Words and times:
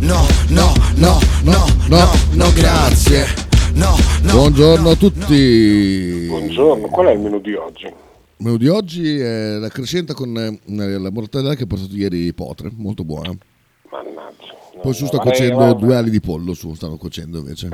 No, 0.00 0.16
no, 0.48 0.72
no, 0.96 1.18
no, 1.44 1.66
no, 1.90 2.06
no, 2.32 2.52
grazie. 2.54 3.26
No, 3.74 3.94
no. 4.22 4.32
Buongiorno 4.32 4.88
a 4.88 4.96
tutti. 4.96 6.24
Buongiorno, 6.26 6.88
qual 6.88 7.08
è 7.08 7.12
il 7.12 7.20
menù 7.20 7.38
di 7.38 7.52
oggi? 7.52 7.84
Il 7.84 7.94
menù 8.38 8.56
di 8.56 8.68
oggi 8.68 9.18
è 9.18 9.58
la 9.58 9.68
crescenta 9.68 10.14
con 10.14 10.34
eh, 10.38 10.98
la 10.98 11.10
mortadella 11.10 11.54
che 11.54 11.64
ha 11.64 11.66
portato 11.66 11.94
ieri 11.94 12.32
Potre, 12.32 12.70
molto 12.74 13.04
buona. 13.04 13.36
Mannaggia. 13.90 14.54
Poi 14.80 14.94
su 14.94 15.04
sta 15.04 15.18
cuocendo 15.18 15.74
due 15.74 15.94
ali 15.94 16.08
di 16.08 16.20
pollo, 16.20 16.54
su 16.54 16.72
stanno 16.72 16.96
cuocendo 16.96 17.36
invece. 17.36 17.68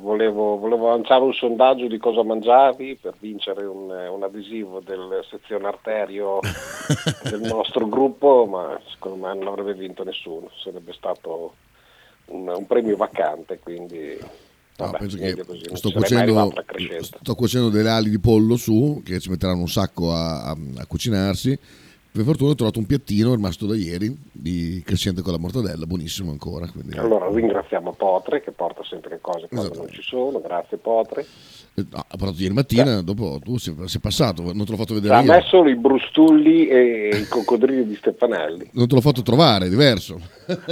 Volevo, 0.00 0.56
volevo 0.58 0.88
lanciare 0.88 1.22
un 1.22 1.32
sondaggio 1.32 1.86
di 1.86 1.98
cosa 1.98 2.24
mangiavi 2.24 2.98
per 3.00 3.14
vincere 3.20 3.64
un, 3.64 3.88
un 3.88 4.22
adesivo 4.24 4.80
del 4.80 5.24
sezione 5.30 5.68
arterio 5.68 6.40
del 7.22 7.42
nostro 7.42 7.86
gruppo, 7.86 8.46
ma 8.46 8.80
secondo 8.92 9.24
me 9.24 9.34
non 9.34 9.46
avrebbe 9.46 9.74
vinto 9.74 10.02
nessuno, 10.02 10.50
sarebbe 10.60 10.92
stato 10.92 11.52
un, 12.28 12.48
un 12.48 12.66
premio 12.66 12.96
vacante, 12.96 13.58
quindi 13.62 14.16
No, 14.78 14.84
vabbè, 14.86 14.98
penso 14.98 15.16
che 15.16 15.34
sto 15.74 15.90
cuocendo, 15.90 16.52
sto 17.00 17.34
cuocendo 17.34 17.68
delle 17.68 17.90
ali 17.90 18.10
di 18.10 18.20
pollo 18.20 18.56
su 18.56 19.02
che 19.04 19.18
ci 19.18 19.28
metteranno 19.28 19.62
un 19.62 19.68
sacco 19.68 20.12
a, 20.12 20.44
a- 20.44 20.56
a 20.76 20.86
cucinarsi. 20.86 21.58
Per 22.18 22.26
fortuna 22.26 22.50
ho 22.50 22.54
trovato 22.56 22.80
un 22.80 22.86
piattino 22.86 23.32
rimasto 23.32 23.64
da 23.64 23.76
ieri 23.76 24.12
di 24.32 24.82
crescente 24.84 25.22
con 25.22 25.30
la 25.30 25.38
mortadella, 25.38 25.86
buonissimo 25.86 26.32
ancora. 26.32 26.66
quindi- 26.68 26.98
Allora 26.98 27.28
ringraziamo 27.32 27.92
Potre 27.92 28.42
che 28.42 28.50
porta 28.50 28.82
sempre 28.82 29.10
le 29.10 29.18
cose 29.20 29.46
quando 29.46 29.66
Esatto. 29.70 29.78
non 29.78 29.88
ci 29.92 30.02
sono, 30.02 30.40
grazie 30.40 30.78
Potre. 30.78 31.24
Eh, 31.74 31.84
no, 31.88 31.98
ha 31.98 32.16
portato 32.16 32.42
ieri 32.42 32.52
mattina, 32.54 33.02
dopo 33.02 33.38
tu 33.40 33.56
sei, 33.56 33.72
sei 33.84 34.00
passato, 34.00 34.42
non 34.52 34.64
te 34.64 34.70
l'ho 34.72 34.76
fatto 34.76 34.94
vedere 34.94 35.14
Ha 35.14 35.20
io. 35.22 35.30
messo 35.30 35.64
i 35.64 35.76
brustulli 35.76 36.66
e 36.66 37.10
i 37.22 37.28
coccodrilli 37.28 37.86
di 37.86 37.94
Stefanelli. 37.94 38.70
Non 38.72 38.88
te 38.88 38.94
l'ho 38.96 39.00
fatto 39.00 39.22
trovare, 39.22 39.66
è 39.66 39.68
diverso. 39.68 40.20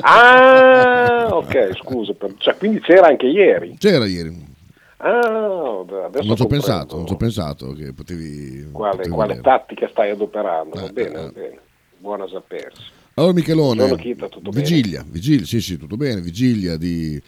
Ah, 0.01 1.29
ok, 1.31 1.77
scusa, 1.77 2.13
per- 2.15 2.35
cioè, 2.39 2.57
quindi 2.57 2.81
c'era 2.81 3.07
anche 3.07 3.27
ieri. 3.27 3.77
C'era 3.79 4.05
ieri. 4.07 4.55
Ah, 4.99 5.85
Non 6.23 6.37
ci 6.37 6.43
ho 6.43 6.47
pensato, 6.47 6.97
non 6.97 7.07
ci 7.07 7.13
ho 7.13 7.17
pensato 7.17 7.73
che 7.73 7.93
potevi... 7.93 8.69
Quale, 8.73 8.97
potevi 8.97 9.15
quale 9.15 9.41
tattica 9.41 9.89
stai 9.89 10.11
adoperando? 10.11 10.75
Va 10.81 10.87
Eh, 10.89 10.93
bene, 10.93 11.09
eh. 11.09 11.23
va 11.23 11.29
bene. 11.31 11.61
Buona 11.99 12.29
sapersi. 12.29 12.83
Allora 13.15 13.33
Michelone, 13.33 13.97
Chita, 13.97 14.29
tutto 14.29 14.51
bene? 14.51 14.63
vigilia, 14.63 15.05
vigilia, 15.07 15.45
sì 15.47 15.61
sì, 15.61 15.79
tutto 15.79 15.97
bene, 15.97 16.21
vigilia 16.21 16.77
di 16.77 17.21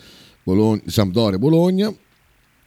Bologna, 0.42 0.82
Sampdoria 0.84 1.38
Bologna 1.38 1.90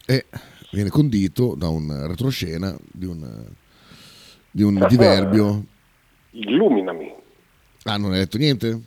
e 0.07 0.25
viene 0.71 0.89
condito 0.89 1.53
da 1.55 1.67
un 1.69 2.07
retroscena 2.07 2.75
di 2.91 3.05
un, 3.05 3.45
di 4.49 4.63
un 4.63 4.85
diverbio. 4.89 5.63
Illuminami. 6.31 7.13
Ah, 7.83 7.97
non 7.97 8.11
hai 8.13 8.19
detto 8.19 8.37
niente? 8.37 8.81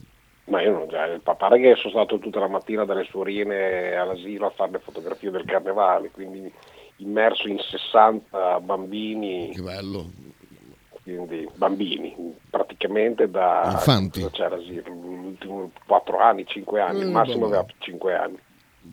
Ma 0.46 0.60
io 0.60 0.72
non 0.72 0.88
già, 0.88 1.04
il 1.06 1.20
papà 1.22 1.48
che 1.56 1.74
sono 1.76 1.92
stato 1.94 2.18
tutta 2.18 2.38
la 2.38 2.48
mattina 2.48 2.84
dalle 2.84 3.04
suorine 3.04 3.94
all'asilo 3.94 4.46
a 4.46 4.50
fare 4.50 4.72
le 4.72 4.78
fotografie 4.78 5.30
del 5.30 5.44
carnevale, 5.46 6.10
quindi 6.10 6.52
immerso 6.96 7.48
in 7.48 7.58
60 7.58 8.60
bambini, 8.60 9.50
Che 9.54 9.62
bello. 9.62 10.04
quindi 11.02 11.48
bambini, 11.56 12.14
praticamente 12.50 13.30
da 13.30 13.70
Infanti. 13.72 14.28
c'era 14.32 14.56
gli 14.58 14.76
ultimi 14.86 15.70
4 15.86 16.18
anni, 16.18 16.44
5 16.46 16.80
anni, 16.80 17.00
il 17.00 17.06
Eh, 17.08 17.10
massimo 17.10 17.46
aveva 17.46 17.64
5 17.78 18.14
anni. 18.14 18.38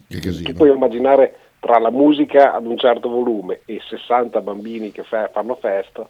Che 0.07 0.19
casino. 0.19 0.53
puoi 0.53 0.72
immaginare 0.72 1.35
tra 1.59 1.79
la 1.79 1.91
musica 1.91 2.53
ad 2.53 2.66
un 2.66 2.78
certo 2.78 3.09
volume 3.09 3.59
e 3.66 3.81
60 3.90 4.40
bambini 4.40 4.91
che 4.94 5.03
fanno 5.03 5.56
festa, 5.56 6.07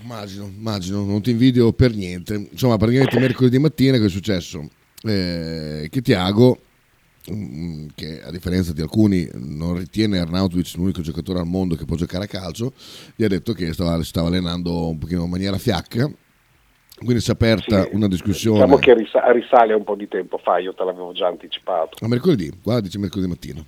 Immagino, 0.00 0.44
immagino, 0.46 1.04
non 1.04 1.20
ti 1.22 1.30
invidio 1.30 1.72
per 1.72 1.94
niente. 1.94 2.48
Insomma, 2.52 2.76
praticamente 2.76 3.18
mercoledì 3.20 3.58
mattina 3.58 3.98
che 3.98 4.06
è 4.06 4.08
successo? 4.08 4.68
Eh, 5.02 5.88
che 5.90 6.00
Tiago, 6.02 6.58
mm, 7.32 7.88
che 7.94 8.22
a 8.22 8.30
differenza 8.30 8.72
di 8.72 8.80
alcuni 8.80 9.28
non 9.34 9.76
ritiene 9.76 10.18
Arnautovic 10.18 10.74
l'unico 10.76 11.00
giocatore 11.02 11.40
al 11.40 11.46
mondo 11.46 11.74
che 11.74 11.84
può 11.84 11.96
giocare 11.96 12.24
a 12.24 12.28
calcio, 12.28 12.72
gli 13.16 13.24
ha 13.24 13.28
detto 13.28 13.52
che 13.52 13.72
stava, 13.72 13.96
si 13.98 14.08
stava 14.08 14.28
allenando 14.28 14.88
un 14.88 14.98
pochino 14.98 15.24
in 15.24 15.30
maniera 15.30 15.58
fiacca. 15.58 16.10
Quindi 16.98 17.20
si 17.20 17.30
è 17.30 17.32
aperta 17.34 17.82
Sì, 17.82 17.88
una 17.92 18.08
discussione 18.08 18.58
diciamo 18.64 18.78
che 18.78 18.94
risa- 18.94 19.30
risale 19.30 19.72
un 19.72 19.84
po' 19.84 19.94
di 19.94 20.08
tempo 20.08 20.36
fa, 20.38 20.58
io 20.58 20.74
te 20.74 20.82
l'avevo 20.82 21.12
già 21.12 21.28
anticipato. 21.28 22.04
a 22.04 22.08
mercoledì, 22.08 22.52
qua 22.60 22.80
dice 22.80 22.98
mercoledì 22.98 23.28
mattina. 23.28 23.64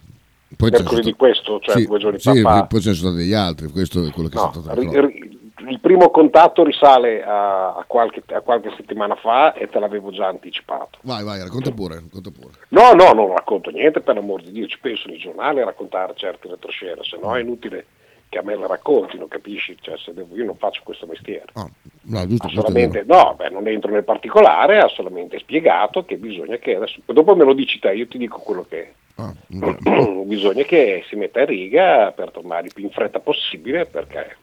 Poi 0.57 0.69
Mercoledì 0.71 1.03
sono 1.03 1.17
questo, 1.17 1.61
cioè 1.61 1.77
sì, 1.77 1.87
due 1.87 1.99
giorni 2.01 2.19
sì, 2.19 2.41
fa. 2.41 2.67
poi 2.67 2.81
ce 2.81 2.89
ne 2.89 2.95
sono 2.97 3.11
stati 3.13 3.17
degli 3.25 3.35
altri, 3.35 3.69
questo 3.69 4.05
è 4.05 4.11
quello 4.11 4.29
che 4.29 4.35
è 4.37 4.41
No, 4.41 4.51
stato 4.51 4.75
ri- 4.75 4.89
ri- 5.01 5.30
il 5.69 5.81
primo 5.81 6.11
contatto 6.11 6.65
risale 6.65 7.23
a, 7.23 7.75
a 7.75 7.85
qualche, 7.87 8.23
a 8.33 8.41
qualche 8.41 8.73
settimana 8.77 9.15
fa 9.17 9.53
e 9.53 9.69
te 9.69 9.79
l'avevo 9.79 10.11
già 10.11 10.27
anticipato. 10.27 10.99
Vai, 11.03 11.25
vai, 11.25 11.41
racconta 11.41 11.71
pure, 11.73 11.97
racconta 11.97 12.31
pure. 12.31 12.53
No, 12.69 12.93
no, 12.93 13.13
non 13.13 13.35
racconto 13.35 13.71
niente, 13.71 14.01
per 14.01 14.15
l'amor 14.15 14.43
di 14.43 14.53
Dio, 14.53 14.67
ci 14.67 14.79
penso 14.79 15.09
nei 15.09 15.19
giornali 15.19 15.61
a 15.61 15.65
raccontare 15.65 16.15
certe 16.17 16.49
retroscene, 16.49 17.03
se 17.03 17.19
no 17.21 17.37
è 17.37 17.41
inutile 17.41 17.87
che 18.31 18.39
a 18.39 18.43
me 18.43 18.55
la 18.55 18.69
raccontino, 18.69 19.27
capisci? 19.27 19.77
Cioè, 19.81 19.99
se 19.99 20.15
devo, 20.15 20.37
io 20.37 20.45
non 20.45 20.57
faccio 20.57 20.83
questo 20.85 21.05
mestiere. 21.05 21.47
Ah, 21.55 21.69
no, 22.03 22.27
giusto, 22.29 22.49
solamente, 22.49 23.03
no, 23.05 23.35
beh, 23.37 23.51
non 23.51 23.67
entro 23.67 23.91
nel 23.91 24.05
particolare, 24.05 24.79
ha 24.79 24.87
solamente 24.87 25.41
spiegato 25.41 26.05
che 26.05 26.17
bisogna 26.17 26.57
che 26.57 26.77
adesso, 26.77 27.01
dopo 27.07 27.35
me 27.35 27.45
lo 27.45 27.55
dici 27.55 27.81
te, 27.81 27.93
io 27.93 28.07
ti 28.07 28.19
dico 28.19 28.39
quello 28.39 28.65
che 28.69 28.83
è. 28.83 28.93
Ah, 29.17 29.35
bisogna 30.25 30.63
che 30.63 31.05
si 31.09 31.17
metta 31.17 31.41
in 31.41 31.47
riga 31.47 32.13
per 32.13 32.31
tornare 32.31 32.67
il 32.67 32.73
più 32.73 32.85
in 32.85 32.91
fretta 32.91 33.19
possibile 33.19 33.85
perché 33.85 34.37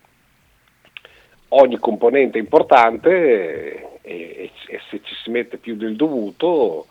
ogni 1.49 1.77
componente 1.77 2.37
è 2.37 2.41
importante 2.41 3.09
e, 3.09 3.89
e- 4.01 4.51
e 4.67 4.79
se 4.89 5.01
ci 5.03 5.15
si 5.23 5.29
mette 5.29 5.57
più 5.57 5.75
del 5.75 5.95
dovuto 5.95 6.87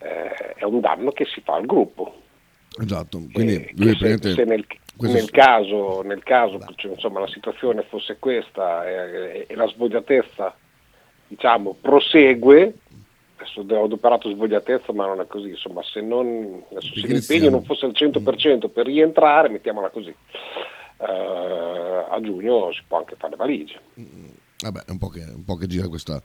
eh, 0.00 0.54
è 0.54 0.64
un 0.64 0.80
danno 0.80 1.10
che 1.10 1.24
si 1.24 1.40
fa 1.40 1.54
al 1.54 1.66
gruppo. 1.66 2.22
Esatto, 2.80 3.20
quindi 3.32 3.54
Eh, 3.56 3.72
lui 3.76 3.96
se, 3.96 4.18
se 4.18 4.44
nel, 4.44 4.66
nel 4.98 5.30
caso, 5.30 6.02
nel 6.02 6.22
caso 6.22 6.58
cioè, 6.76 6.90
insomma, 6.92 7.20
la 7.20 7.28
situazione 7.28 7.82
fosse 7.82 8.16
questa 8.18 8.88
eh, 8.88 9.46
e 9.48 9.54
la 9.54 9.66
svogliatezza 9.68 10.56
diciamo, 11.28 11.76
prosegue, 11.80 12.74
adesso 13.36 13.64
ho 13.66 13.84
adoperato 13.84 14.28
svogliatezza 14.30 14.92
ma 14.92 15.06
non 15.06 15.20
è 15.20 15.26
così, 15.26 15.50
insomma 15.50 15.82
se, 15.84 16.00
non, 16.00 16.64
adesso, 16.70 16.94
se 16.98 17.06
l'impegno 17.06 17.50
non 17.50 17.64
fosse 17.64 17.86
al 17.86 17.92
100% 17.92 18.68
per 18.70 18.86
rientrare, 18.86 19.48
mettiamola 19.48 19.90
così, 19.90 20.14
eh, 20.98 22.06
a 22.10 22.20
giugno 22.22 22.72
si 22.72 22.80
può 22.86 22.98
anche 22.98 23.16
fare 23.18 23.36
le. 23.36 23.80
Vabbè, 24.62 24.84
è 24.86 24.90
un 24.90 24.98
po' 24.98 25.08
che, 25.08 25.22
un 25.34 25.44
po' 25.44 25.56
che 25.56 25.66
gira 25.66 25.88
questa 25.88 26.22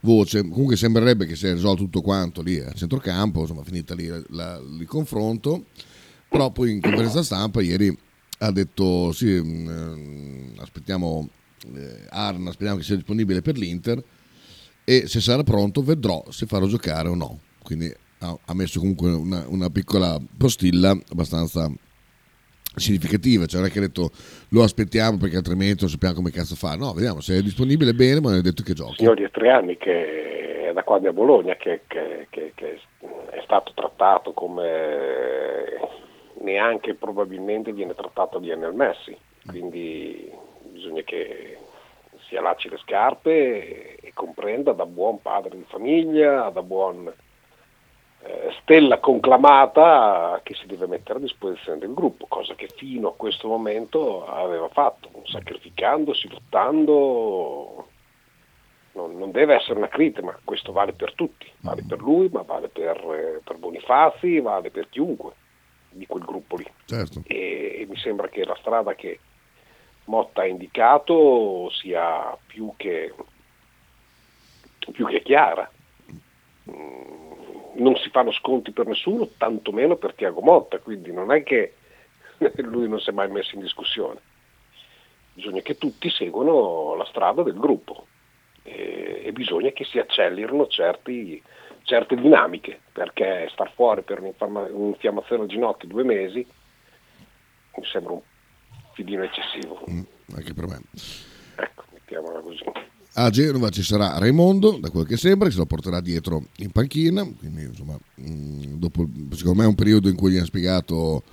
voce. 0.00 0.40
Comunque 0.42 0.76
sembrerebbe 0.76 1.26
che 1.26 1.34
si 1.34 1.44
sia 1.44 1.52
risolto 1.52 1.82
tutto 1.84 2.00
quanto 2.00 2.42
lì 2.42 2.58
a 2.58 2.72
centrocampo, 2.72 3.40
insomma, 3.40 3.62
finita 3.62 3.94
lì 3.94 4.06
la- 4.06 4.22
la- 4.30 4.60
il 4.78 4.86
confronto. 4.86 5.66
Però 6.28 6.50
poi 6.50 6.72
in 6.72 6.80
conferenza 6.80 7.22
stampa 7.22 7.60
ieri 7.60 7.96
ha 8.38 8.50
detto 8.52 9.12
sì, 9.12 9.26
mm, 9.26 9.68
eh, 9.68 10.60
aspettiamo 10.60 11.28
eh, 11.74 12.06
Arna, 12.08 12.52
speriamo 12.52 12.78
che 12.78 12.84
sia 12.84 12.94
disponibile 12.94 13.42
per 13.42 13.58
l'Inter 13.58 14.02
e 14.84 15.06
se 15.06 15.20
sarà 15.20 15.42
pronto 15.42 15.82
vedrò 15.82 16.24
se 16.30 16.46
farò 16.46 16.66
giocare 16.66 17.08
o 17.08 17.14
no. 17.14 17.40
Quindi 17.62 17.92
ha, 18.20 18.38
ha 18.46 18.54
messo 18.54 18.78
comunque 18.78 19.10
una, 19.12 19.44
una 19.48 19.68
piccola 19.70 20.18
postilla 20.36 20.90
abbastanza 21.10 21.70
significativa, 22.80 23.46
cioè 23.46 23.60
non 23.60 23.68
è 23.68 23.72
che 23.72 23.78
ha 23.78 23.82
detto 23.82 24.10
lo 24.50 24.62
aspettiamo 24.62 25.18
perché 25.18 25.36
altrimenti 25.36 25.82
non 25.82 25.90
sappiamo 25.90 26.14
come 26.14 26.30
cazzo 26.30 26.56
fare. 26.56 26.76
No, 26.78 26.92
vediamo 26.92 27.20
se 27.20 27.36
è 27.38 27.42
disponibile 27.42 27.92
bene, 27.94 28.20
ma 28.20 28.30
non 28.30 28.38
è 28.38 28.42
detto 28.42 28.62
che 28.62 28.72
giochi. 28.74 28.96
Signori, 28.96 29.22
è 29.24 29.30
tre 29.30 29.50
anni 29.50 29.76
che 29.76 30.68
è 30.68 30.72
da 30.72 30.82
è 30.82 31.08
a 31.08 31.12
Bologna 31.12 31.56
che, 31.56 31.82
che- 31.86 32.26
che- 32.30 32.52
che 32.54 32.80
è 33.30 33.40
stato 33.44 33.72
trattato 33.74 34.32
come 34.32 35.78
neanche 36.42 36.94
probabilmente 36.94 37.72
viene 37.72 37.94
trattato 37.94 38.38
Lionel 38.38 38.72
Messi, 38.74 39.16
quindi 39.46 40.30
bisogna 40.72 41.02
che 41.02 41.58
si 42.28 42.36
allacci 42.36 42.68
le 42.68 42.78
scarpe 42.78 43.96
e 43.96 44.10
comprenda 44.14 44.72
da 44.72 44.86
buon 44.86 45.20
padre 45.20 45.56
di 45.56 45.64
famiglia, 45.68 46.48
da 46.50 46.62
buon 46.62 47.12
eh, 48.22 48.54
stella 48.60 48.98
conclamata 48.98 50.40
che 50.42 50.54
si 50.54 50.66
deve 50.66 50.86
mettere 50.86 51.18
a 51.18 51.22
disposizione 51.22 51.78
del 51.78 51.94
gruppo, 51.94 52.26
cosa 52.26 52.54
che 52.54 52.68
fino 52.68 53.08
a 53.08 53.14
questo 53.14 53.48
momento 53.48 54.26
aveva 54.26 54.68
fatto, 54.68 55.08
sacrificandosi, 55.24 56.28
lottando 56.28 57.88
non, 58.92 59.16
non 59.16 59.30
deve 59.30 59.54
essere 59.54 59.78
una 59.78 59.88
critica, 59.88 60.22
ma 60.22 60.38
questo 60.44 60.72
vale 60.72 60.92
per 60.92 61.14
tutti, 61.14 61.50
vale 61.60 61.84
per 61.86 62.00
lui, 62.00 62.28
ma 62.30 62.42
vale 62.42 62.68
per, 62.68 62.96
eh, 62.96 63.40
per 63.42 63.56
Bonifazi, 63.56 64.40
vale 64.40 64.70
per 64.70 64.88
chiunque 64.88 65.32
di 65.90 66.06
quel 66.06 66.24
gruppo 66.24 66.56
lì. 66.56 66.66
Certo. 66.84 67.22
E, 67.26 67.78
e 67.80 67.86
mi 67.88 67.96
sembra 67.96 68.28
che 68.28 68.44
la 68.44 68.56
strada 68.56 68.94
che 68.94 69.18
Motta 70.04 70.42
ha 70.42 70.46
indicato 70.46 71.70
sia 71.70 72.36
più 72.46 72.72
che, 72.76 73.14
più 74.92 75.06
che 75.06 75.22
chiara. 75.22 75.70
Mm, 76.70 77.29
non 77.80 77.96
si 77.96 78.10
fanno 78.10 78.32
sconti 78.32 78.72
per 78.72 78.86
nessuno, 78.86 79.28
tantomeno 79.36 79.96
per 79.96 80.14
Tiago 80.14 80.40
Motta, 80.40 80.78
quindi 80.78 81.12
non 81.12 81.32
è 81.32 81.42
che 81.42 81.74
lui 82.62 82.88
non 82.88 83.00
si 83.00 83.10
è 83.10 83.12
mai 83.12 83.30
messo 83.30 83.54
in 83.54 83.62
discussione. 83.62 84.20
Bisogna 85.32 85.60
che 85.62 85.78
tutti 85.78 86.10
seguano 86.10 86.94
la 86.94 87.04
strada 87.06 87.42
del 87.42 87.58
gruppo 87.58 88.06
e, 88.62 89.22
e 89.24 89.32
bisogna 89.32 89.70
che 89.70 89.84
si 89.84 89.98
accelerino 89.98 90.66
certi, 90.66 91.42
certe 91.82 92.16
dinamiche, 92.16 92.80
perché 92.92 93.48
star 93.52 93.72
fuori 93.72 94.02
per 94.02 94.20
un'infiammazione 94.20 95.42
al 95.42 95.48
ginocchio 95.48 95.88
due 95.88 96.04
mesi 96.04 96.46
mi 97.76 97.84
sembra 97.86 98.12
un 98.12 98.20
filino 98.92 99.22
eccessivo. 99.22 99.84
Mm, 99.90 100.02
anche 100.34 100.52
per 100.52 100.66
me. 100.66 100.80
Ecco, 101.56 101.84
mettiamola 101.92 102.40
così. 102.40 102.64
A 103.14 103.28
Genova 103.30 103.70
ci 103.70 103.82
sarà 103.82 104.18
Raimondo, 104.18 104.78
da 104.78 104.88
quel 104.88 105.04
che 105.04 105.16
sembra, 105.16 105.46
che 105.46 105.52
se 105.52 105.58
lo 105.58 105.66
porterà 105.66 106.00
dietro 106.00 106.46
in 106.58 106.70
panchina, 106.70 107.28
quindi 107.38 107.62
insomma, 107.62 107.98
mh, 108.14 108.78
dopo, 108.78 109.08
secondo 109.32 109.58
me 109.58 109.64
è 109.64 109.68
un 109.68 109.74
periodo 109.74 110.08
in 110.08 110.14
cui 110.14 110.30
gli 110.30 110.36
ha 110.36 110.44
spiegato 110.44 111.24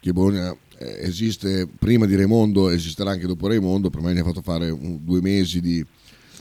che 0.00 0.12
Bologna 0.12 0.56
eh, 0.78 1.06
esiste 1.06 1.68
prima 1.78 2.06
di 2.06 2.16
Raimondo, 2.16 2.70
esisterà 2.70 3.10
anche 3.10 3.26
dopo 3.26 3.48
Raimondo, 3.48 3.90
per 3.90 4.00
me 4.00 4.14
gli 4.14 4.18
ha 4.18 4.24
fatto 4.24 4.40
fare 4.40 4.70
un, 4.70 5.04
due 5.04 5.20
mesi 5.20 5.60
di, 5.60 5.84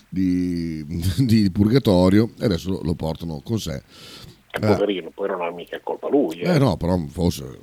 di, 0.08 0.86
di, 1.20 1.52
purgatorio 1.52 2.32
e 2.40 2.46
adesso 2.46 2.80
lo, 2.82 2.94
portano 2.96 3.42
con 3.44 3.60
sé. 3.60 3.84
Poverino, 4.60 5.12
poi 5.14 5.28
non 5.28 5.42
ha 5.42 5.52
mica 5.52 5.80
colpa 5.82 6.08
lui. 6.10 6.40
Eh. 6.40 6.56
eh 6.56 6.58
no, 6.58 6.78
però 6.78 6.98
forse 7.10 7.60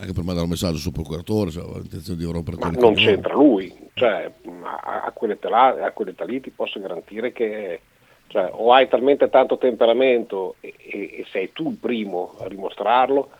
anche 0.00 0.12
per 0.14 0.24
mandare 0.24 0.44
un 0.44 0.50
messaggio 0.50 0.78
sul 0.78 0.92
procuratore 0.92 1.50
se 1.50 1.60
aveva 1.60 1.78
l'intenzione 1.78 2.18
di 2.18 2.24
rompere 2.24 2.56
ma 2.58 2.70
non 2.70 2.94
c'entra 2.94 3.34
lui 3.34 3.72
cioè, 3.94 4.32
a, 4.62 5.02
a, 5.04 5.12
quell'età, 5.12 5.84
a 5.84 5.90
quell'età 5.92 6.24
lì 6.24 6.40
ti 6.40 6.50
posso 6.50 6.80
garantire 6.80 7.32
che 7.32 7.80
cioè, 8.28 8.48
o 8.52 8.72
hai 8.72 8.88
talmente 8.88 9.28
tanto 9.28 9.58
temperamento 9.58 10.56
e, 10.60 10.74
e, 10.78 11.18
e, 11.18 11.26
sei 11.30 11.52
tu 11.52 11.68
il 11.68 11.76
primo 11.76 12.36
a 12.38 12.48
dimostrarlo 12.48 13.30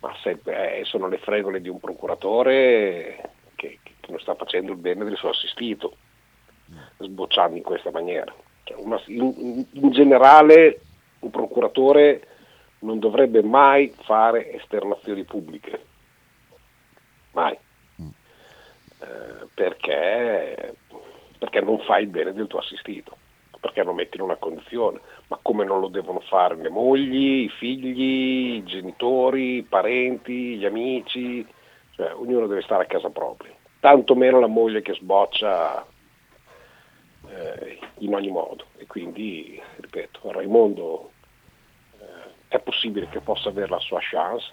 ma 0.00 0.12
se, 0.22 0.40
eh, 0.44 0.82
sono 0.84 1.06
le 1.06 1.18
fregole 1.18 1.60
di 1.60 1.68
un 1.68 1.78
procuratore 1.78 3.30
che, 3.54 3.78
che, 3.82 3.92
non 4.08 4.18
sta 4.20 4.34
facendo 4.34 4.72
il 4.72 4.78
bene 4.78 5.04
del 5.04 5.16
suo 5.16 5.28
assistito 5.28 5.96
sbocciando 6.98 7.56
in 7.56 7.62
questa 7.62 7.90
maniera. 7.90 8.32
Cioè, 8.62 8.78
una, 8.78 9.00
in, 9.06 9.64
in 9.70 9.90
generale 9.90 10.80
un 11.20 11.30
procuratore 11.30 12.26
non 12.80 12.98
dovrebbe 13.00 13.42
mai 13.42 13.92
fare 14.04 14.54
esternazioni 14.54 15.24
pubbliche 15.24 15.87
mai. 17.38 17.58
Mm. 18.02 18.08
Eh, 19.00 19.46
perché, 19.54 20.74
perché 21.38 21.60
non 21.60 21.78
fai 21.80 22.02
il 22.02 22.08
bene 22.08 22.32
del 22.32 22.46
tuo 22.46 22.58
assistito, 22.58 23.16
perché 23.60 23.82
lo 23.82 23.92
metti 23.92 24.16
in 24.16 24.22
una 24.22 24.36
condizione, 24.36 25.00
ma 25.28 25.38
come 25.40 25.64
non 25.64 25.80
lo 25.80 25.88
devono 25.88 26.20
fare 26.20 26.56
le 26.56 26.68
mogli, 26.68 27.44
i 27.44 27.48
figli, 27.48 28.56
i 28.56 28.64
genitori, 28.64 29.56
i 29.56 29.62
parenti, 29.62 30.56
gli 30.56 30.64
amici, 30.64 31.46
cioè 31.94 32.12
ognuno 32.14 32.46
deve 32.46 32.62
stare 32.62 32.84
a 32.84 32.86
casa 32.86 33.10
propria, 33.10 33.52
tanto 33.80 34.14
meno 34.14 34.40
la 34.40 34.46
moglie 34.46 34.82
che 34.82 34.94
sboccia 34.94 35.84
eh, 37.28 37.78
in 37.98 38.14
ogni 38.14 38.30
modo. 38.30 38.66
E 38.76 38.86
quindi, 38.86 39.60
ripeto, 39.76 40.32
Raimondo 40.32 41.10
eh, 42.00 42.06
è 42.48 42.58
possibile 42.60 43.08
che 43.08 43.20
possa 43.20 43.48
avere 43.48 43.68
la 43.68 43.80
sua 43.80 43.98
chance, 44.00 44.52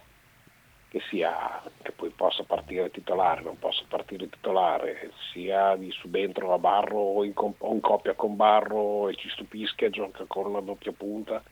che, 0.95 1.01
sia, 1.09 1.61
che 1.81 1.91
poi 1.91 2.09
possa 2.15 2.43
partire 2.43 2.89
titolare, 2.89 3.41
non 3.41 3.59
possa 3.59 3.83
partire 3.85 4.29
titolare, 4.29 5.11
sia 5.33 5.75
di 5.75 5.91
subentro 5.91 6.53
a 6.53 6.57
Barro 6.57 6.99
o 6.99 7.25
in, 7.25 7.33
comp- 7.33 7.61
o 7.61 7.73
in 7.73 7.81
coppia 7.81 8.13
con 8.13 8.37
Barro 8.37 9.09
e 9.09 9.15
ci 9.15 9.27
stupisca 9.29 9.87
e 9.87 9.89
gioca 9.89 10.23
con 10.25 10.45
una 10.45 10.61
doppia 10.61 10.93
punta. 10.93 11.43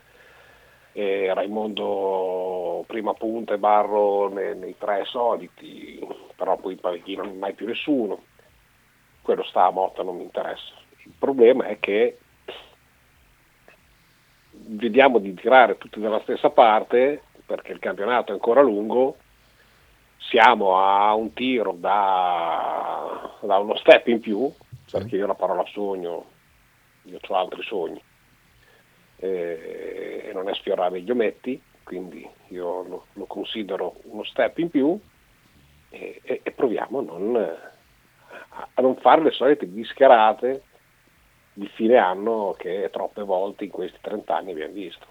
E 0.94 1.34
Raimondo 1.34 2.86
prima 2.88 3.14
punta 3.16 3.56
e 3.56 3.58
Barro 3.58 4.30
nei, 4.30 4.56
nei 4.56 4.78
tre 4.78 5.04
soliti, 5.04 6.00
però 6.38 6.56
poi 6.56 6.80
non 7.18 7.38
mai 7.38 7.54
più 7.54 7.68
nessuno. 7.68 8.24
Quello 9.22 9.44
sta 9.44 9.66
a 9.66 9.72
Motta, 9.72 10.04
non 10.04 10.16
mi 10.16 10.24
interessa. 10.24 10.74
Il 11.04 11.16
problema 11.20 11.66
è 11.66 11.80
che 11.82 12.18
vediamo 14.52 15.20
di 15.20 15.34
tirare 15.34 15.78
tutti 15.78 16.00
dalla 16.00 16.22
stessa 16.22 16.50
parte 16.50 17.24
perché 17.46 17.74
il 17.74 17.80
campionato 17.80 18.32
è 18.32 18.36
ancora 18.36 18.62
lungo 18.62 19.18
siamo 20.30 20.78
a 20.78 21.14
un 21.14 21.34
tiro 21.34 21.76
da, 21.78 23.38
da 23.42 23.58
uno 23.58 23.76
step 23.78 24.08
in 24.08 24.20
più, 24.20 24.52
perché 24.92 25.16
io 25.16 25.28
la 25.28 25.36
parola 25.36 25.64
sogno, 25.68 26.26
io 27.04 27.20
ho 27.26 27.36
altri 27.36 27.64
sogni, 27.64 28.02
e, 29.18 30.32
non 30.34 30.50
è 30.50 30.54
sfiorare 30.56 31.02
gli 31.02 31.12
ometti, 31.12 31.62
quindi 31.84 32.28
io 32.48 32.84
lo, 32.84 33.06
lo 33.14 33.26
considero 33.26 33.96
uno 34.04 34.24
step 34.24 34.58
in 34.60 34.70
più 34.70 35.00
e, 35.90 36.22
e, 36.24 36.40
e 36.44 36.52
proviamo 36.52 37.00
a 37.00 37.02
non, 37.02 37.36
a, 37.36 38.82
non, 38.82 38.96
fare 38.98 39.22
le 39.22 39.32
solite 39.32 39.72
discherate 39.72 40.64
di 41.54 41.68
fine 41.68 41.98
anno 41.98 42.56
che 42.58 42.90
troppe 42.92 43.22
volte 43.22 43.66
in 43.66 43.70
questi 43.70 44.00
30 44.02 44.36
anni 44.36 44.52
abbiamo 44.52 44.74
visto. 44.74 45.06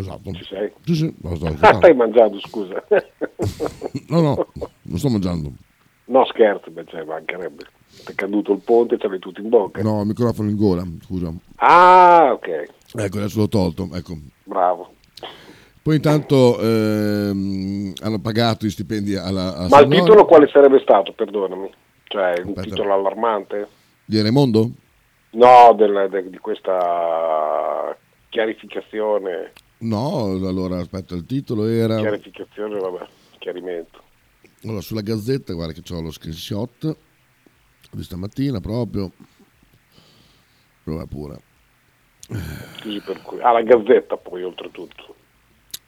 Esatto. 0.00 0.32
Ci 0.32 0.44
sei? 0.44 0.72
Sì, 0.84 0.94
sì, 0.94 1.14
lo 1.22 1.34
sto 1.36 1.46
ah, 1.60 1.74
stai 1.74 1.94
mangiando, 1.94 2.38
scusa. 2.40 2.82
no, 4.08 4.20
no, 4.20 4.46
non 4.82 4.98
sto 4.98 5.08
mangiando. 5.08 5.52
No, 6.06 6.24
scherzo, 6.26 6.70
beh, 6.70 6.84
cioè, 6.86 7.04
mancherebbe. 7.04 7.64
È 8.04 8.14
caduto 8.14 8.52
il 8.52 8.60
ponte 8.60 8.94
e 8.94 9.08
l'hai 9.08 9.18
tutto 9.18 9.40
in 9.40 9.48
bocca. 9.48 9.82
No, 9.82 10.00
il 10.00 10.06
microfono 10.06 10.48
in 10.48 10.56
gola, 10.56 10.86
scusa. 11.02 11.32
Ah, 11.56 12.30
ok. 12.32 12.48
Ecco, 12.94 13.18
adesso 13.18 13.40
l'ho 13.40 13.48
tolto, 13.48 13.88
ecco. 13.92 14.16
Bravo. 14.44 14.92
Poi 15.82 15.96
intanto 15.96 16.60
ehm, 16.60 17.92
hanno 18.02 18.20
pagato 18.20 18.66
i 18.66 18.70
stipendi 18.70 19.16
alla... 19.16 19.56
alla 19.56 19.68
Ma 19.68 19.80
il 19.80 19.88
titolo 19.88 20.26
quale 20.26 20.48
sarebbe 20.48 20.80
stato, 20.80 21.12
perdonami? 21.12 21.70
Cioè, 22.04 22.40
un 22.42 22.48
Aspetta. 22.48 22.60
titolo 22.62 22.92
allarmante? 22.94 23.68
Di 24.04 24.20
Raimondo? 24.20 24.70
No, 25.30 25.74
del, 25.76 26.08
de, 26.10 26.30
di 26.30 26.38
questa 26.38 27.96
chiarificazione 28.28 29.52
No, 29.80 30.24
allora 30.24 30.78
aspetta, 30.80 31.14
il 31.14 31.24
titolo 31.24 31.66
era... 31.66 31.98
Chiarificazione, 31.98 32.78
vabbè, 32.78 33.06
chiarimento. 33.38 34.02
Allora, 34.64 34.80
sulla 34.80 35.02
gazzetta, 35.02 35.52
guarda 35.52 35.72
che 35.72 35.94
ho 35.94 36.00
lo 36.00 36.10
screenshot 36.10 36.96
di 37.92 38.02
stamattina 38.02 38.60
proprio. 38.60 39.12
Prova 40.82 41.06
pure. 41.06 41.42
Così 42.82 43.00
per 43.04 43.22
cui... 43.22 43.40
Ah, 43.40 43.52
la 43.52 43.62
gazzetta 43.62 44.16
poi, 44.16 44.42
oltretutto. 44.42 45.14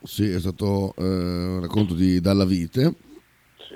Sì, 0.02 0.30
è 0.30 0.38
stato 0.38 0.94
eh, 0.96 1.02
un 1.02 1.60
racconto 1.60 1.94
di 1.94 2.20
Dalla 2.20 2.44
Vite. 2.44 2.94
Sì. 3.58 3.74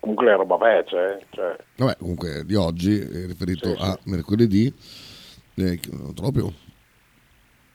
Comunque 0.00 0.32
è 0.32 0.36
roba 0.36 0.56
vecchia, 0.56 1.16
eh? 1.16 1.26
Cioè... 1.30 1.56
Vabbè, 1.76 1.96
comunque 1.98 2.44
di 2.44 2.56
oggi, 2.56 2.98
è 2.98 3.26
riferito 3.26 3.72
sì, 3.72 3.80
a 3.80 3.92
sì. 3.92 4.10
mercoledì. 4.10 4.74
Eh, 5.54 5.80
proprio. 6.12 6.52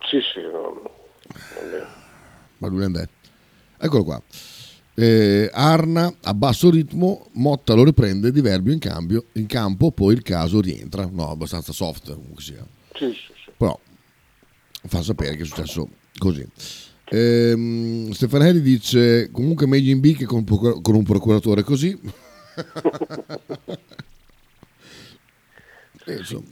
Sì, 0.01 0.19
sì, 0.33 0.41
no 0.41 0.88
ma 2.57 2.67
lui 2.67 2.83
è 2.83 3.07
Eccolo 3.77 4.03
qua. 4.03 4.21
Eh, 4.93 5.49
Arna 5.53 6.13
a 6.23 6.33
basso 6.33 6.69
ritmo, 6.69 7.27
Motta 7.33 7.73
lo 7.73 7.85
riprende 7.85 8.31
di 8.31 8.41
Verbio 8.41 8.73
in, 8.73 8.79
cambio, 8.79 9.27
in 9.33 9.45
campo, 9.45 9.91
poi 9.91 10.13
il 10.13 10.21
caso 10.21 10.59
rientra. 10.59 11.07
No, 11.09 11.29
abbastanza 11.29 11.71
soft 11.71 12.13
comunque 12.13 12.43
sia. 12.43 12.65
Sì, 12.93 13.13
sì, 13.13 13.33
sì. 13.45 13.51
Però 13.55 13.79
fa 14.87 15.01
sapere 15.01 15.37
che 15.37 15.43
è 15.43 15.45
successo 15.45 15.87
così. 16.17 16.45
Eh, 17.05 18.09
Stefanelli 18.11 18.61
dice 18.61 19.31
comunque 19.31 19.65
meglio 19.65 19.91
in 19.91 19.99
B 19.99 20.15
che 20.15 20.25
con, 20.25 20.43
con 20.45 20.95
un 20.95 21.03
procuratore 21.03 21.63
così. 21.63 21.97
Penso. 26.03 26.43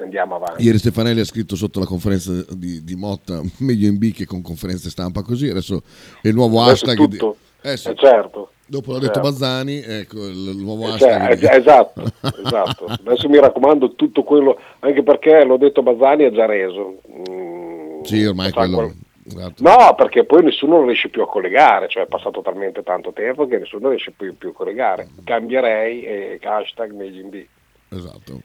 Andiamo 0.00 0.36
avanti. 0.36 0.62
Ieri 0.62 0.78
Stefanelli 0.78 1.20
ha 1.20 1.24
scritto 1.24 1.56
sotto 1.56 1.80
la 1.80 1.86
conferenza 1.86 2.32
di, 2.50 2.84
di 2.84 2.94
Motta 2.94 3.40
meglio 3.58 3.88
in 3.88 3.98
B 3.98 4.12
che 4.12 4.26
con 4.26 4.42
conferenze 4.42 4.90
stampa 4.90 5.22
così, 5.22 5.48
adesso 5.48 5.82
è 6.22 6.28
il 6.28 6.34
nuovo 6.34 6.62
adesso 6.62 6.84
hashtag. 6.84 7.08
Tutto. 7.08 7.36
Di... 7.60 7.68
Eh 7.68 7.76
sì. 7.76 7.88
eh 7.88 7.94
certo. 7.96 8.52
Dopo 8.64 8.92
l'ha 8.92 8.98
detto 8.98 9.14
certo. 9.14 9.28
Bazzani, 9.30 9.82
ecco 9.82 10.26
il, 10.26 10.56
nuovo 10.58 10.94
eh, 10.94 10.98
cioè, 10.98 11.10
hashtag. 11.10 11.38
Cioè, 11.38 11.58
esatto, 11.58 12.02
esatto. 12.44 12.84
Adesso 12.86 13.28
mi 13.28 13.40
raccomando 13.40 13.94
tutto 13.94 14.22
quello, 14.22 14.58
anche 14.80 15.02
perché 15.02 15.44
l'ho 15.44 15.56
detto 15.56 15.82
Bazzani 15.82 16.24
ha 16.24 16.30
già 16.30 16.46
reso. 16.46 17.00
Mm, 17.10 18.02
sì, 18.02 18.24
ormai 18.24 18.52
quello... 18.52 18.76
Qual... 18.76 18.94
Esatto. 19.28 19.62
No, 19.62 19.94
perché 19.94 20.24
poi 20.24 20.42
nessuno 20.42 20.86
riesce 20.86 21.10
più 21.10 21.20
a 21.20 21.28
collegare, 21.28 21.86
cioè 21.88 22.04
è 22.04 22.06
passato 22.06 22.40
talmente 22.40 22.82
tanto 22.82 23.12
tempo 23.12 23.46
che 23.46 23.58
nessuno 23.58 23.90
riesce 23.90 24.10
più, 24.16 24.34
più 24.38 24.50
a 24.50 24.52
collegare. 24.52 25.08
Cambierei 25.22 26.02
e 26.02 26.40
hashtag 26.42 26.92
meglio 26.92 27.20
in 27.20 27.28
B. 27.28 27.44
Esatto. 27.90 28.40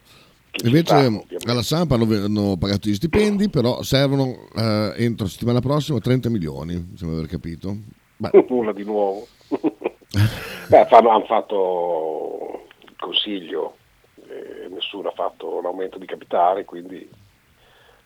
Invece 0.63 1.09
sta, 1.09 1.51
alla 1.51 1.63
Samp 1.63 1.91
hanno, 1.91 2.57
pagato 2.57 2.87
gli 2.87 2.93
stipendi, 2.93 3.49
però 3.49 3.81
servono 3.81 4.47
eh, 4.55 4.93
entro 4.97 5.27
settimana 5.27 5.59
prossima 5.59 5.97
30 5.97 6.29
milioni, 6.29 6.75
mi 6.75 6.97
sembra 6.97 7.17
aver 7.17 7.29
capito. 7.29 7.75
Beh, 8.17 8.29
Nulla 8.47 8.71
di 8.71 8.83
nuovo. 8.83 9.27
Beh, 10.67 10.85
fanno- 10.85 11.09
hanno 11.09 11.25
fatto 11.25 12.67
il 12.81 12.95
consiglio, 12.99 13.77
eh, 14.29 14.67
nessuno 14.69 15.09
ha 15.09 15.13
fatto 15.13 15.59
l'aumento 15.59 15.97
di 15.97 16.05
capitale, 16.05 16.65
quindi 16.65 17.09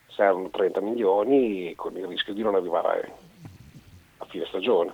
servono 0.07 0.49
30 0.49 0.81
milioni 0.81 1.75
con 1.75 1.95
il 1.97 2.07
rischio 2.07 2.33
di 2.33 2.41
non 2.41 2.55
arrivare 2.55 3.13
a 4.17 4.25
fine 4.25 4.45
stagione. 4.47 4.93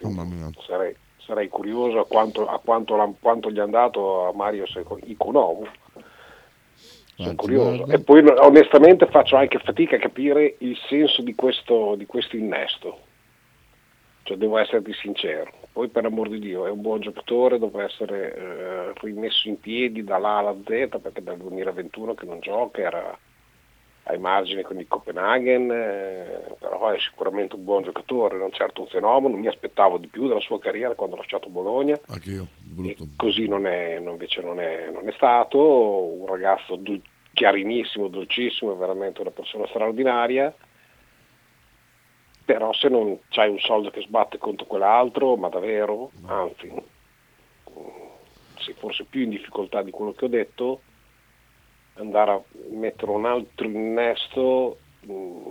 mia. 0.00 0.50
Sarei, 0.66 0.96
sarei 1.18 1.48
curioso 1.48 2.00
a 2.00 2.06
quanto, 2.06 2.46
a 2.46 2.58
quanto, 2.58 3.16
quanto 3.20 3.50
gli 3.50 3.58
è 3.58 3.60
andato 3.60 4.28
a 4.28 4.32
Mario 4.34 4.64
Iconomu. 5.04 5.66
Sono 7.16 7.34
curioso. 7.34 7.76
guarda. 7.76 7.94
E 7.94 8.00
poi 8.00 8.24
onestamente 8.26 9.06
faccio 9.06 9.36
anche 9.36 9.58
fatica 9.58 9.96
a 9.96 10.00
capire 10.00 10.56
il 10.58 10.76
senso 10.88 11.22
di 11.22 11.34
questo, 11.34 11.94
di 11.96 12.06
questo 12.06 12.36
innesto. 12.36 13.00
Cioè, 14.22 14.36
devo 14.36 14.58
esserti 14.58 14.92
sincero. 14.92 15.50
Poi 15.72 15.88
per 15.88 16.04
amor 16.04 16.28
di 16.28 16.38
Dio 16.38 16.66
è 16.66 16.70
un 16.70 16.80
buon 16.80 17.00
giocatore, 17.00 17.58
deve 17.58 17.84
essere 17.84 18.34
eh, 18.34 18.92
rimesso 19.00 19.48
in 19.48 19.58
piedi 19.60 20.04
dall'A 20.04 20.38
alla 20.38 20.56
Z 20.64 20.98
perché 21.00 21.22
dal 21.22 21.36
2021 21.36 22.14
che 22.14 22.26
non 22.26 22.40
gioca, 22.40 22.80
era 22.80 23.18
ai 24.08 24.18
margini 24.18 24.62
con 24.62 24.78
il 24.78 24.86
Copenaghen, 24.86 25.68
eh, 25.70 26.54
però 26.60 26.90
è 26.90 26.98
sicuramente 27.00 27.56
un 27.56 27.64
buon 27.64 27.82
giocatore, 27.82 28.36
non 28.38 28.52
certo 28.52 28.82
un 28.82 28.86
fenomeno, 28.86 29.36
mi 29.36 29.48
aspettavo 29.48 29.98
di 29.98 30.06
più 30.06 30.28
dalla 30.28 30.40
sua 30.40 30.60
carriera 30.60 30.94
quando 30.94 31.16
ha 31.16 31.18
lasciato 31.18 31.48
Bologna. 31.48 31.98
Anche 32.08 32.30
io, 32.30 32.46
così 33.16 33.48
non 33.48 33.66
è, 33.66 33.98
non- 33.98 34.12
invece 34.12 34.42
non 34.42 34.60
è, 34.60 34.90
non 34.92 35.08
è 35.08 35.12
stato, 35.12 35.58
un 35.60 36.26
ragazzo 36.26 36.76
dol- 36.76 37.02
chiarinissimo, 37.32 38.06
dolcissimo, 38.08 38.72
è 38.72 38.76
veramente 38.76 39.20
una 39.20 39.30
persona 39.30 39.66
straordinaria, 39.66 40.54
però 42.44 42.72
se 42.72 42.88
non 42.88 43.18
c'hai 43.28 43.50
un 43.50 43.58
soldo 43.58 43.90
che 43.90 44.02
sbatte 44.02 44.38
contro 44.38 44.66
quell'altro, 44.66 45.34
ma 45.36 45.48
davvero, 45.48 46.12
anzi, 46.26 46.68
mm, 46.70 47.86
sei 48.58 48.74
forse 48.74 49.04
più 49.04 49.22
in 49.22 49.30
difficoltà 49.30 49.82
di 49.82 49.90
quello 49.90 50.12
che 50.12 50.26
ho 50.26 50.28
detto, 50.28 50.80
andare 51.96 52.30
a 52.30 52.42
mettere 52.70 53.10
un 53.10 53.24
altro 53.26 53.66
innesto, 53.66 54.78
mm, 55.06 55.46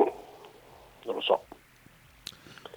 non 1.05 1.15
lo 1.15 1.21
so. 1.21 1.43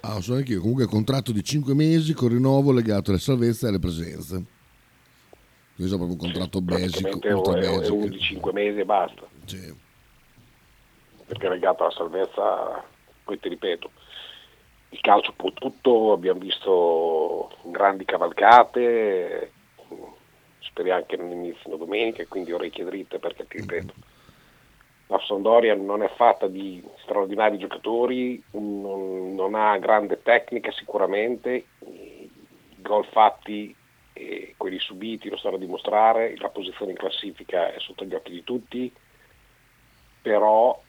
Ah, 0.01 0.15
lo 0.15 0.21
so 0.21 0.33
anche 0.35 0.53
io. 0.53 0.61
Comunque 0.61 0.85
contratto 0.85 1.31
di 1.31 1.43
5 1.43 1.73
mesi 1.73 2.13
con 2.13 2.29
rinnovo 2.29 2.71
legato 2.71 3.09
alle 3.11 3.19
salvezze 3.19 3.65
e 3.65 3.69
alle 3.69 3.79
presenze. 3.79 4.45
Questo 5.75 5.95
è 5.95 5.97
proprio 5.97 6.17
un 6.19 6.23
contratto 6.31 6.61
basic, 6.61 7.01
Praticamente 7.01 7.33
ultra 7.33 7.57
è, 7.59 7.77
basic. 7.77 7.93
uno 7.93 8.07
di 8.07 8.19
5 8.19 8.51
mesi 8.53 8.79
e 8.79 8.85
basta. 8.85 9.27
Sì. 9.45 9.73
perché 11.25 11.45
è 11.45 11.49
legato 11.49 11.83
alla 11.83 11.91
salvezza, 11.93 12.83
poi 13.23 13.39
ti 13.39 13.49
ripeto, 13.49 13.91
il 14.89 14.99
calcio 14.99 15.31
può 15.35 15.51
tutto, 15.53 16.11
abbiamo 16.11 16.39
visto 16.39 17.55
grandi 17.65 18.03
cavalcate, 18.03 19.51
speriamo 20.59 21.03
che 21.05 21.17
non 21.17 21.31
inizino 21.31 21.75
domenica, 21.75 22.25
quindi 22.27 22.51
orecchie 22.51 22.85
dritte 22.85 23.19
perché 23.19 23.47
ti 23.47 23.57
ripeto, 23.57 23.93
la 25.07 25.19
Sampdoria 25.25 25.73
non 25.75 26.03
è 26.03 26.09
fatta 26.09 26.47
di 26.47 26.83
straordinari 27.01 27.57
giocatori, 27.57 28.41
non, 28.51 29.33
non 29.33 29.55
ha 29.55 29.77
grande 29.79 30.21
tecnica 30.21 30.71
sicuramente, 30.71 31.65
i 31.79 32.29
gol 32.77 33.05
fatti 33.05 33.75
e 34.13 34.53
quelli 34.57 34.79
subiti 34.79 35.29
lo 35.29 35.37
stanno 35.37 35.55
a 35.55 35.59
dimostrare, 35.59 36.35
la 36.37 36.49
posizione 36.49 36.91
in 36.91 36.97
classifica 36.97 37.73
è 37.73 37.79
sotto 37.79 38.05
gli 38.05 38.13
occhi 38.13 38.31
di 38.31 38.43
tutti, 38.43 38.93
però 40.21 40.79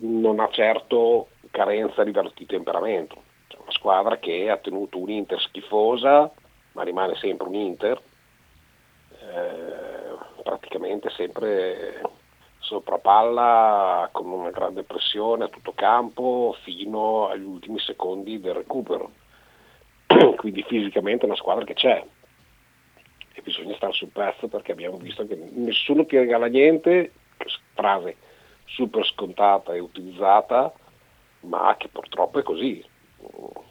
non 0.00 0.40
ha 0.40 0.48
certo 0.50 1.28
carenza 1.50 2.00
a 2.00 2.04
livello 2.04 2.32
di 2.34 2.46
temperamento. 2.46 3.22
C'è 3.48 3.56
una 3.60 3.72
squadra 3.72 4.18
che 4.18 4.48
ha 4.48 4.56
tenuto 4.56 4.98
un 4.98 5.10
Inter 5.10 5.40
schifosa, 5.40 6.30
ma 6.72 6.82
rimane 6.84 7.16
sempre 7.16 7.48
un 7.48 7.54
Inter, 7.54 8.00
eh, 9.34 10.42
praticamente 10.42 11.10
sempre 11.10 12.00
sopra 12.58 12.98
palla 12.98 14.08
con 14.12 14.30
una 14.30 14.50
grande 14.50 14.82
pressione 14.82 15.44
a 15.44 15.48
tutto 15.48 15.72
campo 15.74 16.54
fino 16.62 17.28
agli 17.28 17.44
ultimi 17.44 17.78
secondi 17.78 18.40
del 18.40 18.54
recupero. 18.54 19.10
Quindi 20.36 20.62
fisicamente 20.64 21.22
è 21.22 21.26
una 21.26 21.36
squadra 21.36 21.64
che 21.64 21.74
c'è 21.74 22.04
e 23.38 23.42
bisogna 23.42 23.74
stare 23.76 23.92
sul 23.92 24.08
pezzo 24.08 24.48
perché 24.48 24.72
abbiamo 24.72 24.96
visto 24.96 25.26
che 25.26 25.36
nessuno 25.36 26.04
ti 26.04 26.18
regala 26.18 26.46
niente, 26.46 27.12
frase 27.74 28.16
super 28.64 29.04
scontata 29.06 29.72
e 29.74 29.78
utilizzata, 29.78 30.72
ma 31.40 31.76
che 31.78 31.88
purtroppo 31.88 32.40
è 32.40 32.42
così. 32.42 32.84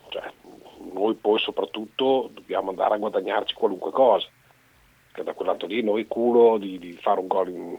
Cioè, 0.09 0.31
noi 0.93 1.15
poi 1.15 1.37
soprattutto 1.39 2.29
dobbiamo 2.33 2.69
andare 2.69 2.95
a 2.95 2.97
guadagnarci 2.97 3.53
qualunque 3.53 3.91
cosa, 3.91 4.27
che 5.17 5.23
da 5.23 5.33
quel 5.33 5.47
lato 5.47 5.65
lì 5.65 5.81
noi 5.81 6.05
culo 6.05 6.59
di, 6.59 6.77
di 6.77 6.93
fare 6.93 7.19
un 7.19 7.27
gol 7.27 7.49
in 7.49 7.77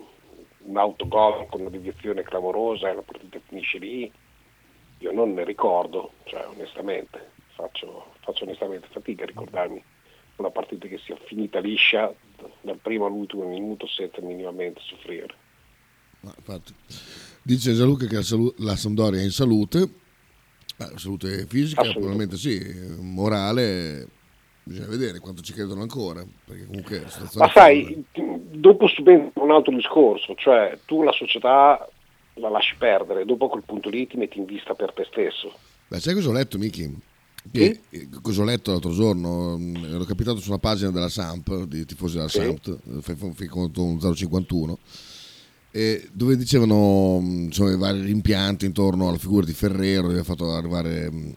un 0.59 0.77
autogol 0.77 1.47
con 1.49 1.61
una 1.61 1.71
deviazione 1.71 2.23
clamorosa 2.23 2.91
e 2.91 2.95
la 2.95 3.03
partita 3.03 3.39
finisce 3.47 3.79
lì, 3.79 4.11
io 4.99 5.13
non 5.13 5.33
ne 5.35 5.45
ricordo, 5.45 6.15
cioè 6.25 6.47
onestamente, 6.47 7.31
faccio, 7.55 8.13
faccio 8.21 8.43
onestamente 8.43 8.89
fatica 8.91 9.23
a 9.23 9.27
ricordarmi 9.27 9.83
una 10.37 10.51
partita 10.51 10.89
che 10.89 10.99
sia 10.99 11.17
finita 11.27 11.61
liscia 11.61 12.13
dal 12.61 12.79
primo 12.79 13.07
all'ultimo 13.07 13.47
minuto 13.47 13.87
senza 13.87 14.21
minimamente 14.21 14.81
soffrire. 14.83 15.35
Ma 16.21 16.35
infatti. 16.37 16.75
Dice 17.43 17.73
Gianluca 17.73 18.07
che 18.07 18.17
la, 18.17 18.23
salu- 18.23 18.55
la 18.59 18.77
Sampdoria 18.77 19.21
è 19.21 19.25
in 19.25 19.31
salute, 19.31 19.89
Beh, 20.77 20.99
salute 20.99 21.47
fisica, 21.47 21.83
probabilmente 21.83 22.37
sì, 22.37 22.61
morale, 23.01 24.07
bisogna 24.69 24.87
vedere 24.89 25.19
quanto 25.19 25.41
ci 25.43 25.55
credono 25.55 25.81
ancora, 25.81 26.25
perché 26.45 26.67
comunque 26.67 27.05
Ma 27.37 27.51
sai, 27.51 28.05
dopo 28.13 28.87
subentra 28.87 29.43
un 29.43 29.51
altro 29.51 29.75
discorso, 29.75 30.35
cioè 30.37 30.79
tu 30.85 31.03
la 31.03 31.13
società 31.13 31.89
la 32.35 32.49
lasci 32.51 32.77
perdere, 32.77 33.25
dopo 33.25 33.47
a 33.47 33.49
quel 33.49 33.65
punto 33.65 33.89
lì 33.89 34.07
ti 34.07 34.17
metti 34.17 34.39
in 34.39 34.45
vista 34.45 34.75
per 34.75 34.93
te 34.93 35.07
stesso. 35.11 35.53
Beh, 35.89 35.99
sai 35.99 36.15
cosa 36.15 36.29
ho 36.29 36.33
letto, 36.33 36.59
Miki? 36.59 36.95
Che, 37.51 37.81
eh, 37.89 38.09
Cosa 38.21 38.43
ho 38.43 38.45
letto 38.45 38.73
l'altro 38.73 38.93
giorno? 38.93 39.57
Mm, 39.57 39.85
Ero 39.87 40.05
capitato 40.05 40.39
sulla 40.39 40.59
pagina 40.59 40.91
della 40.91 41.09
Samp, 41.09 41.65
di 41.65 41.85
tifosi 41.87 42.17
della 42.17 42.29
Sì. 42.29 42.41
Samp, 42.41 43.33
fai, 43.35 43.47
conto 43.47 43.83
un 43.83 43.99
051, 44.15 44.79
e 45.71 46.09
dove 46.13 46.37
dicevano 46.37 47.21
mm, 47.21 47.45
insomma, 47.45 47.73
i 47.73 47.77
vari 47.79 48.03
rimpianti 48.03 48.67
intorno 48.67 49.09
alla 49.09 49.19
figura 49.19 49.47
di 49.47 49.53
Ferrero, 49.55 50.13
gli 50.13 50.19
ha 50.19 50.25
fatto 50.25 50.53
arrivare 50.53 51.11
mm, 51.11 51.31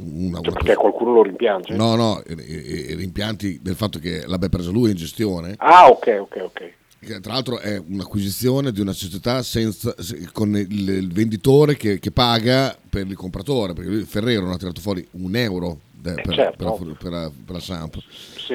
una, 0.00 0.40
Cioè, 0.40 0.52
perché 0.52 0.74
qualcuno 0.74 1.12
lo 1.14 1.22
rimpiange? 1.22 1.74
No, 1.76 1.94
no, 1.94 2.22
i, 2.26 2.94
rimpianti 2.94 3.60
del 3.62 3.76
fatto 3.76 3.98
che 3.98 4.24
l'abbia 4.26 4.48
presa 4.48 4.70
lui 4.70 4.90
in 4.90 4.96
gestione, 4.96 5.54
Ah, 5.58 5.88
ok, 5.88 6.16
ok, 6.20 6.36
ok. 6.42 6.72
che 6.98 7.20
tra 7.20 7.34
l'altro 7.34 7.58
è 7.60 7.80
un'acquisizione 7.86 8.72
di 8.72 8.80
una 8.80 8.92
società 8.92 9.42
senza, 9.42 9.94
se- 9.98 10.28
con 10.32 10.56
il, 10.56 10.88
il 10.88 11.12
venditore 11.12 11.76
che, 11.76 11.98
che 11.98 12.10
paga 12.10 12.76
per 12.88 13.06
il 13.06 13.14
compratore, 13.16 13.72
perché 13.72 13.90
lui, 13.90 14.02
Ferrero 14.02 14.42
non 14.42 14.52
ha 14.52 14.56
tirato 14.56 14.80
fuori 14.80 15.06
un 15.12 15.36
euro 15.36 15.80
de- 15.92 16.14
per, 16.14 16.34
certo, 16.34 16.72
per 16.74 16.96
per 16.96 17.10
la- 17.12 17.30
per 17.44 17.54
la 17.54 17.60
Samp. 17.60 17.96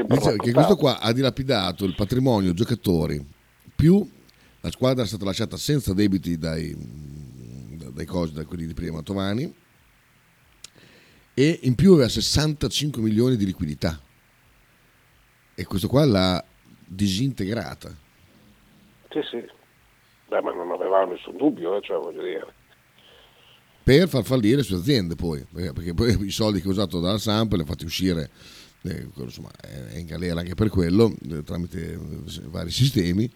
Dice 0.07 0.35
che 0.35 0.51
questo 0.51 0.75
qua 0.75 0.99
ha 0.99 1.13
dilapidato 1.13 1.85
il 1.85 1.95
patrimonio 1.95 2.53
giocatori, 2.53 3.23
più 3.75 4.05
la 4.61 4.71
squadra 4.71 5.03
è 5.03 5.07
stata 5.07 5.23
lasciata 5.23 5.55
senza 5.55 5.93
debiti 5.93 6.37
dai, 6.37 6.75
dai 7.93 8.05
cosi, 8.05 8.33
da 8.33 8.43
quelli 8.45 8.65
di 8.65 8.73
prima 8.73 8.95
Mantovani, 8.95 9.53
e 11.39 11.59
in 11.61 11.75
più 11.75 11.93
aveva 11.93 12.09
65 12.09 13.01
milioni 13.01 13.37
di 13.37 13.45
liquidità. 13.45 13.97
E 15.55 15.63
questo 15.63 15.87
qua 15.87 16.03
l'ha 16.03 16.43
disintegrata. 16.85 17.95
Sì, 19.09 19.19
sì. 19.31 19.37
Beh, 20.27 20.41
ma 20.41 20.53
non 20.53 20.69
avevamo 20.69 21.13
nessun 21.13 21.37
dubbio, 21.37 21.77
eh, 21.77 21.81
cioè 21.81 21.97
voglio 21.97 22.23
dire. 22.23 22.53
per 23.81 24.09
far 24.09 24.25
fallire 24.25 24.57
le 24.57 24.63
sue 24.63 24.75
aziende 24.75 25.15
poi, 25.15 25.45
perché, 25.49 25.71
perché 25.71 25.93
poi 25.93 26.25
i 26.25 26.31
soldi 26.31 26.59
che 26.59 26.67
ha 26.67 26.71
usato 26.71 26.99
dalla 26.99 27.17
Samp 27.17 27.53
li 27.53 27.61
ha 27.61 27.65
fatti 27.65 27.85
uscire, 27.85 28.29
eh, 28.81 29.07
insomma 29.15 29.49
è 29.61 29.97
in 29.97 30.07
galera 30.07 30.41
anche 30.41 30.55
per 30.55 30.67
quello, 30.67 31.15
eh, 31.31 31.41
tramite 31.43 31.93
eh, 31.93 31.99
vari 32.47 32.69
sistemi, 32.69 33.31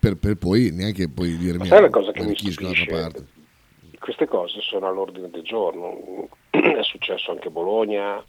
per, 0.00 0.16
per 0.16 0.34
poi 0.34 0.70
neanche 0.72 1.08
poi 1.08 1.36
dire 1.36 1.58
Ma 1.58 1.62
"Mi 1.62 1.70
sai 1.70 1.80
la 1.80 1.90
cosa 1.90 2.10
che 2.10 2.24
mi 2.24 2.36
stupisce? 2.36 3.32
Queste 4.04 4.26
cose 4.26 4.60
sono 4.60 4.86
all'ordine 4.86 5.30
del 5.30 5.40
giorno. 5.44 6.28
È 6.50 6.82
successo 6.82 7.30
anche 7.30 7.48
a 7.48 7.50
Bologna 7.50 8.22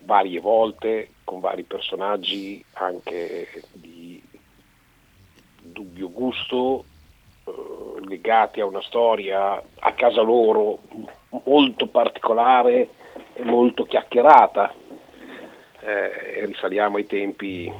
varie 0.00 0.38
volte 0.38 1.12
con 1.24 1.40
vari 1.40 1.62
personaggi 1.62 2.62
anche 2.74 3.48
di 3.72 4.22
dubbio 5.62 6.10
gusto, 6.10 6.84
eh, 7.44 8.06
legati 8.06 8.60
a 8.60 8.66
una 8.66 8.82
storia 8.82 9.54
a 9.54 9.92
casa 9.94 10.20
loro 10.20 10.80
molto 11.46 11.86
particolare 11.86 12.90
e 13.32 13.44
molto 13.44 13.84
chiacchierata. 13.84 14.74
Eh, 15.80 16.44
risaliamo 16.44 16.98
ai 16.98 17.06
tempi 17.06 17.72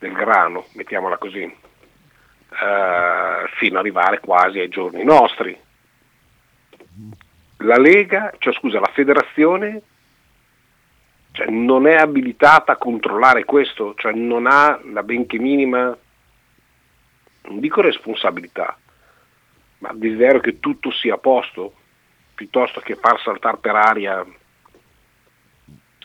del 0.00 0.12
grano, 0.12 0.64
mettiamola 0.72 1.16
così, 1.16 1.62
eh, 2.60 3.48
fino 3.56 3.78
ad 3.78 3.84
arrivare 3.84 4.20
quasi 4.20 4.58
ai 4.58 4.68
giorni 4.68 5.04
nostri. 5.04 5.58
La 7.58 7.78
Lega, 7.78 8.32
cioè 8.38 8.52
scusa, 8.54 8.80
la 8.80 8.90
federazione 8.92 9.82
cioè, 11.34 11.48
non 11.48 11.88
è 11.88 11.96
abilitata 11.96 12.72
a 12.72 12.76
controllare 12.76 13.44
questo, 13.44 13.94
cioè 13.96 14.12
non 14.12 14.46
ha 14.46 14.78
la 14.92 15.02
benché 15.02 15.38
minima, 15.38 15.96
non 17.42 17.58
dico 17.58 17.80
responsabilità, 17.80 18.78
ma 19.78 19.90
desiderio 19.94 20.40
che 20.40 20.60
tutto 20.60 20.92
sia 20.92 21.14
a 21.14 21.18
posto, 21.18 21.74
piuttosto 22.34 22.80
che 22.80 22.94
far 22.94 23.20
saltare 23.20 23.56
per 23.56 23.74
aria. 23.74 24.24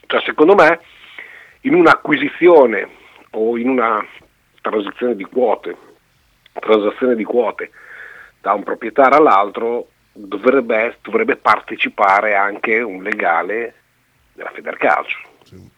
Cioè, 0.08 0.22
secondo 0.22 0.56
me, 0.56 0.80
in 1.62 1.76
un'acquisizione 1.76 2.90
o 3.32 3.56
in 3.56 3.70
una 3.70 4.04
transazione 4.62 5.16
di 5.16 5.26
quote, 5.26 5.78
transazione 6.60 7.16
di 7.16 7.24
quote 7.24 7.72
da 8.42 8.54
un 8.54 8.64
proprietario 8.64 9.18
all'altro, 9.18 9.90
dovrebbe, 10.14 10.98
dovrebbe 11.02 11.36
partecipare 11.36 12.36
anche 12.36 12.80
un 12.80 13.04
legale 13.04 13.74
della 14.34 14.52
Federcalcio. 14.52 15.18
Sì. 15.44 15.70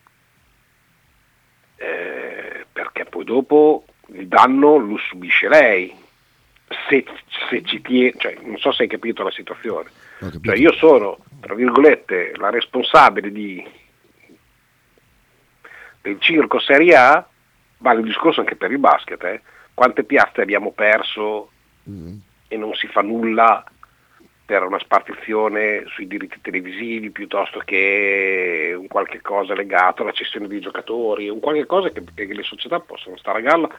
Eh, 1.77 2.65
perché 2.71 3.05
poi 3.05 3.23
dopo 3.23 3.85
il 4.13 4.27
danno 4.27 4.77
lo 4.77 4.97
subisce 4.97 5.47
lei. 5.47 5.95
Se, 6.87 7.03
se 7.49 7.63
ci 7.63 7.81
tiene, 7.81 8.13
cioè, 8.17 8.37
non 8.43 8.57
so 8.57 8.71
se 8.71 8.83
hai 8.83 8.89
capito 8.89 9.23
la 9.23 9.31
situazione. 9.31 9.89
Cioè, 10.41 10.55
io 10.55 10.71
sono, 10.73 11.17
tra 11.41 11.55
virgolette, 11.55 12.33
la 12.35 12.49
responsabile 12.49 13.31
di, 13.31 13.65
del 16.01 16.19
circo 16.19 16.59
Serie 16.59 16.95
A, 16.95 17.27
vale 17.79 17.99
il 17.99 18.05
discorso 18.05 18.39
anche 18.39 18.55
per 18.55 18.71
il 18.71 18.77
basket. 18.77 19.23
Eh. 19.23 19.41
Quante 19.81 20.03
piazze 20.03 20.41
abbiamo 20.41 20.73
perso 20.73 21.49
mm-hmm. 21.89 22.15
e 22.49 22.55
non 22.55 22.75
si 22.75 22.85
fa 22.85 23.01
nulla 23.01 23.63
per 24.45 24.61
una 24.61 24.77
spartizione 24.77 25.85
sui 25.87 26.05
diritti 26.05 26.39
televisivi 26.39 27.09
piuttosto 27.09 27.57
che 27.65 28.75
un 28.77 28.85
qualche 28.85 29.21
cosa 29.21 29.55
legato 29.55 30.03
alla 30.03 30.11
cessione 30.11 30.47
di 30.47 30.59
giocatori, 30.59 31.29
un 31.29 31.39
qualche 31.39 31.65
cosa 31.65 31.89
che, 31.89 32.03
che 32.13 32.31
le 32.31 32.43
società 32.43 32.79
possono 32.79 33.17
stare 33.17 33.39
a 33.39 33.41
galla 33.41 33.75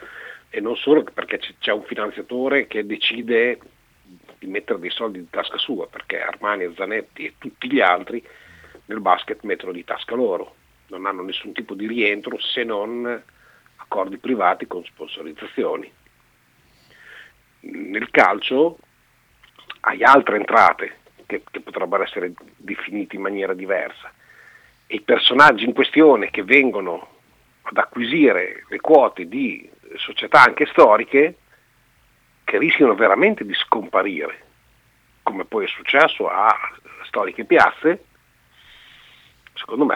e 0.49 0.59
non 0.59 0.75
solo 0.75 1.03
perché 1.03 1.39
c'è 1.59 1.71
un 1.71 1.83
finanziatore 1.83 2.67
che 2.67 2.85
decide 2.85 3.59
di 4.39 4.47
mettere 4.47 4.79
dei 4.79 4.89
soldi 4.89 5.19
di 5.19 5.29
tasca 5.29 5.57
sua, 5.57 5.87
perché 5.87 6.19
Armani, 6.19 6.73
Zanetti 6.75 7.27
e 7.27 7.35
tutti 7.37 7.71
gli 7.71 7.79
altri 7.79 8.21
nel 8.87 8.99
basket 8.99 9.41
mettono 9.43 9.71
di 9.71 9.85
tasca 9.85 10.15
loro, 10.15 10.53
non 10.87 11.05
hanno 11.05 11.23
nessun 11.23 11.53
tipo 11.53 11.73
di 11.73 11.87
rientro 11.87 12.37
se 12.41 12.65
non 12.65 13.23
accordi 13.93 14.17
privati 14.17 14.65
con 14.65 14.83
sponsorizzazioni. 14.83 15.91
Nel 17.61 18.09
calcio 18.09 18.79
hai 19.81 20.03
altre 20.03 20.37
entrate 20.37 20.97
che, 21.27 21.43
che 21.49 21.59
potrebbero 21.59 22.01
essere 22.01 22.33
definite 22.57 23.15
in 23.15 23.21
maniera 23.21 23.53
diversa 23.53 24.11
e 24.87 24.95
i 24.95 25.01
personaggi 25.01 25.65
in 25.65 25.73
questione 25.73 26.31
che 26.31 26.43
vengono 26.43 27.07
ad 27.61 27.77
acquisire 27.77 28.65
le 28.67 28.79
quote 28.79 29.27
di 29.27 29.69
società 29.95 30.41
anche 30.41 30.65
storiche 30.65 31.37
che 32.43 32.57
rischiano 32.57 32.95
veramente 32.95 33.45
di 33.45 33.53
scomparire, 33.53 34.41
come 35.21 35.45
poi 35.45 35.65
è 35.65 35.67
successo 35.67 36.27
a 36.27 36.51
storiche 37.05 37.45
piazze, 37.45 38.05
secondo 39.53 39.85
me 39.85 39.95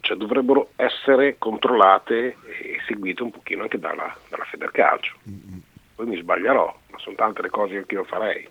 cioè, 0.00 0.16
dovrebbero 0.16 0.70
essere 0.76 1.36
controllate 1.38 2.36
e 2.62 2.78
seguite 2.86 3.22
un 3.22 3.30
pochino 3.30 3.62
anche 3.62 3.78
dalla, 3.78 4.16
dalla 4.28 4.44
Federcalcio. 4.44 5.14
Poi 5.94 6.06
mi 6.06 6.16
sbaglierò, 6.16 6.80
ma 6.90 6.98
sono 6.98 7.16
tante 7.16 7.42
le 7.42 7.50
cose 7.50 7.84
che 7.86 7.94
io 7.94 8.04
farei 8.04 8.48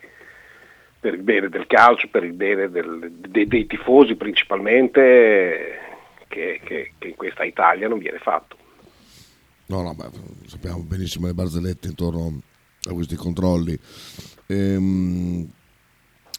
per 1.03 1.15
il 1.15 1.21
bene 1.21 1.49
del 1.49 1.67
calcio, 1.67 2.07
per 2.09 2.23
il 2.23 2.31
bene 2.31 2.69
del, 2.69 3.11
dei, 3.11 3.45
dei, 3.45 3.67
tifosi 3.67 4.15
principalmente, 4.15 5.79
che, 6.29 6.61
che, 6.63 6.93
che, 6.97 7.07
in 7.09 7.15
questa 7.15 7.43
Italia 7.43 7.89
non 7.89 7.99
viene 7.99 8.19
fatto. 8.19 8.55
No, 9.65 9.81
no, 9.81 9.93
ma 9.97 10.09
sappiamo 10.45 10.79
benissimo 10.83 11.27
le 11.27 11.33
barzellette 11.33 11.89
intorno 11.89 12.41
a 12.83 12.93
questi 12.93 13.15
controlli. 13.15 13.77
Ehm, 14.47 15.51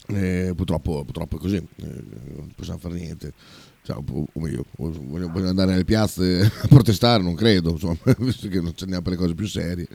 eh, 0.07 0.53
purtroppo, 0.55 1.03
purtroppo, 1.03 1.35
è 1.35 1.39
così, 1.39 1.57
eh, 1.57 2.03
non 2.35 2.51
possiamo 2.55 2.79
fare 2.79 2.95
niente. 2.95 3.33
Cioè, 3.85 3.97
o 3.97 4.25
meglio, 4.39 4.63
voglio 4.77 5.47
andare 5.47 5.69
nelle 5.69 5.85
piazze 5.85 6.41
a 6.63 6.67
protestare, 6.67 7.21
non 7.21 7.35
credo, 7.35 7.69
insomma, 7.69 7.93
visto 8.17 8.47
che 8.47 8.59
non 8.59 8.73
c'è 8.73 8.87
neanche 8.87 9.11
le 9.11 9.15
cose 9.15 9.35
più 9.35 9.45
serie. 9.45 9.85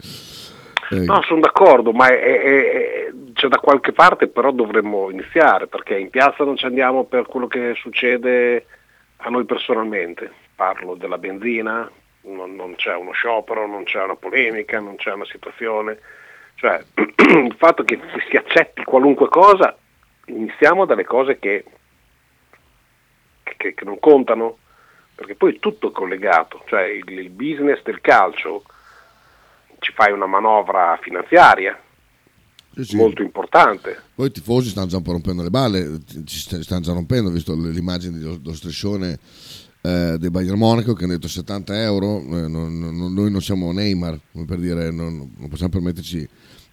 Eh. 0.90 1.04
No, 1.04 1.20
sono 1.22 1.40
d'accordo, 1.40 1.90
ma 1.90 2.06
è, 2.06 2.20
è, 2.20 2.40
è, 2.40 3.12
c'è 3.32 3.48
da 3.48 3.58
qualche 3.58 3.92
parte 3.92 4.28
però 4.28 4.52
dovremmo 4.52 5.10
iniziare, 5.10 5.66
perché 5.66 5.98
in 5.98 6.08
piazza 6.08 6.44
non 6.44 6.56
ci 6.56 6.66
andiamo 6.66 7.02
per 7.02 7.26
quello 7.26 7.48
che 7.48 7.74
succede 7.74 8.66
a 9.16 9.28
noi 9.28 9.44
personalmente. 9.44 10.30
Parlo 10.54 10.94
della 10.94 11.18
benzina, 11.18 11.90
non, 12.22 12.54
non 12.54 12.76
c'è 12.76 12.94
uno 12.94 13.10
sciopero, 13.10 13.66
non 13.66 13.82
c'è 13.82 14.02
una 14.02 14.14
polemica, 14.14 14.78
non 14.78 14.94
c'è 14.96 15.12
una 15.12 15.24
situazione. 15.24 15.98
Cioè, 16.54 16.80
il 16.94 17.54
fatto 17.58 17.82
che 17.82 17.98
si 18.28 18.36
accetti 18.36 18.84
qualunque 18.84 19.28
cosa, 19.28 19.76
iniziamo 20.26 20.84
dalle 20.84 21.04
cose 21.04 21.40
che, 21.40 21.64
che, 23.56 23.74
che 23.74 23.84
non 23.84 23.98
contano, 23.98 24.58
perché 25.14 25.34
poi 25.34 25.54
è 25.54 25.58
tutto 25.58 25.90
collegato, 25.90 26.62
cioè 26.66 26.82
il, 26.82 27.08
il 27.10 27.30
business 27.30 27.82
del 27.82 28.00
calcio 28.00 28.64
ci 29.78 29.92
fai 29.92 30.12
una 30.12 30.26
manovra 30.26 30.98
finanziaria 31.00 31.78
sì, 32.74 32.84
sì. 32.84 32.96
molto 32.96 33.22
importante. 33.22 34.00
Poi 34.14 34.28
i 34.28 34.32
tifosi 34.32 34.68
stanno 34.68 34.86
già 34.86 34.96
un 34.96 35.02
po' 35.02 35.12
rompendo 35.12 35.42
le 35.42 35.50
balle, 35.50 36.00
ci 36.24 36.38
stanno 36.38 36.80
già 36.80 36.92
rompendo, 36.92 37.30
visto 37.30 37.54
l'immagine 37.54 38.18
dello 38.18 38.54
striscione 38.54 39.18
eh, 39.82 40.16
del 40.18 40.30
Bayern 40.30 40.58
Monaco 40.58 40.92
che 40.92 41.04
hanno 41.04 41.14
detto 41.14 41.28
70 41.28 41.82
euro, 41.82 42.18
eh, 42.18 42.48
non, 42.48 42.78
non, 42.78 43.12
noi 43.12 43.30
non 43.30 43.40
siamo 43.40 43.72
Neymar, 43.72 44.18
per 44.46 44.58
dire, 44.58 44.90
non, 44.90 45.32
non, 45.36 45.48
possiamo 45.48 45.72
permetterci 45.72 46.28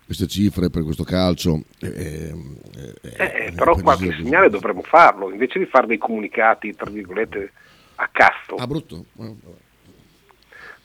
queste 0.08 0.26
cifre 0.28 0.70
per 0.70 0.84
questo 0.84 1.04
calcio. 1.04 1.62
Eh, 1.80 2.34
però 3.54 3.76
qualche 3.76 4.14
segnale 4.14 4.50
dovremmo 4.50 4.82
farlo, 4.82 5.30
invece 5.30 5.60
di 5.60 5.66
fare 5.66 5.86
dei 5.86 5.98
comunicati, 5.98 6.74
tra 6.76 6.90
virgolette, 6.90 7.52
a 7.96 8.10
casto. 8.10 8.56
Ah, 8.56 8.66
brutto. 8.66 9.06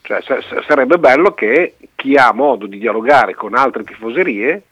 Cioè, 0.01 0.21
sarebbe 0.67 0.97
bello 0.99 1.33
che 1.33 1.77
chi 1.95 2.15
ha 2.15 2.33
modo 2.33 2.67
di 2.67 2.77
dialogare 2.77 3.33
con 3.33 3.55
altre 3.55 3.85
tifoserie 3.85 4.63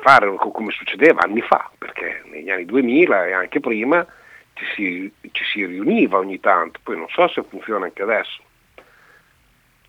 fare 0.00 0.32
come 0.36 0.70
succedeva 0.70 1.22
anni 1.22 1.40
fa, 1.40 1.68
perché 1.76 2.22
negli 2.30 2.48
anni 2.48 2.64
2000 2.64 3.26
e 3.26 3.32
anche 3.32 3.58
prima 3.58 4.06
ci 4.52 4.64
si, 4.76 5.12
ci 5.32 5.44
si 5.44 5.66
riuniva 5.66 6.18
ogni 6.18 6.38
tanto, 6.38 6.78
poi 6.84 6.96
non 6.96 7.08
so 7.08 7.26
se 7.26 7.42
funziona 7.42 7.86
anche 7.86 8.02
adesso. 8.02 8.40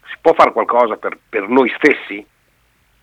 Si 0.10 0.16
può 0.20 0.34
fare 0.34 0.52
qualcosa 0.52 0.98
per, 0.98 1.20
per 1.30 1.48
noi 1.48 1.72
stessi, 1.78 2.26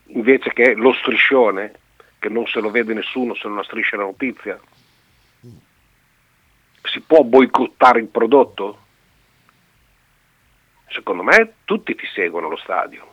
invece 0.07 0.53
che 0.53 0.75
lo 0.75 0.93
striscione, 0.93 1.73
che 2.19 2.29
non 2.29 2.47
se 2.47 2.61
lo 2.61 2.71
vede 2.71 2.95
nessuno 2.95 3.35
se 3.35 3.49
non 3.49 3.57
la 3.59 3.65
striscia 3.65 3.97
la 3.97 4.05
notizia? 4.05 4.59
Si 6.83 7.01
può 7.01 7.23
boicottare 7.23 8.01
il 8.01 8.07
prodotto? 8.07 8.79
secondo 10.95 11.25
me 11.25 11.55
tutti 11.65 11.95
ti 11.97 12.07
seguono 12.15 12.47
allo 12.47 12.57
stadio. 12.57 13.07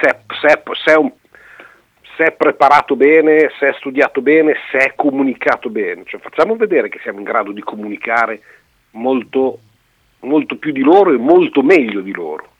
Se, 0.00 0.18
se, 0.40 0.62
se, 0.84 0.92
un, 0.92 1.10
se, 2.16 2.24
è 2.24 2.32
preparato 2.32 2.94
bene, 2.94 3.50
se 3.58 3.68
è 3.68 3.72
studiato 3.78 4.20
bene, 4.20 4.56
se 4.70 4.78
è 4.78 4.94
comunicato 4.94 5.70
bene. 5.70 6.04
Cioè, 6.04 6.20
facciamo 6.20 6.56
vedere 6.56 6.90
che 6.90 6.98
siamo 7.02 7.18
in 7.18 7.24
grado 7.24 7.52
di 7.52 7.62
comunicare 7.62 8.42
molto, 8.92 9.60
molto 10.20 10.56
più 10.56 10.72
di 10.72 10.82
loro 10.82 11.12
e 11.12 11.16
molto 11.16 11.62
meglio 11.62 12.02
di 12.02 12.12
loro. 12.12 12.54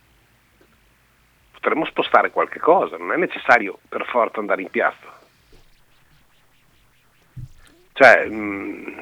Potremmo 1.67 1.91
spostare 1.91 2.31
qualche 2.31 2.61
cosa, 2.61 2.97
non 2.97 3.11
è 3.11 3.17
necessario 3.17 3.81
per 3.89 4.07
forza 4.07 4.39
andare 4.39 4.63
in 4.63 4.71
piazza. 4.71 5.19
Cioè, 7.93 8.29
mh, 8.29 9.01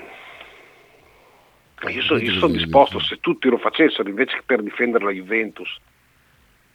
mm, 1.83 1.89
io, 1.89 2.01
so, 2.01 2.17
io 2.17 2.33
sono 2.33 2.55
disposto, 2.55 2.99
se 3.01 3.21
tutti 3.21 3.51
lo 3.51 3.59
facessero, 3.59 4.09
invece 4.09 4.37
che 4.37 4.45
per 4.47 4.63
difendere 4.63 5.05
la 5.05 5.11
Juventus, 5.11 5.79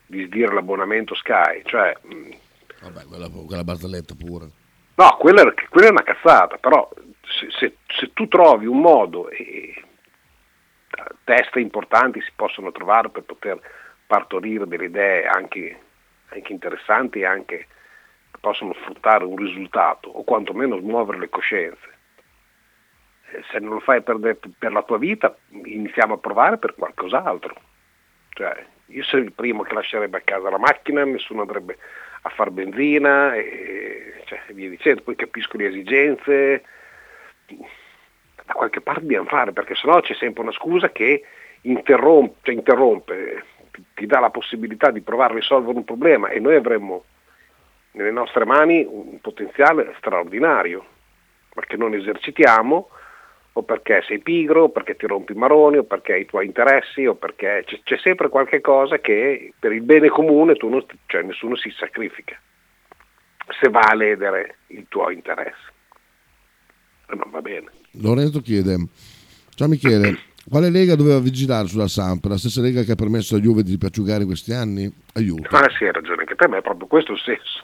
di 0.06 0.25
sdire 0.25 0.54
l'abbonamento 0.54 1.15
Sky. 1.15 1.63
Cioè, 1.65 1.97
mm, 2.06 2.32
Vabbè, 2.82 3.06
quella, 3.06 3.28
quella 3.28 3.63
barzelletta 3.63 4.13
pure. 4.13 4.47
No, 4.93 5.17
quella, 5.17 5.52
quella, 5.69 5.88
è 5.88 5.89
una 5.91 6.04
cazzata, 6.04 6.58
però 6.58 6.88
se, 7.23 7.47
se, 7.49 7.78
se 7.88 8.13
tu 8.13 8.28
trovi 8.28 8.67
un 8.67 8.80
modo 8.80 9.28
e 9.32 9.73
teste 11.23 11.60
importanti 11.60 12.21
si 12.21 12.32
possono 12.36 12.71
trovare 12.71 13.10
per 13.10 13.23
poter 13.23 13.60
partorire 14.10 14.65
delle 14.65 14.86
idee 14.86 15.28
anche 15.28 15.78
anche 16.30 16.52
interessanti 16.52 17.19
e 17.19 17.26
anche 17.26 17.58
che 18.32 18.38
possono 18.39 18.74
sfruttare 18.74 19.24
un 19.24 19.36
risultato 19.36 20.10
o 20.10 20.24
quantomeno 20.24 20.78
smuovere 20.78 21.19
le 21.19 21.30
coscienze. 21.30 21.98
Eh, 23.32 23.43
se 23.52 23.60
non 23.60 23.74
lo 23.74 23.80
fai 23.80 24.02
per, 24.02 24.17
per 24.58 24.72
la 24.72 24.84
tua 24.84 24.98
vita, 24.98 25.36
iniziamo 25.50 26.15
a 26.15 26.17
provare 26.17 26.58
per 26.58 26.76
qualcos'altro. 26.76 27.56
Cioè, 28.30 28.65
io 28.88 29.04
sono 29.04 29.24
il 29.24 29.34
primo 29.34 29.63
che 29.63 29.74
lascerebbe 29.74 30.17
a 30.17 30.22
casa 30.22 30.50
la 30.50 30.58
macchina, 30.58 31.04
nessuno 31.04 31.41
andrebbe 31.41 31.78
a 32.22 32.30
far 32.30 32.52
benzina 32.52 33.34
e 33.36 34.22
cioè, 34.26 34.41
via 34.50 34.69
dicendo, 34.69 35.02
poi 35.02 35.15
capisco 35.15 35.58
le 35.58 35.67
esigenze, 35.67 36.63
da 38.45 38.54
qualche 38.54 38.82
parte 38.82 39.02
dobbiamo 39.02 39.28
fare, 39.28 39.52
perché 39.52 39.76
sennò 39.76 40.00
c'è 40.02 40.13
sempre 40.15 40.43
una 40.43 40.52
scusa 40.52 40.91
che 40.91 41.24
interrompe, 41.62 42.38
cioè 42.43 42.56
interrompe, 42.56 43.43
ti 43.94 44.06
dà 44.06 44.20
la 44.20 44.30
possibilità 44.30 44.92
di 44.92 45.02
provare 45.02 45.34
a 45.34 45.38
risolvere 45.38 45.78
un 45.78 45.86
problema 45.86 46.30
e 46.30 46.39
noi 46.39 46.56
avremmo 46.56 47.04
nelle 47.92 48.12
nostre 48.12 48.46
mani 48.46 48.86
un 48.88 49.20
potenziale 49.20 49.94
straordinario, 49.98 50.86
che 51.68 51.78
non 51.78 51.94
esercitiamo 51.94 52.89
o 53.54 53.63
perché 53.63 54.02
sei 54.08 54.20
pigro, 54.20 54.63
o 54.63 54.70
perché 54.70 54.96
ti 54.96 55.06
rompi 55.06 55.34
i 55.34 55.36
maroni, 55.36 55.78
o 55.78 55.84
perché 55.84 56.13
hai 56.13 56.22
i 56.22 56.26
tuoi 56.26 56.46
interessi, 56.46 57.06
o 57.06 57.15
perché 57.15 57.63
c'è, 57.65 57.80
c'è 57.84 57.98
sempre 57.98 58.30
qualche 58.30 58.62
cosa 58.62 59.00
che 59.00 59.54
per 59.60 59.74
il 59.74 59.82
bene 59.82 60.08
comune 60.08 60.56
non, 60.62 60.86
cioè 61.08 61.24
nessuno 61.24 61.56
si 61.56 61.70
sacrifica, 61.72 62.39
se 63.60 63.70
va 63.70 63.82
a 63.82 63.96
ledere 63.96 64.60
il 64.68 64.86
tuo 64.88 65.10
interesse. 65.10 65.74
E 67.10 67.15
non 67.15 67.30
va 67.32 67.42
bene. 67.42 67.70
Lorenzo 67.94 68.39
chiede, 68.39 68.88
ciao 69.56 69.68
Michele, 69.68 70.18
quale 70.50 70.70
lega 70.70 70.96
doveva 70.96 71.20
vigilare 71.20 71.68
sulla 71.68 71.88
Samp? 71.88 72.26
La 72.26 72.38
stessa 72.38 72.62
lega 72.62 72.84
che 72.84 72.94
ha 72.94 72.96
permesso 72.96 73.36
a 73.36 73.40
Juve 73.40 73.64
di 73.64 73.78
piacciugare 73.78 74.26
questi 74.26 74.52
anni? 74.52 74.92
Aiuto. 75.14 75.56
Ah 75.56 75.70
sì, 75.70 75.86
hai 75.86 75.92
ragione 75.92 76.22
anche 76.22 76.36
te, 76.36 76.48
ma 76.48 76.58
è 76.58 76.62
proprio 76.62 76.88
questo 76.88 77.14
il 77.14 77.20
senso. 77.20 77.64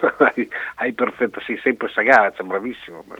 hai, 0.76 0.92
perfetta, 0.92 1.40
sei 1.44 1.58
sempre 1.62 1.88
sagazza, 1.88 2.42
bravissimo, 2.42 3.04
ma 3.06 3.16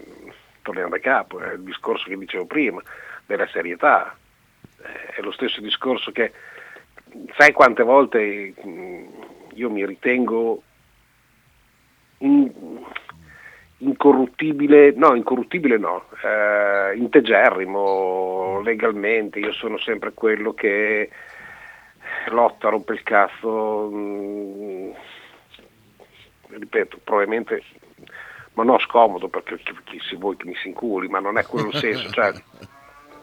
torniamo 0.63 0.89
da 0.89 0.99
capo, 0.99 1.41
è 1.41 1.53
il 1.53 1.63
discorso 1.63 2.09
che 2.09 2.17
dicevo 2.17 2.47
prima, 2.47 2.83
della 3.27 3.47
serietà. 3.49 4.17
È 5.17 5.21
lo 5.21 5.33
stesso 5.33 5.61
discorso 5.61 6.11
che, 6.11 6.33
sai 7.37 7.53
quante 7.53 7.83
volte 7.83 8.55
mm, 8.67 9.05
io 9.55 9.71
mi 9.71 9.87
ritengo 9.87 10.63
in, 12.19 12.51
incorruttibile, 13.79 14.93
no, 14.97 15.15
incorruttibile 15.15 15.79
no, 15.79 16.07
eh, 16.23 16.97
integerrimo 16.97 18.34
legalmente, 18.61 19.39
io 19.39 19.53
sono 19.53 19.79
sempre 19.79 20.13
quello 20.13 20.55
che 20.55 21.11
lotta, 22.29 22.69
rompe 22.69 22.93
il 22.95 23.03
cazzo, 23.03 23.89
mh, 23.91 23.97
mm, 23.97 24.91
ripeto, 26.51 27.01
probabilmente 27.03 27.63
ma 28.55 28.63
no 28.63 28.79
scomodo 28.79 29.29
perché 29.29 29.59
chi, 29.59 29.77
chi 29.85 30.01
si 30.01 30.17
vuoi 30.17 30.37
che 30.37 30.47
mi 30.47 30.55
si 30.55 30.69
inculi, 30.69 31.09
ma 31.09 31.19
non 31.19 31.39
è 31.39 31.45
quello 31.45 31.69
il 31.69 31.75
senso, 31.75 32.09
cioè, 32.11 32.33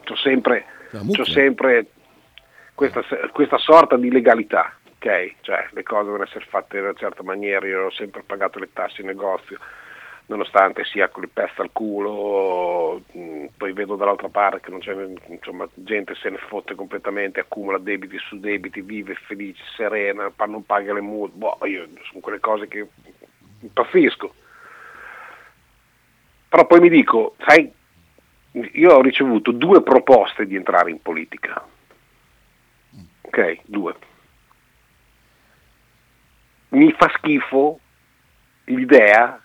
ho 0.08 0.16
sempre, 0.16 0.66
c'ho 0.90 1.24
sempre 1.24 1.86
questa, 2.74 3.02
questa, 3.32 3.58
sorta 3.58 3.96
di 3.96 4.10
legalità, 4.10 4.76
ok? 4.96 5.34
Cioè, 5.40 5.68
le 5.72 5.82
cose 5.82 6.04
devono 6.04 6.24
essere 6.24 6.44
fatte 6.46 6.78
in 6.78 6.84
una 6.84 6.94
certa 6.94 7.22
maniera, 7.22 7.66
io 7.66 7.86
ho 7.86 7.90
sempre 7.90 8.22
pagato 8.24 8.58
le 8.58 8.68
tasse 8.72 9.00
in 9.00 9.06
negozio, 9.06 9.58
nonostante 10.26 10.84
sia 10.84 11.08
con 11.08 11.22
il 11.22 11.28
pezzo 11.28 11.62
al 11.62 11.70
culo, 11.72 13.02
mm, 13.16 13.46
poi 13.56 13.72
vedo 13.72 13.96
dall'altra 13.96 14.28
parte 14.28 14.60
che 14.60 14.70
non 14.70 14.80
c'è, 14.80 14.94
insomma, 15.28 15.68
gente 15.74 16.14
se 16.14 16.30
ne 16.30 16.38
fotte 16.38 16.74
completamente, 16.74 17.40
accumula 17.40 17.78
debiti 17.78 18.18
su 18.18 18.38
debiti, 18.38 18.80
vive 18.80 19.14
felice, 19.14 19.62
serena, 19.76 20.32
non 20.46 20.64
paga 20.64 20.92
le 20.92 21.00
multe, 21.00 21.36
boh, 21.36 21.58
io 21.66 21.88
sono 22.08 22.20
quelle 22.20 22.40
cose 22.40 22.68
che 22.68 22.86
impazzisco 23.60 24.34
però 26.52 26.66
poi 26.66 26.80
mi 26.80 26.90
dico, 26.90 27.34
sai, 27.46 27.72
io 28.50 28.92
ho 28.92 29.00
ricevuto 29.00 29.52
due 29.52 29.82
proposte 29.82 30.46
di 30.46 30.54
entrare 30.54 30.90
in 30.90 31.00
politica. 31.00 31.66
Ok, 33.22 33.60
due. 33.64 33.94
Mi 36.68 36.92
fa 36.92 37.10
schifo 37.16 37.80
l'idea 38.64 39.41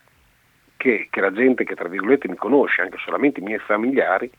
che, 0.77 1.07
che 1.09 1.21
la 1.21 1.33
gente 1.33 1.65
che 1.65 1.75
tra 1.75 1.89
virgolette 1.89 2.29
mi 2.29 2.37
conosce, 2.37 2.81
anche 2.81 2.97
solamente 2.99 3.39
i 3.39 3.43
miei 3.43 3.59
familiari, 3.59 4.31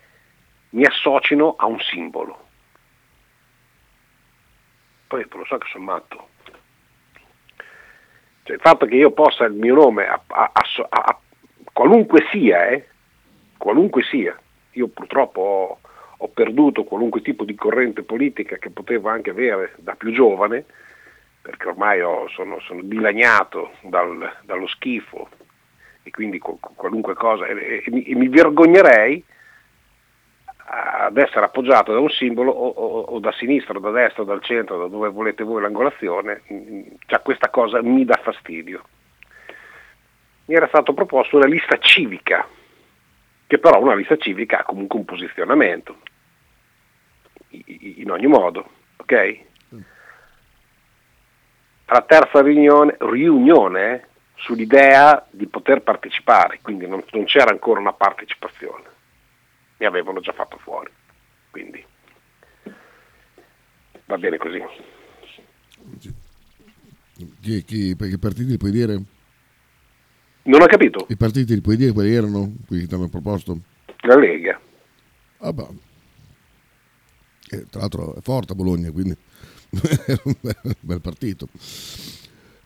mi 0.71 0.85
associno 0.85 1.57
a 1.59 1.67
un 1.67 1.81
simbolo. 1.81 2.47
Poi 5.09 5.27
lo 5.31 5.45
so 5.45 5.59
che 5.59 5.67
sono 5.71 5.85
matto. 5.85 6.29
Cioè, 8.45 8.57
il 8.57 8.63
fatto 8.63 8.87
che 8.87 8.95
io 8.95 9.11
possa 9.11 9.45
il 9.45 9.55
mio 9.55 9.75
nome 9.75 10.07
a, 10.07 10.23
a, 10.27 10.53
a, 10.89 11.19
qualunque 11.73 12.27
sia, 12.31 12.69
eh, 12.69 12.87
qualunque 13.57 14.03
sia. 14.03 14.39
Io 14.73 14.89
purtroppo 14.89 15.41
ho, 15.41 15.79
ho, 16.17 16.29
perduto 16.29 16.85
qualunque 16.85 17.21
tipo 17.21 17.45
di 17.45 17.55
corrente 17.55 18.03
politica 18.03 18.57
che 18.57 18.71
potevo 18.71 19.09
anche 19.09 19.31
avere 19.31 19.75
da 19.79 19.95
più 19.95 20.13
giovane, 20.13 20.65
perché 21.41 21.69
ormai 21.69 22.01
ho, 22.03 22.29
sono, 22.29 22.61
sono, 22.61 22.83
dilaniato 22.83 23.73
dal, 23.83 24.37
dallo 24.43 24.67
schifo 24.67 25.29
e 26.09 26.11
quindi 26.11 26.39
qualunque 26.39 27.15
cosa, 27.15 27.47
e, 27.47 27.83
e, 27.85 28.05
e, 28.07 28.15
mi, 28.15 28.29
vergognerei 28.29 29.23
ad 30.71 31.17
essere 31.17 31.45
appoggiato 31.45 31.93
da 31.93 32.01
un 32.01 32.11
simbolo 32.11 32.51
o, 32.51 32.69
o, 32.69 33.01
o, 33.01 33.19
da 33.21 33.33
sinistra, 33.33 33.77
o 33.77 33.81
da 33.81 33.91
destra, 33.91 34.23
o 34.23 34.27
dal 34.27 34.43
centro, 34.43 34.79
da 34.79 34.87
dove 34.89 35.09
volete 35.09 35.45
voi 35.45 35.63
l'angolazione, 35.63 36.43
cioè 37.07 37.23
questa 37.23 37.49
cosa 37.49 37.81
mi 37.83 38.05
dà 38.05 38.19
fastidio 38.23 38.83
mi 40.49 40.55
era 40.55 40.67
stato 40.69 40.95
proposto 40.95 41.37
una 41.37 41.47
lista 41.47 41.77
civica, 41.79 42.47
che 43.47 43.59
però 43.59 43.81
una 43.83 43.95
lista 43.95 44.17
civica 44.17 44.61
ha 44.61 44.65
comunque 44.65 44.99
un 44.99 45.05
posizionamento, 45.05 45.99
in 47.51 48.11
ogni 48.11 48.27
modo, 48.27 48.67
ok? 48.97 49.41
La 51.85 52.03
terza 52.07 52.41
riunione, 52.41 52.97
riunione 52.99 54.08
sull'idea 54.39 55.27
di 55.31 55.47
poter 55.47 55.83
partecipare, 55.83 56.61
quindi 56.63 56.87
non, 56.87 57.03
non, 57.13 57.25
c'era 57.25 57.51
ancora 57.51 57.81
una 57.81 57.93
partecipazione, 57.93 58.85
mi 59.79 59.87
avevano 59.87 60.21
già 60.21 60.33
fatto 60.33 60.59
fuori, 60.59 60.91
quindi 61.51 61.85
va 64.07 64.19
bene 64.19 64.37
così. 64.39 64.63
Chi, 67.41 67.65
chi, 67.65 67.97
perché 67.97 68.19
partiti 68.19 68.57
puoi 68.57 68.71
dire? 68.71 69.03
Non 70.43 70.63
ho 70.63 70.67
capito. 70.67 71.07
I 71.09 71.17
partiti 71.17 71.55
li 71.55 71.61
puoi 71.61 71.77
dire 71.77 71.93
quali 71.93 72.15
erano 72.15 72.55
quelli 72.67 72.83
che 72.83 72.89
ti 72.89 72.95
hanno 72.95 73.09
proposto? 73.09 73.59
La 74.03 74.17
Lega. 74.17 74.59
Ah, 75.39 75.53
beh. 75.53 75.67
E, 77.51 77.67
tra 77.69 77.81
l'altro 77.81 78.15
è 78.15 78.21
forte 78.21 78.53
a 78.53 78.55
Bologna, 78.55 78.91
quindi 78.91 79.17
è 80.07 80.21
un 80.23 80.35
bel, 80.81 81.01
partito. 81.01 81.49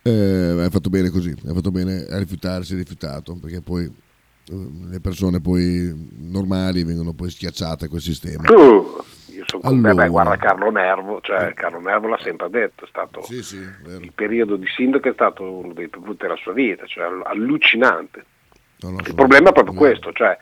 Eh, 0.02 0.62
hai 0.62 0.70
fatto 0.70 0.90
bene 0.90 1.10
così, 1.10 1.30
hai 1.46 1.54
fatto 1.54 1.70
bene 1.70 2.06
a 2.08 2.18
rifiutarsi, 2.18 2.74
rifiutato, 2.74 3.38
perché 3.40 3.60
poi 3.60 3.84
eh, 3.84 4.70
le 4.88 5.00
persone 5.00 5.40
poi 5.40 6.10
normali 6.16 6.84
vengono 6.84 7.12
poi 7.12 7.30
schiacciate 7.30 7.84
a 7.84 7.88
quel 7.88 8.00
sistema. 8.00 8.42
Uh 8.52 9.04
io 9.42 9.44
sono 9.46 9.62
allora... 9.64 9.94
beh, 9.94 10.08
guarda 10.08 10.36
Carlo 10.36 10.70
Nervo, 10.70 11.20
cioè 11.20 11.48
eh. 11.48 11.54
Carlo 11.54 11.80
Nervo 11.80 12.08
l'ha 12.08 12.18
sempre 12.18 12.48
detto, 12.50 12.84
è 12.84 12.88
stato 12.88 13.22
sì, 13.22 13.42
sì, 13.42 13.56
il 13.56 14.12
periodo 14.14 14.56
di 14.56 14.66
sindaco 14.66 15.08
è 15.08 15.12
stato 15.12 15.50
uno 15.50 15.72
dei 15.72 15.88
più 15.88 16.00
brutti 16.00 16.22
della 16.22 16.36
sua 16.36 16.52
vita, 16.52 16.86
cioè 16.86 17.08
allucinante. 17.24 18.24
No, 18.80 18.90
no, 18.90 18.98
il 19.04 19.14
problema 19.14 19.50
è 19.50 19.52
proprio 19.52 19.74
questo, 19.74 20.12
cioè 20.12 20.36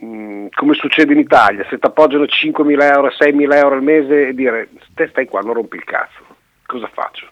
mh, 0.00 0.06
mm, 0.06 0.46
come 0.54 0.74
succede 0.74 1.12
in 1.12 1.18
Italia, 1.18 1.66
se 1.68 1.78
ti 1.78 1.86
appoggiano 1.86 2.24
5.000 2.24 2.82
euro, 2.92 3.08
6.000 3.08 3.54
euro 3.54 3.74
al 3.74 3.82
mese 3.82 4.28
e 4.28 4.34
dire 4.34 4.68
te 4.94 5.08
stai 5.08 5.26
qua, 5.26 5.40
non 5.40 5.54
rompi 5.54 5.76
il 5.76 5.84
cazzo, 5.84 6.22
cosa 6.66 6.88
faccio? 6.92 7.28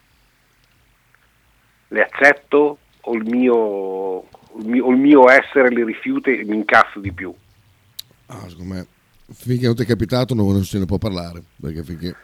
Le 1.88 2.02
accetto 2.02 2.78
o 3.00 3.14
il 3.14 3.24
mio, 3.24 4.24
il 4.58 4.66
mio, 4.66 4.84
o 4.86 4.90
il 4.90 4.98
mio 4.98 5.28
essere 5.28 5.68
le 5.68 5.84
rifiuta 5.84 6.30
e 6.30 6.44
mi 6.44 6.56
incasso 6.56 6.98
di 7.00 7.12
più? 7.12 7.32
Ah, 8.26 8.48
secondo 8.48 8.74
me 8.74 8.86
finché 9.32 9.66
non 9.66 9.74
ti 9.74 9.82
è 9.82 9.86
capitato 9.86 10.34
non 10.34 10.64
se 10.64 10.78
ne 10.78 10.84
può 10.86 10.98
parlare. 10.98 11.42
Perché 11.60 11.82
finché... 11.82 12.16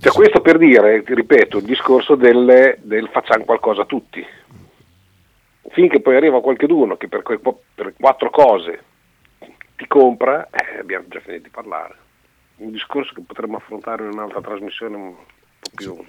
Cioè, 0.00 0.12
questo 0.12 0.40
per 0.40 0.58
dire, 0.58 1.02
ripeto, 1.06 1.58
il 1.58 1.64
discorso 1.64 2.16
del, 2.16 2.76
del 2.82 3.08
facciamo 3.12 3.44
qualcosa 3.44 3.84
tutti. 3.84 4.24
Finché 5.70 6.00
poi 6.00 6.16
arriva 6.16 6.40
qualcuno 6.40 6.96
che 6.96 7.06
per, 7.06 7.22
per 7.22 7.94
quattro 7.98 8.30
cose 8.30 8.82
ti 9.76 9.86
compra, 9.86 10.48
eh, 10.50 10.78
abbiamo 10.80 11.06
già 11.08 11.20
finito 11.20 11.44
di 11.44 11.50
parlare. 11.50 11.94
Un 12.56 12.72
discorso 12.72 13.12
che 13.14 13.22
potremmo 13.24 13.58
affrontare 13.58 14.04
in 14.04 14.10
un'altra 14.10 14.40
trasmissione 14.40 14.96
un 14.96 15.14
po' 15.14 15.70
più... 15.74 16.04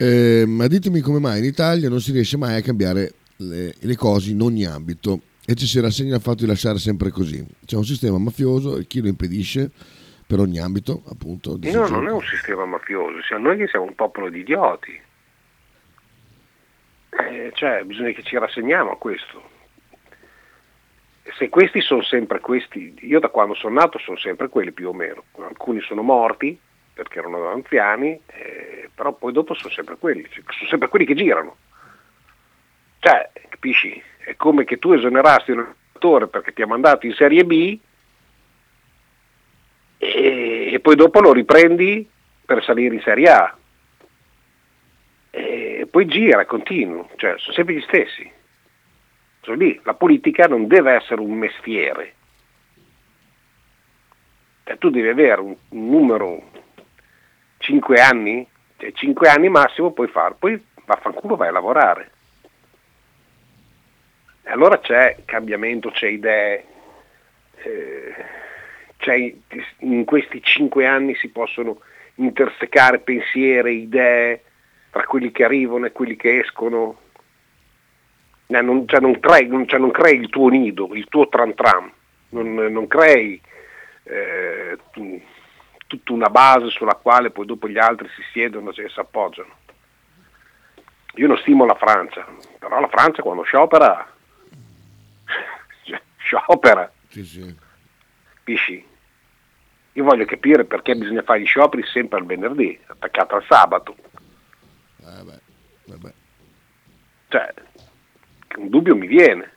Eh, 0.00 0.44
ma 0.46 0.68
ditemi 0.68 1.00
come 1.00 1.18
mai 1.18 1.40
in 1.40 1.44
Italia 1.44 1.88
non 1.88 2.00
si 2.00 2.12
riesce 2.12 2.36
mai 2.36 2.56
a 2.56 2.62
cambiare 2.62 3.14
le, 3.38 3.74
le 3.76 3.96
cose 3.96 4.30
in 4.30 4.40
ogni 4.40 4.64
ambito 4.64 5.22
e 5.44 5.56
ci 5.56 5.66
si 5.66 5.80
rassegna 5.80 6.14
al 6.14 6.20
fatto 6.20 6.44
di 6.44 6.46
lasciare 6.46 6.78
sempre 6.78 7.10
così. 7.10 7.44
C'è 7.66 7.74
un 7.74 7.84
sistema 7.84 8.16
mafioso 8.16 8.76
e 8.76 8.86
chi 8.86 9.00
lo 9.00 9.08
impedisce 9.08 9.72
per 10.24 10.38
ogni 10.38 10.60
ambito, 10.60 11.02
appunto. 11.10 11.58
No, 11.60 11.88
non 11.88 12.06
è 12.06 12.12
un 12.12 12.22
sistema 12.22 12.64
mafioso, 12.64 13.22
siamo 13.22 13.48
noi 13.48 13.56
che 13.56 13.66
siamo 13.66 13.86
un 13.86 13.94
popolo 13.96 14.28
di 14.28 14.38
idioti. 14.38 15.00
Eh, 17.10 17.50
cioè, 17.54 17.82
bisogna 17.82 18.12
che 18.12 18.22
ci 18.22 18.38
rassegniamo 18.38 18.92
a 18.92 18.96
questo. 18.98 19.50
Se 21.36 21.48
questi 21.48 21.80
sono 21.80 22.02
sempre 22.02 22.38
questi, 22.38 22.94
io 23.00 23.18
da 23.18 23.30
quando 23.30 23.54
sono 23.54 23.74
nato 23.74 23.98
sono 23.98 24.16
sempre 24.16 24.48
quelli 24.48 24.70
più 24.70 24.90
o 24.90 24.92
meno, 24.92 25.24
alcuni 25.38 25.80
sono 25.80 26.02
morti 26.02 26.56
perché 26.98 27.20
erano 27.20 27.48
anziani, 27.48 28.20
eh, 28.26 28.90
però 28.92 29.12
poi 29.12 29.32
dopo 29.32 29.54
sono 29.54 29.72
sempre 29.72 29.96
quelli, 29.96 30.28
sono 30.32 30.68
sempre 30.68 30.88
quelli 30.88 31.04
che 31.04 31.14
girano. 31.14 31.56
Cioè, 32.98 33.30
capisci? 33.48 34.02
È 34.18 34.34
come 34.34 34.64
che 34.64 34.80
tu 34.80 34.90
esonerasti 34.90 35.52
un 35.52 35.60
allenatore 35.60 36.26
perché 36.26 36.52
ti 36.52 36.62
ha 36.62 36.66
mandato 36.66 37.06
in 37.06 37.12
Serie 37.12 37.44
B 37.44 37.78
e, 39.98 40.70
e 40.72 40.80
poi 40.80 40.96
dopo 40.96 41.20
lo 41.20 41.32
riprendi 41.32 42.08
per 42.44 42.64
salire 42.64 42.96
in 42.96 43.02
Serie 43.02 43.30
A. 43.30 43.56
E 45.30 45.86
poi 45.88 46.06
gira, 46.06 46.44
continua, 46.46 47.06
cioè 47.14 47.38
sono 47.38 47.52
sempre 47.52 47.76
gli 47.76 47.82
stessi. 47.82 48.28
Sono 49.42 49.56
lì. 49.56 49.80
La 49.84 49.94
politica 49.94 50.48
non 50.48 50.66
deve 50.66 50.94
essere 50.94 51.20
un 51.20 51.30
mestiere. 51.30 52.14
Cioè, 54.64 54.78
tu 54.78 54.90
devi 54.90 55.08
avere 55.08 55.40
un 55.40 55.56
numero 55.68 56.56
5 57.68 58.00
anni, 58.00 58.48
cioè 58.78 58.92
5 58.92 59.28
anni 59.28 59.50
massimo 59.50 59.92
puoi 59.92 60.08
fare, 60.08 60.34
poi 60.38 60.58
vaffanculo 60.86 61.36
vai 61.36 61.48
a 61.48 61.52
lavorare. 61.52 62.10
E 64.42 64.50
allora 64.50 64.80
c'è 64.80 65.18
cambiamento, 65.26 65.90
c'è 65.90 66.06
idee, 66.08 66.64
eh, 67.56 68.14
c'è, 68.96 69.34
in 69.80 70.06
questi 70.06 70.42
5 70.42 70.86
anni 70.86 71.14
si 71.16 71.28
possono 71.28 71.80
intersecare 72.14 73.00
pensieri, 73.00 73.82
idee 73.82 74.44
tra 74.90 75.04
quelli 75.04 75.30
che 75.30 75.44
arrivano 75.44 75.84
e 75.84 75.92
quelli 75.92 76.16
che 76.16 76.38
escono. 76.38 77.00
Eh, 78.46 78.62
non, 78.62 78.88
cioè 78.88 79.00
non, 79.00 79.20
crei, 79.20 79.46
non, 79.46 79.68
cioè 79.68 79.78
non, 79.78 79.90
crei, 79.90 80.18
il 80.18 80.30
tuo 80.30 80.48
nido, 80.48 80.88
il 80.94 81.06
tuo 81.08 81.28
tram 81.28 81.52
tram, 81.52 81.92
non, 82.30 82.54
non 82.54 82.86
crei 82.86 83.38
eh, 84.04 84.78
tutta 85.88 86.12
una 86.12 86.28
base 86.28 86.68
sulla 86.68 86.94
quale 86.94 87.30
poi 87.30 87.46
dopo 87.46 87.66
gli 87.68 87.78
altri 87.78 88.08
si 88.14 88.22
siedono 88.30 88.70
e 88.70 88.88
si 88.88 89.00
appoggiano. 89.00 89.56
Io 91.14 91.26
non 91.26 91.38
stimo 91.38 91.64
la 91.64 91.74
Francia, 91.74 92.24
però 92.58 92.78
la 92.78 92.88
Francia 92.88 93.22
quando 93.22 93.42
sciopera, 93.42 94.06
sciopera. 96.18 96.92
Sì, 97.08 97.24
sì. 97.24 97.56
Capisci? 98.34 98.86
Io 99.92 100.04
voglio 100.04 100.26
capire 100.26 100.64
perché 100.64 100.94
bisogna 100.94 101.22
fare 101.22 101.40
gli 101.40 101.46
scioperi 101.46 101.82
sempre 101.84 102.18
al 102.18 102.26
venerdì, 102.26 102.78
attaccato 102.86 103.34
al 103.34 103.44
sabato. 103.48 103.96
Eh 105.00 105.22
beh, 105.24 105.40
vabbè. 105.86 106.12
Cioè, 107.28 107.54
un 108.58 108.68
dubbio 108.68 108.94
mi 108.94 109.06
viene. 109.06 109.52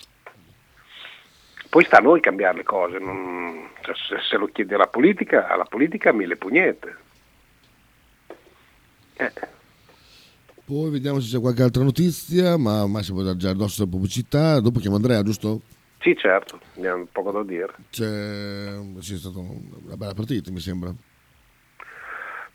Poi 1.72 1.86
sta 1.86 2.00
a 2.00 2.02
noi 2.02 2.20
cambiare 2.20 2.58
le 2.58 2.64
cose, 2.64 2.98
non, 3.00 3.70
cioè, 3.80 3.96
se, 3.96 4.18
se, 4.30 4.36
lo 4.36 4.48
chiede 4.48 4.76
la 4.76 4.88
politica, 4.88 5.48
alla 5.48 5.64
politica 5.64 6.12
mille 6.12 6.36
pugnette. 6.36 6.98
Eh. 9.14 9.32
Poi 10.66 10.90
vediamo 10.90 11.22
se 11.22 11.34
c'è 11.34 11.40
qualche 11.40 11.64
altra 11.64 11.82
notizia, 11.82 12.58
ma 12.58 12.86
Massimo 12.88 13.22
può 13.22 13.34
già 13.36 13.52
addosso 13.52 13.84
la 13.84 13.90
pubblicità, 13.90 14.60
dopo 14.60 14.80
chiamo 14.80 14.98
Andrea, 14.98 15.24
giusto? 15.24 15.62
Sì, 16.02 16.14
certo, 16.18 16.60
abbiamo 16.76 17.08
poco 17.10 17.32
da 17.32 17.44
dire. 17.44 17.74
C'è, 17.90 18.78
sì, 19.00 19.14
è 19.14 19.18
stata 19.18 19.40
una 19.40 19.96
bella 19.96 20.14
partita, 20.14 20.52
mi 20.52 20.60
sembra 20.60 20.94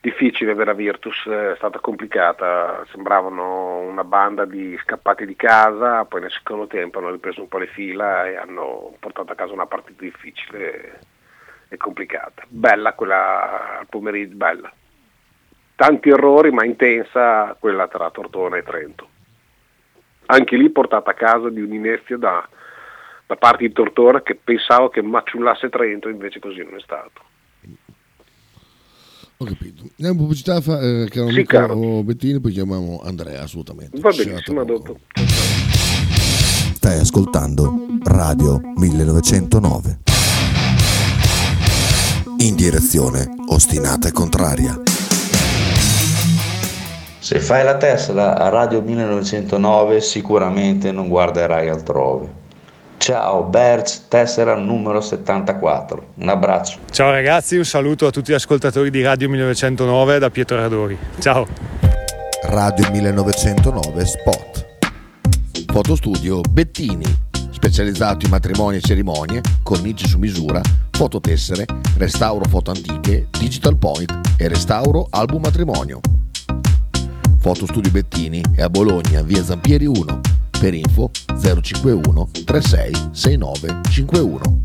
difficile 0.06 0.54
per 0.54 0.66
la 0.66 0.72
Virtus, 0.72 1.26
è 1.26 1.54
stata 1.56 1.80
complicata, 1.80 2.86
sembravano 2.92 3.78
una 3.78 4.04
banda 4.04 4.44
di 4.44 4.78
scappati 4.80 5.26
di 5.26 5.34
casa, 5.34 6.04
poi 6.04 6.20
nel 6.20 6.30
secondo 6.30 6.68
tempo 6.68 6.98
hanno 6.98 7.10
ripreso 7.10 7.40
un 7.40 7.48
po' 7.48 7.58
le 7.58 7.66
fila 7.66 8.24
e 8.28 8.36
hanno 8.36 8.94
portato 9.00 9.32
a 9.32 9.34
casa 9.34 9.52
una 9.52 9.66
partita 9.66 10.04
difficile 10.04 11.00
e 11.68 11.76
complicata. 11.76 12.44
Bella 12.46 12.92
quella 12.92 13.80
al 13.80 13.88
pomeriggio, 13.88 14.36
bella. 14.36 14.72
Tanti 15.74 16.08
errori 16.08 16.52
ma 16.52 16.64
intensa 16.64 17.56
quella 17.58 17.88
tra 17.88 18.08
Tortona 18.10 18.58
e 18.58 18.62
Trento. 18.62 19.08
Anche 20.26 20.56
lì 20.56 20.70
portata 20.70 21.10
a 21.10 21.14
casa 21.14 21.50
di 21.50 21.60
un'inezia 21.60 22.16
da, 22.16 22.48
da 23.26 23.34
parte 23.34 23.66
di 23.66 23.72
Tortona 23.72 24.22
che 24.22 24.36
pensavo 24.36 24.88
che 24.88 25.02
maciullasse 25.02 25.68
Trento, 25.68 26.08
invece 26.08 26.38
così 26.38 26.62
non 26.62 26.76
è 26.76 26.80
stato. 26.80 27.34
Ho 29.38 29.44
capito. 29.44 29.82
Andiamo 29.82 30.12
in 30.12 30.16
pubblicità, 30.16 30.62
fa, 30.62 30.80
eh, 30.80 31.08
caro 31.10 31.28
sì, 31.28 31.44
amico 31.50 32.02
Bettini, 32.04 32.40
poi 32.40 32.52
chiamiamo 32.52 33.02
Andrea 33.04 33.42
assolutamente. 33.42 34.00
Va 34.00 34.10
benissimo, 34.10 34.64
dopo. 34.64 34.98
Stai 36.72 36.98
ascoltando 36.98 37.70
Radio 38.04 38.60
1909. 38.76 39.98
In 42.38 42.54
direzione 42.54 43.28
ostinata 43.48 44.08
e 44.08 44.12
contraria. 44.12 44.80
Se 47.18 47.38
fai 47.40 47.62
la 47.62 47.76
Tesla 47.76 48.38
a 48.38 48.48
Radio 48.48 48.80
1909 48.80 50.00
sicuramente 50.00 50.92
non 50.92 51.08
guarderai 51.08 51.68
altrove. 51.68 52.44
Ciao 53.06 53.44
Berz, 53.44 54.08
tessera 54.08 54.56
numero 54.56 55.00
74. 55.00 56.14
Un 56.14 56.28
abbraccio. 56.28 56.78
Ciao 56.90 57.12
ragazzi, 57.12 57.56
un 57.56 57.64
saluto 57.64 58.08
a 58.08 58.10
tutti 58.10 58.32
gli 58.32 58.34
ascoltatori 58.34 58.90
di 58.90 59.00
Radio 59.00 59.28
1909 59.28 60.18
da 60.18 60.28
Pietro 60.28 60.56
Radori. 60.56 60.98
Ciao. 61.20 61.46
Radio 62.46 62.90
1909 62.90 64.04
Spot. 64.04 64.66
Fotostudio 65.72 66.40
Bettini, 66.50 67.04
specializzato 67.52 68.24
in 68.24 68.32
matrimoni 68.32 68.78
e 68.78 68.80
cerimonie, 68.80 69.40
cornici 69.62 70.08
su 70.08 70.18
misura, 70.18 70.60
fototessere, 70.90 71.64
restauro 71.98 72.44
foto 72.48 72.72
antiche, 72.72 73.28
digital 73.38 73.76
point 73.76 74.12
e 74.36 74.48
restauro 74.48 75.06
album 75.10 75.42
matrimonio. 75.42 76.00
Fotostudio 77.38 77.92
Bettini 77.92 78.42
è 78.56 78.62
a 78.62 78.68
Bologna, 78.68 79.22
via 79.22 79.44
Zampieri 79.44 79.86
1 79.86 80.36
per 80.66 80.74
info 80.74 81.12
051 81.40 82.28
36 82.44 83.10
69 83.12 83.80
51. 83.88 84.62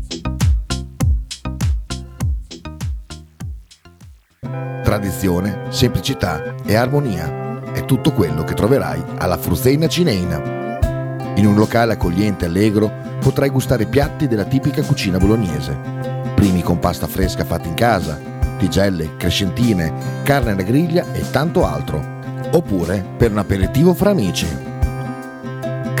Tradizione, 4.82 5.66
semplicità 5.68 6.56
e 6.64 6.74
armonia 6.74 7.70
è 7.72 7.84
tutto 7.84 8.10
quello 8.10 8.42
che 8.42 8.54
troverai 8.54 9.00
alla 9.18 9.38
Fruzeina 9.38 9.86
Cineina. 9.86 10.40
In 11.36 11.46
un 11.46 11.54
locale 11.54 11.92
accogliente 11.92 12.46
e 12.46 12.48
allegro 12.48 12.92
potrai 13.20 13.50
gustare 13.50 13.86
piatti 13.86 14.26
della 14.26 14.44
tipica 14.44 14.82
cucina 14.82 15.18
bolognese. 15.18 15.78
Primi 16.34 16.62
con 16.62 16.80
pasta 16.80 17.06
fresca 17.06 17.44
fatta 17.44 17.68
in 17.68 17.74
casa, 17.74 18.18
tigelle, 18.58 19.16
crescentine, 19.16 19.92
carne 20.24 20.50
alla 20.50 20.62
griglia 20.62 21.12
e 21.12 21.30
tanto 21.30 21.64
altro. 21.64 22.04
Oppure 22.54 23.04
per 23.16 23.30
un 23.30 23.38
aperitivo 23.38 23.94
fra 23.94 24.10
amici. 24.10 24.70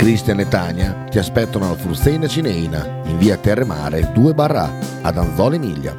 Cristian 0.02 0.40
e 0.40 0.48
Tania 0.48 1.04
ti 1.08 1.18
aspettano 1.18 1.66
alla 1.66 1.76
Frusteina 1.76 2.26
Cineina 2.26 3.02
in 3.04 3.18
via 3.18 3.36
Terremare 3.36 4.10
2 4.12 4.34
barra 4.34 4.68
ad 5.00 5.16
Anzola 5.16 5.54
Emilia. 5.54 5.96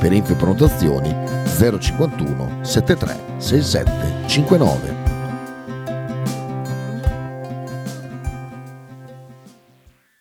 Per 0.00 0.12
info 0.12 0.32
e 0.32 0.34
prenotazioni 0.34 1.14
051 1.56 2.58
73 2.62 3.16
67 3.36 4.26
59. 4.26 4.94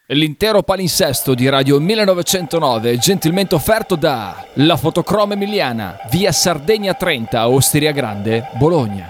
L'intero 0.10 0.62
palinsesto 0.62 1.34
di 1.34 1.50
Radio 1.50 1.80
1909 1.80 2.92
è 2.92 2.98
gentilmente 2.98 3.56
offerto 3.56 3.96
da 3.96 4.46
La 4.54 4.78
Fotocroma 4.78 5.34
Emiliana, 5.34 5.98
via 6.12 6.32
Sardegna 6.32 6.94
30, 6.94 7.50
Osteria 7.50 7.92
Grande, 7.92 8.50
Bologna. 8.54 9.10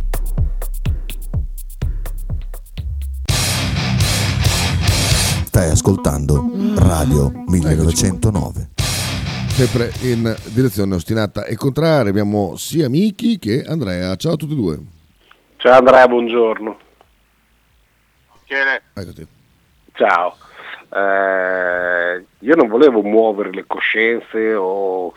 Stai 5.61 5.73
ascoltando 5.73 6.49
Radio 6.75 7.31
1909. 7.45 8.69
Sempre 9.49 9.91
in 10.01 10.35
direzione 10.55 10.95
ostinata 10.95 11.45
e 11.45 11.55
contraria 11.55 12.09
abbiamo 12.09 12.55
sia 12.55 12.89
Miki 12.89 13.37
che 13.37 13.63
Andrea. 13.63 14.15
Ciao 14.15 14.33
a 14.33 14.35
tutti 14.37 14.53
e 14.53 14.55
due. 14.55 14.79
Ciao 15.57 15.77
Andrea, 15.77 16.07
buongiorno. 16.07 16.79
Eccoti. 18.95 19.27
Ciao. 19.93 20.35
Eh, 20.91 22.25
io 22.39 22.55
non 22.55 22.67
volevo 22.67 23.03
muovere 23.03 23.51
le 23.51 23.65
coscienze 23.67 24.55
o 24.55 25.13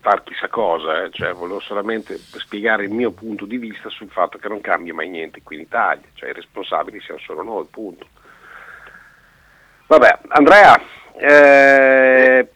far 0.00 0.24
chissà 0.24 0.48
cosa, 0.48 1.04
eh, 1.04 1.10
cioè 1.10 1.32
volevo 1.32 1.60
solamente 1.60 2.18
spiegare 2.18 2.84
il 2.84 2.92
mio 2.92 3.12
punto 3.12 3.46
di 3.46 3.56
vista 3.56 3.88
sul 3.88 4.10
fatto 4.10 4.36
che 4.36 4.48
non 4.48 4.60
cambia 4.60 4.92
mai 4.92 5.08
niente 5.08 5.40
qui 5.42 5.56
in 5.56 5.62
Italia, 5.62 6.04
cioè 6.12 6.28
i 6.28 6.34
responsabili 6.34 7.00
siamo 7.00 7.20
solo 7.20 7.42
noi, 7.42 7.64
punto. 7.70 8.06
Vabbè, 9.88 10.18
Andrea, 10.28 10.80
eh, 11.14 12.48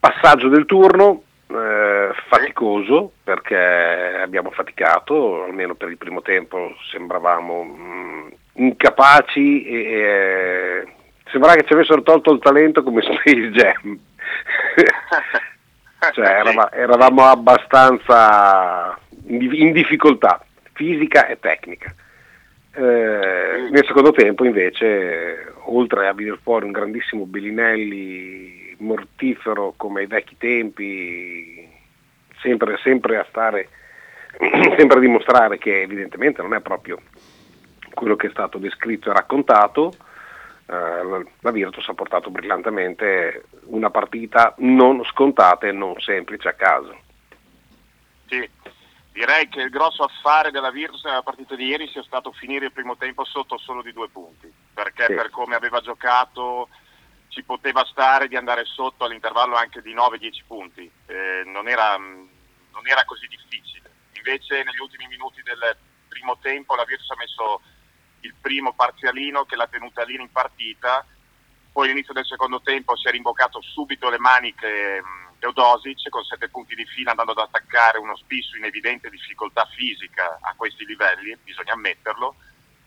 passaggio 0.00 0.48
del 0.48 0.64
turno, 0.64 1.22
eh, 1.48 2.10
faticoso 2.28 3.12
perché 3.22 4.18
abbiamo 4.22 4.50
faticato, 4.50 5.44
almeno 5.44 5.74
per 5.74 5.90
il 5.90 5.98
primo 5.98 6.22
tempo 6.22 6.74
sembravamo 6.90 7.64
mm, 7.64 8.28
incapaci 8.54 9.64
e 9.64 9.76
eh, 9.76 10.86
sembrava 11.30 11.56
che 11.56 11.66
ci 11.66 11.74
avessero 11.74 12.02
tolto 12.02 12.32
il 12.32 12.40
talento 12.40 12.82
come 12.82 13.02
Space 13.06 13.50
Jam. 13.50 13.98
cioè, 16.12 16.26
erava- 16.26 16.72
eravamo 16.72 17.24
abbastanza 17.24 18.98
in, 19.26 19.52
in 19.52 19.72
difficoltà 19.72 20.42
fisica 20.72 21.26
e 21.26 21.38
tecnica. 21.38 21.94
Eh, 22.78 23.68
nel 23.70 23.86
secondo 23.86 24.12
tempo 24.12 24.44
invece, 24.44 25.50
oltre 25.64 26.08
a 26.08 26.12
venire 26.12 26.38
fuori 26.42 26.66
un 26.66 26.72
grandissimo 26.72 27.24
Bellinelli 27.24 28.76
mortifero 28.80 29.72
come 29.78 30.00
ai 30.00 30.06
vecchi 30.06 30.36
tempi, 30.36 31.66
sempre, 32.40 32.76
sempre 32.82 33.16
a 33.16 33.24
stare, 33.30 33.70
sempre 34.76 34.98
a 34.98 35.00
dimostrare 35.00 35.56
che 35.56 35.80
evidentemente 35.80 36.42
non 36.42 36.52
è 36.52 36.60
proprio 36.60 37.00
quello 37.94 38.14
che 38.14 38.26
è 38.26 38.30
stato 38.30 38.58
descritto 38.58 39.08
e 39.08 39.14
raccontato, 39.14 39.94
eh, 40.66 41.24
la- 41.40 41.50
Virtus 41.50 41.88
ha 41.88 41.94
portato 41.94 42.28
brillantemente 42.28 43.44
una 43.68 43.88
partita 43.88 44.52
non 44.58 45.02
scontata 45.04 45.66
e 45.66 45.72
non 45.72 45.98
semplice 45.98 46.48
a 46.48 46.52
casa. 46.52 46.94
Sì, 48.26 48.46
direi 49.16 49.48
che 49.48 49.62
il 49.62 49.70
grosso 49.70 50.02
affare 50.04 50.50
della 50.50 50.70
Virtus 50.70 51.02
nella 51.04 51.22
partita 51.22 51.54
di 51.54 51.64
ieri 51.64 51.88
sia 51.88 52.02
stato 52.02 52.32
finire 52.32 52.66
il 52.66 52.72
primo 52.72 52.98
tempo 52.98 53.24
sotto 53.24 53.56
solo 53.56 53.80
di 53.80 53.90
due 53.94 54.10
punti, 54.10 54.52
perché 54.74 55.06
Sì. 55.06 55.14
per 55.14 55.30
come 55.30 55.54
aveva 55.54 55.80
giocato 55.80 56.68
ci 57.28 57.42
poteva 57.42 57.82
stare 57.86 58.28
di 58.28 58.36
andare 58.36 58.66
sotto 58.66 59.04
all'intervallo 59.04 59.56
anche 59.56 59.80
di 59.80 59.94
9-10 59.94 60.44
punti, 60.46 60.90
Eh, 61.06 61.42
non, 61.46 61.66
era, 61.66 61.96
mh, 61.96 62.28
non 62.72 62.86
era 62.86 63.04
così 63.06 63.26
difficile. 63.26 63.90
Invece 64.16 64.62
negli 64.62 64.80
ultimi 64.80 65.06
minuti 65.06 65.40
del 65.42 65.76
primo 66.08 66.36
tempo 66.38 66.74
la 66.74 66.84
Virtus 66.84 67.08
ha 67.10 67.16
messo 67.16 67.62
il 68.20 68.34
primo 68.38 68.74
parzialino 68.74 69.44
che 69.46 69.56
l'ha 69.56 69.66
tenuta 69.66 70.04
lì 70.04 70.14
in 70.16 70.30
partita, 70.30 71.06
poi 71.72 71.86
all'inizio 71.86 72.12
del 72.12 72.26
secondo 72.26 72.60
tempo 72.60 72.94
si 72.96 73.08
è 73.08 73.10
rimboccato 73.12 73.62
subito 73.62 74.10
le 74.10 74.18
maniche 74.18 75.00
mh, 75.00 75.25
Teodosic 75.38 76.08
con 76.08 76.24
sette 76.24 76.48
punti 76.48 76.74
di 76.74 76.86
fila 76.86 77.10
andando 77.10 77.32
ad 77.32 77.38
attaccare 77.38 77.98
uno 77.98 78.16
spisso 78.16 78.56
in 78.56 78.64
evidente 78.64 79.10
difficoltà 79.10 79.64
fisica 79.66 80.38
a 80.40 80.54
questi 80.56 80.84
livelli, 80.84 81.36
bisogna 81.42 81.72
ammetterlo. 81.72 82.36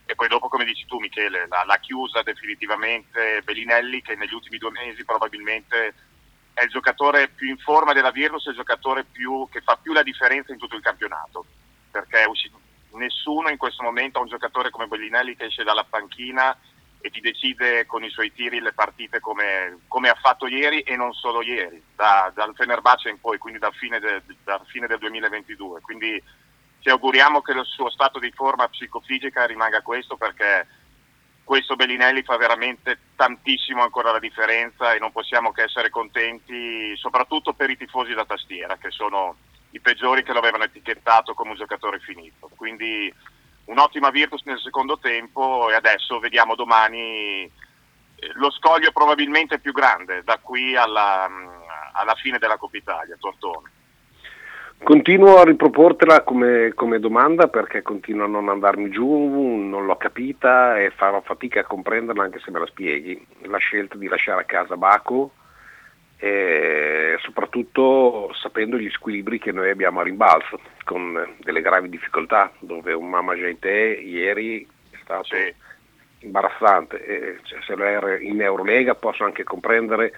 E 0.05 0.15
poi 0.15 0.27
dopo, 0.27 0.49
come 0.49 0.65
dici 0.65 0.85
tu 0.87 0.97
Michele, 0.99 1.47
la- 1.47 1.63
l'ha 1.63 1.77
chiusa 1.77 2.23
definitivamente 2.23 3.41
Bellinelli 3.43 4.01
che 4.01 4.15
negli 4.15 4.33
ultimi 4.33 4.57
due 4.57 4.71
mesi 4.71 5.05
probabilmente 5.05 5.93
è 6.53 6.63
il 6.63 6.69
giocatore 6.69 7.29
più 7.29 7.47
in 7.47 7.57
forma 7.57 7.93
della 7.93 8.11
Virtus, 8.11 8.47
è 8.47 8.49
il 8.49 8.55
giocatore 8.55 9.03
più- 9.05 9.47
che 9.51 9.61
fa 9.61 9.77
più 9.77 9.93
la 9.93 10.03
differenza 10.03 10.51
in 10.51 10.57
tutto 10.57 10.75
il 10.75 10.81
campionato. 10.81 11.45
Perché 11.91 12.23
è 12.23 12.27
usci- 12.27 12.51
nessuno 12.93 13.49
in 13.49 13.57
questo 13.57 13.83
momento 13.83 14.17
ha 14.17 14.21
un 14.21 14.27
giocatore 14.27 14.71
come 14.71 14.87
Bellinelli 14.87 15.35
che 15.35 15.45
esce 15.45 15.63
dalla 15.63 15.83
panchina 15.83 16.57
e 17.01 17.09
ti 17.09 17.21
decide 17.21 17.85
con 17.85 18.03
i 18.03 18.09
suoi 18.09 18.33
tiri 18.33 18.59
le 18.59 18.73
partite 18.73 19.19
come, 19.19 19.79
come 19.87 20.09
ha 20.09 20.15
fatto 20.15 20.47
ieri 20.47 20.81
e 20.81 20.95
non 20.95 21.13
solo 21.13 21.41
ieri, 21.41 21.81
da- 21.95 22.31
dal 22.33 22.53
Fenerbahce 22.55 23.09
in 23.09 23.19
poi, 23.19 23.37
quindi 23.37 23.59
dal 23.59 23.73
fine, 23.73 23.99
de- 23.99 24.23
dal 24.43 24.65
fine 24.65 24.87
del 24.87 24.99
2022. 24.99 25.79
Quindi 25.81 26.21
ci 26.79 26.89
auguriamo 26.89 27.41
che 27.41 27.53
il 27.53 27.63
suo 27.65 27.89
stato 27.89 28.19
di 28.19 28.31
forma 28.31 28.67
psicofisica 28.67 29.45
rimanga 29.45 29.81
questo 29.81 30.17
perché 30.17 30.67
questo 31.43 31.75
Bellinelli 31.75 32.21
fa 32.21 32.37
veramente 32.37 32.99
tantissimo 33.15 33.81
ancora 33.81 34.11
la 34.11 34.19
differenza 34.19 34.93
e 34.93 34.99
non 34.99 35.11
possiamo 35.11 35.51
che 35.51 35.63
essere 35.63 35.89
contenti, 35.89 36.95
soprattutto 36.95 37.53
per 37.53 37.69
i 37.69 37.77
tifosi 37.77 38.13
da 38.13 38.25
tastiera, 38.25 38.77
che 38.77 38.91
sono 38.91 39.35
i 39.71 39.79
peggiori 39.79 40.21
che 40.21 40.31
lo 40.31 40.39
avevano 40.39 40.65
etichettato 40.65 41.33
come 41.33 41.51
un 41.51 41.55
giocatore 41.57 41.99
finito. 41.99 42.49
Quindi 42.55 43.11
un'ottima 43.69 44.09
Virtus 44.09 44.43
nel 44.43 44.59
secondo 44.59 44.97
tempo 44.99 45.69
e 45.69 45.75
adesso 45.75 46.19
vediamo 46.19 46.55
domani 46.55 47.43
eh, 47.43 47.51
lo 48.33 48.51
scoglio 48.51 48.91
probabilmente 48.91 49.59
più 49.59 49.71
grande 49.71 50.23
da 50.23 50.39
qui 50.41 50.75
alla, 50.75 51.27
mm, 51.29 51.47
alla 51.93 52.15
fine 52.15 52.37
della 52.37 52.57
Coppa 52.57 52.77
Italia, 52.77 53.17
Tortone. 53.19 53.71
Continuo 54.81 55.37
a 55.37 55.43
riproportela 55.43 56.23
come, 56.23 56.71
come 56.73 56.99
domanda 56.99 57.47
perché 57.47 57.81
continua 57.81 58.25
a 58.25 58.29
non 58.29 58.47
andarmi 58.47 58.89
giù, 58.89 59.57
non 59.57 59.85
l'ho 59.85 59.97
capita 59.97 60.79
e 60.79 60.91
farò 60.91 61.19
fatica 61.21 61.59
a 61.59 61.65
comprenderla 61.65 62.23
anche 62.23 62.39
se 62.39 62.49
me 62.49 62.59
la 62.59 62.65
spieghi. 62.65 63.25
La 63.41 63.57
scelta 63.57 63.97
di 63.97 64.07
lasciare 64.07 64.41
a 64.41 64.45
casa 64.45 64.77
Baco 64.77 65.33
soprattutto 67.29 68.33
sapendo 68.33 68.77
gli 68.77 68.89
squilibri 68.89 69.39
che 69.39 69.51
noi 69.51 69.69
abbiamo 69.69 69.99
a 69.99 70.03
rimbalzo 70.03 70.59
con 70.83 71.35
delle 71.39 71.61
gravi 71.61 71.87
difficoltà 71.87 72.51
dove 72.57 72.93
un 72.93 73.07
Mama 73.07 73.35
Gente 73.35 73.69
ieri 73.69 74.67
è 74.89 74.97
stato 75.03 75.35
imbarazzante. 76.19 77.05
E, 77.05 77.39
cioè, 77.43 77.59
se 77.61 77.75
lo 77.75 77.83
era 77.83 78.19
in 78.19 78.41
Eurolega 78.41 78.95
posso 78.95 79.23
anche 79.23 79.43
comprendere 79.43 80.13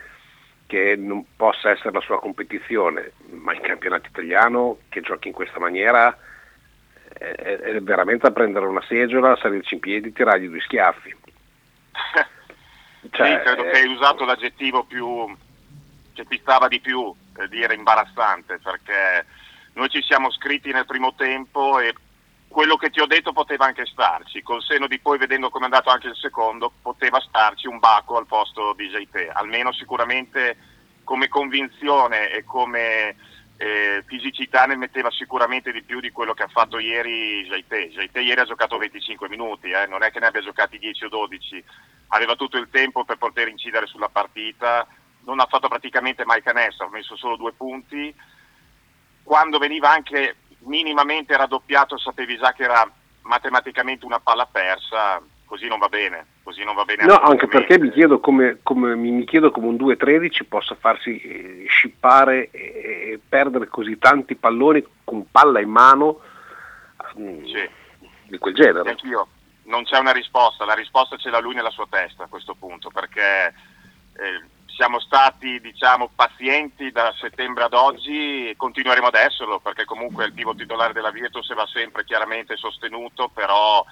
che 0.68 0.96
non 0.96 1.26
possa 1.36 1.72
essere 1.72 1.92
la 1.92 2.00
sua 2.00 2.20
competizione, 2.20 3.12
ma 3.32 3.54
in 3.54 3.62
campionato 3.62 4.08
italiano 4.08 4.78
che 4.88 5.02
giochi 5.02 5.28
in 5.28 5.34
questa 5.34 5.60
maniera 5.60 6.18
è, 7.12 7.26
è 7.26 7.82
veramente 7.82 8.28
a 8.28 8.32
prendere 8.32 8.66
una 8.66 8.82
seggiola, 8.84 9.36
salirci 9.36 9.74
in 9.74 9.80
piedi 9.82 10.08
e 10.08 10.14
tirargli 10.14 10.48
due 10.48 10.62
schiaffi. 10.62 11.16
Cioè, 13.10 13.28
sì, 13.28 13.44
credo 13.44 13.66
eh, 13.66 13.72
che 13.72 13.80
hai 13.80 13.88
usato 13.88 14.26
l'aggettivo 14.26 14.84
più 14.84 15.36
che 16.14 16.26
ti 16.26 16.40
stava 16.42 16.68
di 16.68 16.80
più 16.80 17.14
per 17.34 17.50
dire 17.50 17.74
imbarazzante, 17.74 18.60
perché 18.60 19.26
noi 19.74 19.90
ci 19.90 20.02
siamo 20.02 20.32
scritti 20.32 20.72
nel 20.72 20.86
primo 20.86 21.14
tempo 21.16 21.80
e 21.80 21.94
quello 22.48 22.76
che 22.76 22.90
ti 22.90 23.00
ho 23.00 23.06
detto 23.06 23.32
poteva 23.32 23.66
anche 23.66 23.86
starci, 23.86 24.42
col 24.42 24.62
seno 24.62 24.88
di 24.88 25.00
poi 25.00 25.18
vedendo 25.18 25.50
come 25.50 25.64
è 25.64 25.70
andato 25.70 25.90
anche 25.90 26.08
il 26.08 26.16
secondo, 26.18 26.72
poteva 26.82 27.20
starci 27.22 27.66
un 27.68 27.80
Baco 27.80 28.18
al 28.18 28.28
posto 28.28 28.74
di 28.76 28.90
JT, 28.90 29.30
almeno 29.32 29.72
sicuramente 29.72 30.58
come 31.06 31.30
convinzione 31.30 32.30
e 32.30 32.44
come 32.44 33.16
eh, 33.56 34.04
fisicità 34.06 34.66
ne 34.66 34.76
metteva 34.76 35.10
sicuramente 35.12 35.72
di 35.72 35.84
più 35.84 36.00
di 36.00 36.12
quello 36.12 36.34
che 36.34 36.44
ha 36.44 36.48
fatto 36.48 36.78
ieri 36.78 37.46
Jaite. 37.46 37.90
Jaite 37.90 38.20
ieri 38.20 38.42
ha 38.42 38.46
giocato 38.46 38.78
25 38.78 39.30
minuti, 39.30 39.70
eh, 39.70 39.86
non 39.88 40.04
è 40.04 40.12
che 40.12 40.20
ne 40.20 40.26
abbia 40.26 40.42
giocati 40.42 40.78
10 40.78 41.06
o 41.06 41.10
12, 41.10 41.64
aveva 42.08 42.36
tutto 42.36 42.58
il 42.58 42.70
tempo 42.70 43.06
per 43.06 43.18
poter 43.18 43.48
incidere 43.48 43.86
sulla 43.86 44.10
partita, 44.10 44.86
non 45.26 45.40
ha 45.40 45.46
fatto 45.46 45.68
praticamente 45.68 46.26
mai 46.26 46.42
canestro, 46.42 46.88
ha 46.88 46.90
messo 46.90 47.16
solo 47.16 47.36
due 47.36 47.54
punti, 47.54 48.14
quando 49.24 49.58
veniva 49.58 49.90
anche 49.90 50.36
minimamente 50.60 51.36
raddoppiato 51.36 51.98
sapevi 51.98 52.38
già 52.38 52.54
che 52.54 52.64
era 52.64 52.90
matematicamente 53.24 54.06
una 54.06 54.20
palla 54.20 54.46
persa, 54.46 55.22
così 55.46 55.68
non 55.68 55.80
va 55.80 55.88
bene. 55.88 56.26
Così 56.44 56.64
non 56.64 56.74
va 56.74 56.86
bene 56.86 57.06
no, 57.06 57.18
anche 57.18 57.48
perché 57.48 57.78
mi 57.78 57.92
chiedo 57.92 58.20
come, 58.20 58.60
come, 58.64 58.96
mi 58.96 59.24
chiedo 59.26 59.52
come 59.52 59.68
un 59.68 59.76
2-13 59.76 60.48
possa 60.50 60.76
farsi 60.76 61.20
eh, 61.22 61.66
scippare 61.68 62.50
e, 62.50 62.60
e, 63.12 63.20
perdere 63.30 63.68
così 63.68 64.00
tanti 64.00 64.36
palloni 64.36 64.84
con 65.04 65.30
palla 65.30 65.60
in 65.60 65.70
mano 65.70 66.20
mm, 67.18 67.46
sì. 67.46 67.70
di 68.24 68.38
quel 68.40 68.56
genere. 68.56 68.90
Anch'io. 68.90 69.28
Non 69.66 69.84
c'è 69.84 70.00
una 70.00 70.12
risposta, 70.12 70.66
la 70.66 70.74
risposta 70.74 71.16
ce 71.18 71.30
l'ha 71.30 71.40
lui 71.40 71.54
nella 71.54 71.70
sua 71.70 71.86
testa 71.88 72.24
a 72.24 72.28
questo 72.28 72.56
punto, 72.56 72.90
perché 72.90 73.54
eh, 74.18 74.44
siamo 74.76 75.00
stati 75.00 75.60
diciamo, 75.60 76.10
pazienti 76.14 76.92
da 76.92 77.14
settembre 77.20 77.64
ad 77.66 77.74
oggi 77.74 78.50
e 78.50 78.56
continueremo 78.56 79.08
ad 79.08 79.16
esserlo, 79.16 79.60
perché 79.60 79.86
comunque 79.86 80.26
il 80.26 80.34
pivot 80.34 80.58
titolare 80.58 80.94
della 80.94 81.12
Virtus 81.12 81.54
va 81.54 81.66
sempre 81.68 82.04
chiaramente 82.04 82.56
sostenuto, 82.56 83.30
però 83.30 83.86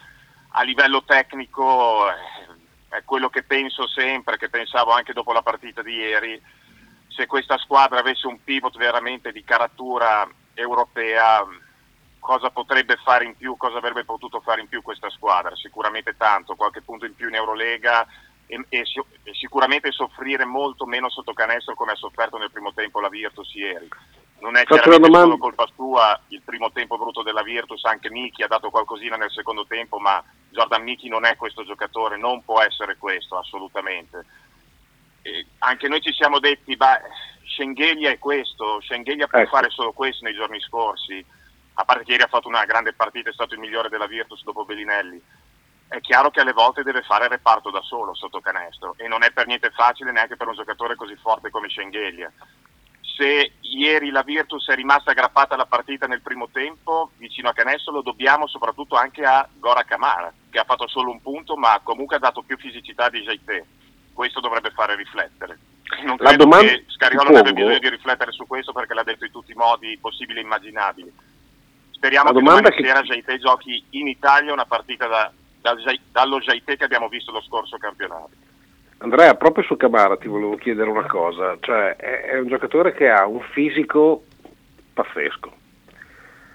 a 0.52 0.64
livello 0.64 1.04
tecnico 1.04 2.10
eh, 2.10 2.98
è 2.98 3.04
quello 3.04 3.30
che 3.30 3.44
penso 3.44 3.88
sempre, 3.88 4.38
che 4.38 4.50
pensavo 4.50 4.92
anche 4.92 5.14
dopo 5.14 5.32
la 5.32 5.42
partita 5.42 5.82
di 5.82 5.94
ieri, 5.94 6.42
se 7.08 7.26
questa 7.26 7.58
squadra 7.58 8.00
avesse 8.00 8.28
un 8.28 8.44
pivot 8.44 8.78
veramente 8.78 9.32
di 9.32 9.44
caratura 9.44 10.28
europea, 10.54 11.46
cosa 12.20 12.50
potrebbe 12.50 12.98
fare 13.04 13.26
in 13.26 13.36
più, 13.36 13.58
cosa 13.58 13.78
avrebbe 13.78 14.06
potuto 14.06 14.40
fare 14.42 14.62
in 14.62 14.68
più 14.68 14.82
questa 14.82 15.10
squadra? 15.10 15.56
Sicuramente 15.56 16.16
tanto, 16.18 16.56
qualche 16.56 16.82
punto 16.82 17.06
in 17.06 17.16
più 17.16 17.28
in 17.28 17.36
Eurolega 17.36 18.08
e, 18.48 18.66
e, 18.70 18.84
sicuramente 19.40 19.92
soffrire 19.92 20.44
molto 20.44 20.86
meno 20.86 21.10
sotto 21.10 21.34
canestro 21.34 21.74
come 21.74 21.94
ha 21.94 21.96
sofferto 21.96 22.38
nel 22.38 22.52
primo 22.52 22.74
tempo 22.74 23.00
la 23.00 23.10
Virtus 23.10 23.54
ieri 23.54 23.88
non 24.40 24.56
è 24.56 24.64
Faccio 24.64 24.82
chiaramente 24.82 25.18
solo 25.18 25.38
colpa 25.38 25.68
sua 25.76 26.20
il 26.30 26.42
primo 26.44 26.72
tempo 26.72 26.98
brutto 26.98 27.24
della 27.24 27.44
Virtus, 27.44 27.84
anche 27.84 28.10
Miki 28.10 28.44
ha 28.44 28.48
dato 28.48 28.70
qualcosina 28.70 29.16
nel 29.16 29.32
secondo 29.32 29.66
tempo, 29.66 30.00
ma 30.00 30.24
Jordan 30.50 30.84
Miki 30.84 31.10
non 31.10 31.26
è 31.26 31.36
questo 31.36 31.64
giocatore, 31.66 32.18
non 32.18 32.44
può 32.44 32.62
essere 32.62 32.98
questo 32.98 33.38
assolutamente. 33.38 34.26
E 35.22 35.46
anche 35.60 35.88
noi 35.88 36.02
ci 36.02 36.14
siamo 36.14 36.40
detti, 36.40 36.76
beh, 36.76 37.02
Schengelia 37.46 38.12
è 38.12 38.18
questo, 38.18 38.80
Schengelia 38.82 39.28
può 39.28 39.40
Ecco. 39.40 39.50
fare 39.50 39.70
solo 39.70 39.92
questo 39.92 40.24
nei 40.24 40.34
giorni 40.34 40.60
scorsi, 40.62 41.24
a 41.74 41.84
parte 41.84 42.04
che 42.04 42.12
ieri 42.12 42.24
ha 42.24 42.28
fatto 42.28 42.48
una 42.48 42.66
grande 42.66 42.94
partita, 42.94 43.30
è 43.30 43.34
stato 43.34 43.54
il 43.54 43.60
migliore 43.60 43.90
della 43.90 44.08
Virtus 44.08 44.44
dopo 44.44 44.66
Bellinelli. 44.66 45.22
È 45.90 46.00
chiaro 46.02 46.30
che 46.30 46.40
alle 46.40 46.54
volte 46.54 46.84
deve 46.84 47.02
fare 47.02 47.24
il 47.26 47.32
reparto 47.32 47.72
da 47.72 47.82
solo 47.82 48.14
sotto 48.14 48.40
canestro 48.42 48.94
e 48.98 49.08
non 49.08 49.24
è 49.24 49.32
per 49.32 49.48
niente 49.48 49.72
facile 49.72 50.12
neanche 50.12 50.36
per 50.38 50.48
un 50.48 50.54
giocatore 50.54 50.96
così 50.96 51.16
forte 51.16 51.50
come 51.50 51.68
Schengelia. 51.68 52.32
Se 53.02 53.54
ieri 53.62 54.12
la 54.12 54.22
Virtus 54.22 54.68
è 54.70 54.76
rimasta 54.76 55.12
aggrappata 55.12 55.56
alla 55.56 55.66
partita 55.66 56.06
nel 56.06 56.22
primo 56.22 56.48
tempo 56.52 57.10
vicino 57.18 57.50
a 57.50 57.54
Canestro 57.54 57.92
lo 57.92 58.02
dobbiamo 58.04 58.48
soprattutto 58.48 58.96
anche 58.96 59.24
a 59.26 59.48
Gora 59.58 59.84
Camara 59.84 60.32
che 60.52 60.60
ha 60.60 60.64
fatto 60.64 60.88
solo 60.88 61.10
un 61.10 61.22
punto 61.22 61.58
ma 61.58 61.80
comunque 61.84 62.18
ha 62.18 62.20
dato 62.20 62.44
più 62.44 62.56
fisicità 62.58 63.10
di 63.10 63.22
Jaite. 63.22 63.66
Questo 64.14 64.40
dovrebbe 64.42 64.70
fare 64.70 64.96
riflettere. 64.96 65.58
Non 66.04 66.18
La 66.20 66.28
credo 66.30 66.44
domanda 66.44 66.68
che 66.68 66.86
Scariolo 66.88 67.36
abbia 67.40 67.52
bisogno 67.52 67.80
di 67.80 67.90
riflettere 67.90 68.32
su 68.32 68.46
questo 68.46 68.74
perché 68.74 68.94
l'ha 68.94 69.02
detto 69.04 69.26
in 69.26 69.32
tutti 69.32 69.52
i 69.52 69.56
modi 69.56 69.98
possibili 70.00 70.38
e 70.40 70.44
immaginabili. 70.44 71.12
Speriamo 71.92 72.28
La 72.28 72.34
che 72.34 72.40
domanda 72.40 72.62
domani 72.70 72.82
che- 72.84 72.88
sera 72.88 73.02
Jaite 73.02 73.40
giochi 73.40 73.84
in 73.92 74.08
Italia 74.08 74.54
una 74.54 74.66
partita 74.66 75.08
da- 75.08 75.32
dal 75.62 75.78
dallo 76.12 76.40
Jaite 76.40 76.78
che 76.78 76.84
abbiamo 76.84 77.08
visto 77.10 77.32
lo 77.32 77.42
scorso 77.42 77.78
campionato 77.78 78.48
Andrea, 79.02 79.36
proprio 79.36 79.64
su 79.64 79.78
Camara 79.78 80.18
ti 80.18 80.28
volevo 80.28 80.58
chiedere 80.58 80.90
una 80.90 81.06
cosa, 81.06 81.58
cioè 81.62 81.96
è, 81.96 82.24
è 82.32 82.40
un 82.40 82.48
giocatore 82.48 82.94
che 82.94 83.10
ha 83.10 83.26
un 83.26 83.40
fisico 83.40 84.26
pazzesco, 84.94 85.54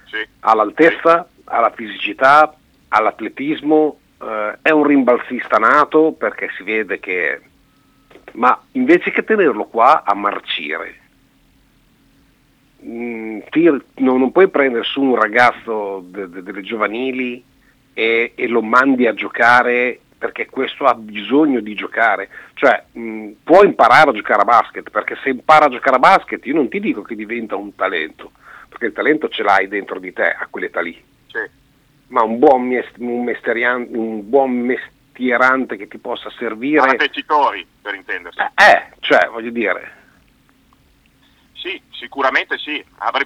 sì. 0.04 0.26
ha 0.40 0.54
l'altezza, 0.54 1.26
ha 1.44 1.60
la 1.60 1.70
fisicità, 1.70 2.54
ha 2.88 3.00
l'atletismo, 3.00 3.98
eh, 4.20 4.58
è 4.60 4.70
un 4.70 4.84
rimbalzista 4.84 5.56
nato 5.56 6.12
perché 6.12 6.50
si 6.54 6.62
vede 6.64 7.00
che... 7.00 7.40
ma 8.32 8.60
invece 8.72 9.10
che 9.10 9.24
tenerlo 9.24 9.64
qua 9.64 10.02
a 10.04 10.12
marcire, 10.14 11.00
mm, 12.84 13.38
ti- 13.48 13.64
non, 13.64 14.18
non 14.18 14.32
puoi 14.32 14.48
prendere 14.48 14.84
su 14.84 15.00
un 15.00 15.14
ragazzo 15.14 16.04
de- 16.04 16.28
de- 16.28 16.42
delle 16.42 16.60
giovanili 16.60 17.42
e, 17.94 18.32
e 18.34 18.48
lo 18.48 18.60
mandi 18.60 19.06
a 19.06 19.14
giocare 19.14 20.00
perché 20.18 20.46
questo 20.46 20.84
ha 20.84 20.94
bisogno 20.94 21.60
di 21.60 21.74
giocare, 21.74 22.28
cioè 22.54 22.82
mh, 22.92 23.30
può 23.44 23.62
imparare 23.62 24.10
a 24.10 24.14
giocare 24.14 24.40
a 24.40 24.44
basket, 24.44 24.88
perché 24.90 25.16
se 25.22 25.28
impara 25.30 25.66
a 25.66 25.68
giocare 25.68 25.96
a 25.96 25.98
basket 25.98 26.44
io 26.46 26.54
non 26.54 26.68
ti 26.68 26.80
dico 26.80 27.02
che 27.02 27.14
diventa 27.14 27.56
un 27.56 27.74
talento, 27.74 28.32
perché 28.68 28.86
il 28.86 28.92
talento 28.94 29.28
ce 29.28 29.42
l'hai 29.42 29.68
dentro 29.68 29.98
di 29.98 30.12
te 30.14 30.24
a 30.30 30.46
quell'età 30.48 30.80
lì, 30.80 30.94
Sì. 31.26 31.38
ma 32.08 32.22
un 32.22 32.38
buon, 32.38 32.62
mes- 32.66 32.90
un 32.98 33.22
un 33.90 34.26
buon 34.28 34.50
mestierante 34.52 35.76
che 35.76 35.88
ti 35.88 35.98
possa 35.98 36.30
servire, 36.38 36.86
Partecitori 36.86 37.66
per 37.82 37.94
intendersi. 37.94 38.40
Eh, 38.40 38.96
cioè 39.00 39.28
voglio 39.30 39.50
dire, 39.50 39.92
Sì, 41.52 41.80
sicuramente 41.90 42.56
sì, 42.58 42.82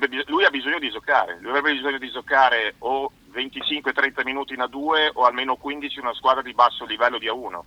bis- 0.09 0.27
lui 0.27 0.45
ha 0.45 0.51
bisogno 0.51 0.79
di 0.81 0.91
giocare, 0.91 1.39
lui 1.41 1.51
avrebbe 1.51 1.73
bisogno 1.75 1.99
di 1.99 2.11
giocare 2.11 2.75
o 2.79 3.11
25-30 3.33 4.25
minuti 4.25 4.55
in 4.55 4.61
A2 4.61 5.11
o 5.15 5.25
almeno 5.25 5.57
15 5.57 5.99
in 5.99 6.05
una 6.07 6.15
squadra 6.15 6.43
di 6.43 6.55
basso 6.55 6.85
livello 6.85 7.19
di 7.19 7.27
A1. 7.27 7.61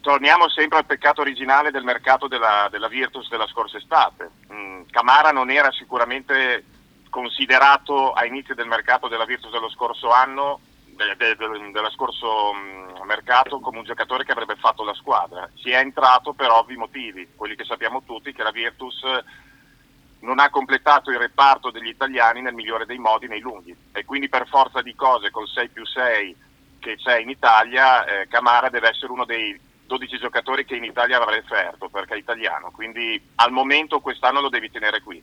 Torniamo 0.00 0.48
sempre 0.48 0.78
al 0.78 0.86
peccato 0.86 1.20
originale 1.20 1.70
del 1.70 1.84
mercato 1.84 2.26
della, 2.26 2.68
della 2.70 2.88
Virtus 2.88 3.28
della 3.28 3.46
scorsa 3.46 3.76
estate. 3.76 4.30
Mm, 4.52 4.82
Camara 4.90 5.30
non 5.30 5.50
era 5.50 5.70
sicuramente 5.72 6.64
considerato 7.10 8.12
a 8.12 8.24
inizio 8.24 8.54
del 8.54 8.66
mercato 8.66 9.08
della 9.08 9.26
Virtus 9.26 9.50
dello 9.50 9.68
scorso 9.68 10.10
anno, 10.10 10.60
de- 10.84 11.16
de- 11.16 11.36
de- 11.36 11.70
dello 11.70 11.90
scorso 11.90 12.54
mm, 12.54 13.02
mercato, 13.04 13.60
come 13.60 13.78
un 13.78 13.84
giocatore 13.84 14.24
che 14.24 14.32
avrebbe 14.32 14.56
fatto 14.56 14.84
la 14.84 14.94
squadra. 14.94 15.50
Ci 15.54 15.70
è 15.70 15.78
entrato 15.78 16.32
per 16.32 16.50
ovvi 16.50 16.76
motivi, 16.76 17.28
quelli 17.36 17.54
che 17.54 17.64
sappiamo 17.64 18.02
tutti, 18.04 18.32
che 18.32 18.42
la 18.42 18.52
Virtus 18.52 19.02
non 20.20 20.38
ha 20.38 20.50
completato 20.50 21.10
il 21.10 21.18
reparto 21.18 21.70
degli 21.70 21.88
italiani 21.88 22.42
nel 22.42 22.54
migliore 22.54 22.86
dei 22.86 22.98
modi 22.98 23.26
nei 23.26 23.40
lunghi. 23.40 23.74
E 23.92 24.04
quindi 24.04 24.28
per 24.28 24.46
forza 24.48 24.82
di 24.82 24.94
cose 24.94 25.30
col 25.30 25.48
6 25.48 25.68
più 25.68 25.84
6 25.84 26.36
che 26.78 26.96
c'è 26.96 27.18
in 27.18 27.28
Italia 27.28 28.04
eh, 28.04 28.28
Camara 28.28 28.70
deve 28.70 28.88
essere 28.88 29.12
uno 29.12 29.24
dei 29.24 29.58
12 29.86 30.18
giocatori 30.18 30.64
che 30.64 30.76
in 30.76 30.84
Italia 30.84 31.20
avrà 31.20 31.36
offerto 31.36 31.88
perché 31.88 32.14
è 32.14 32.18
italiano. 32.18 32.70
Quindi 32.70 33.20
al 33.36 33.52
momento 33.52 34.00
quest'anno 34.00 34.40
lo 34.40 34.48
devi 34.48 34.70
tenere 34.70 35.02
qui. 35.02 35.22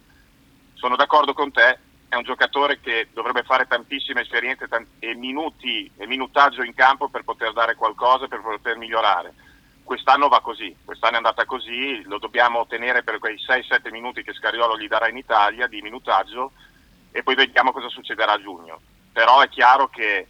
Sono 0.73 0.95
d'accordo 0.95 1.33
con 1.33 1.51
te 1.51 1.79
è 2.09 2.15
un 2.15 2.23
giocatore 2.23 2.79
che 2.79 3.09
dovrebbe 3.13 3.43
fare 3.43 3.67
tantissime 3.67 4.21
esperienze 4.21 4.67
tan- 4.67 4.85
e 4.99 5.13
minuti 5.15 5.91
e 5.97 6.07
minutaggio 6.07 6.63
in 6.63 6.73
campo 6.73 7.09
per 7.09 7.23
poter 7.23 7.51
dare 7.51 7.75
qualcosa 7.75 8.27
per 8.27 8.41
poter 8.41 8.77
migliorare 8.77 9.33
quest'anno 9.87 10.27
va 10.27 10.41
così, 10.41 10.75
quest'anno 10.83 11.13
è 11.13 11.17
andata 11.17 11.45
così, 11.45 12.03
lo 12.03 12.19
dobbiamo 12.19 12.59
ottenere 12.59 13.03
per 13.03 13.19
quei 13.19 13.37
6-7 13.37 13.89
minuti 13.89 14.21
che 14.21 14.33
Scariolo 14.33 14.77
gli 14.77 14.87
darà 14.89 15.07
in 15.07 15.15
Italia 15.15 15.65
di 15.65 15.81
minutaggio 15.81 16.51
e 17.11 17.23
poi 17.23 17.35
vediamo 17.35 17.71
cosa 17.71 17.87
succederà 17.87 18.33
a 18.33 18.41
giugno. 18.41 18.81
Però 19.13 19.39
è 19.39 19.47
chiaro 19.47 19.87
che 19.87 20.27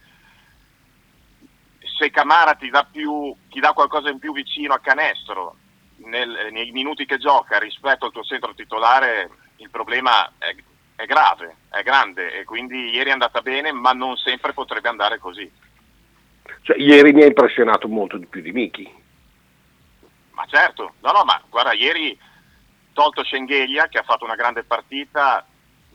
se 1.98 2.10
Camara 2.10 2.54
ti 2.54 2.70
dà, 2.70 2.84
più, 2.84 3.34
ti 3.50 3.58
dà 3.58 3.72
qualcosa 3.72 4.10
in 4.10 4.20
più 4.20 4.32
vicino 4.32 4.74
a 4.74 4.78
canestro 4.78 5.56
nel- 6.04 6.50
nei 6.52 6.70
minuti 6.70 7.04
che 7.04 7.18
gioca 7.18 7.58
rispetto 7.58 8.06
al 8.06 8.12
tuo 8.12 8.22
centro 8.22 8.54
titolare, 8.54 9.28
il 9.56 9.70
problema 9.70 10.34
è, 10.38 10.54
è 10.94 11.04
grave, 11.04 11.56
è 11.68 11.82
grande 11.82 12.38
e 12.38 12.44
quindi 12.44 12.90
ieri 12.90 13.10
è 13.10 13.12
andata 13.12 13.40
bene 13.40 13.72
ma 13.72 13.90
non 13.90 14.16
sempre 14.16 14.52
potrebbe 14.52 14.88
andare 14.88 15.18
così. 15.18 15.50
cioè, 16.62 16.78
ieri 16.78 17.12
mi 17.12 17.22
ha 17.22 17.26
impressionato 17.26 17.88
molto 17.88 18.16
di 18.16 18.26
più 18.26 18.40
di 18.40 18.52
Miki. 18.52 19.06
Ma 20.38 20.46
certo, 20.46 20.94
no, 21.00 21.10
no, 21.10 21.24
ma 21.24 21.42
guarda, 21.48 21.72
ieri 21.72 22.16
tolto 22.92 23.24
Schengelia 23.24 23.88
che 23.88 23.98
ha 23.98 24.04
fatto 24.04 24.24
una 24.24 24.36
grande 24.36 24.62
partita, 24.62 25.44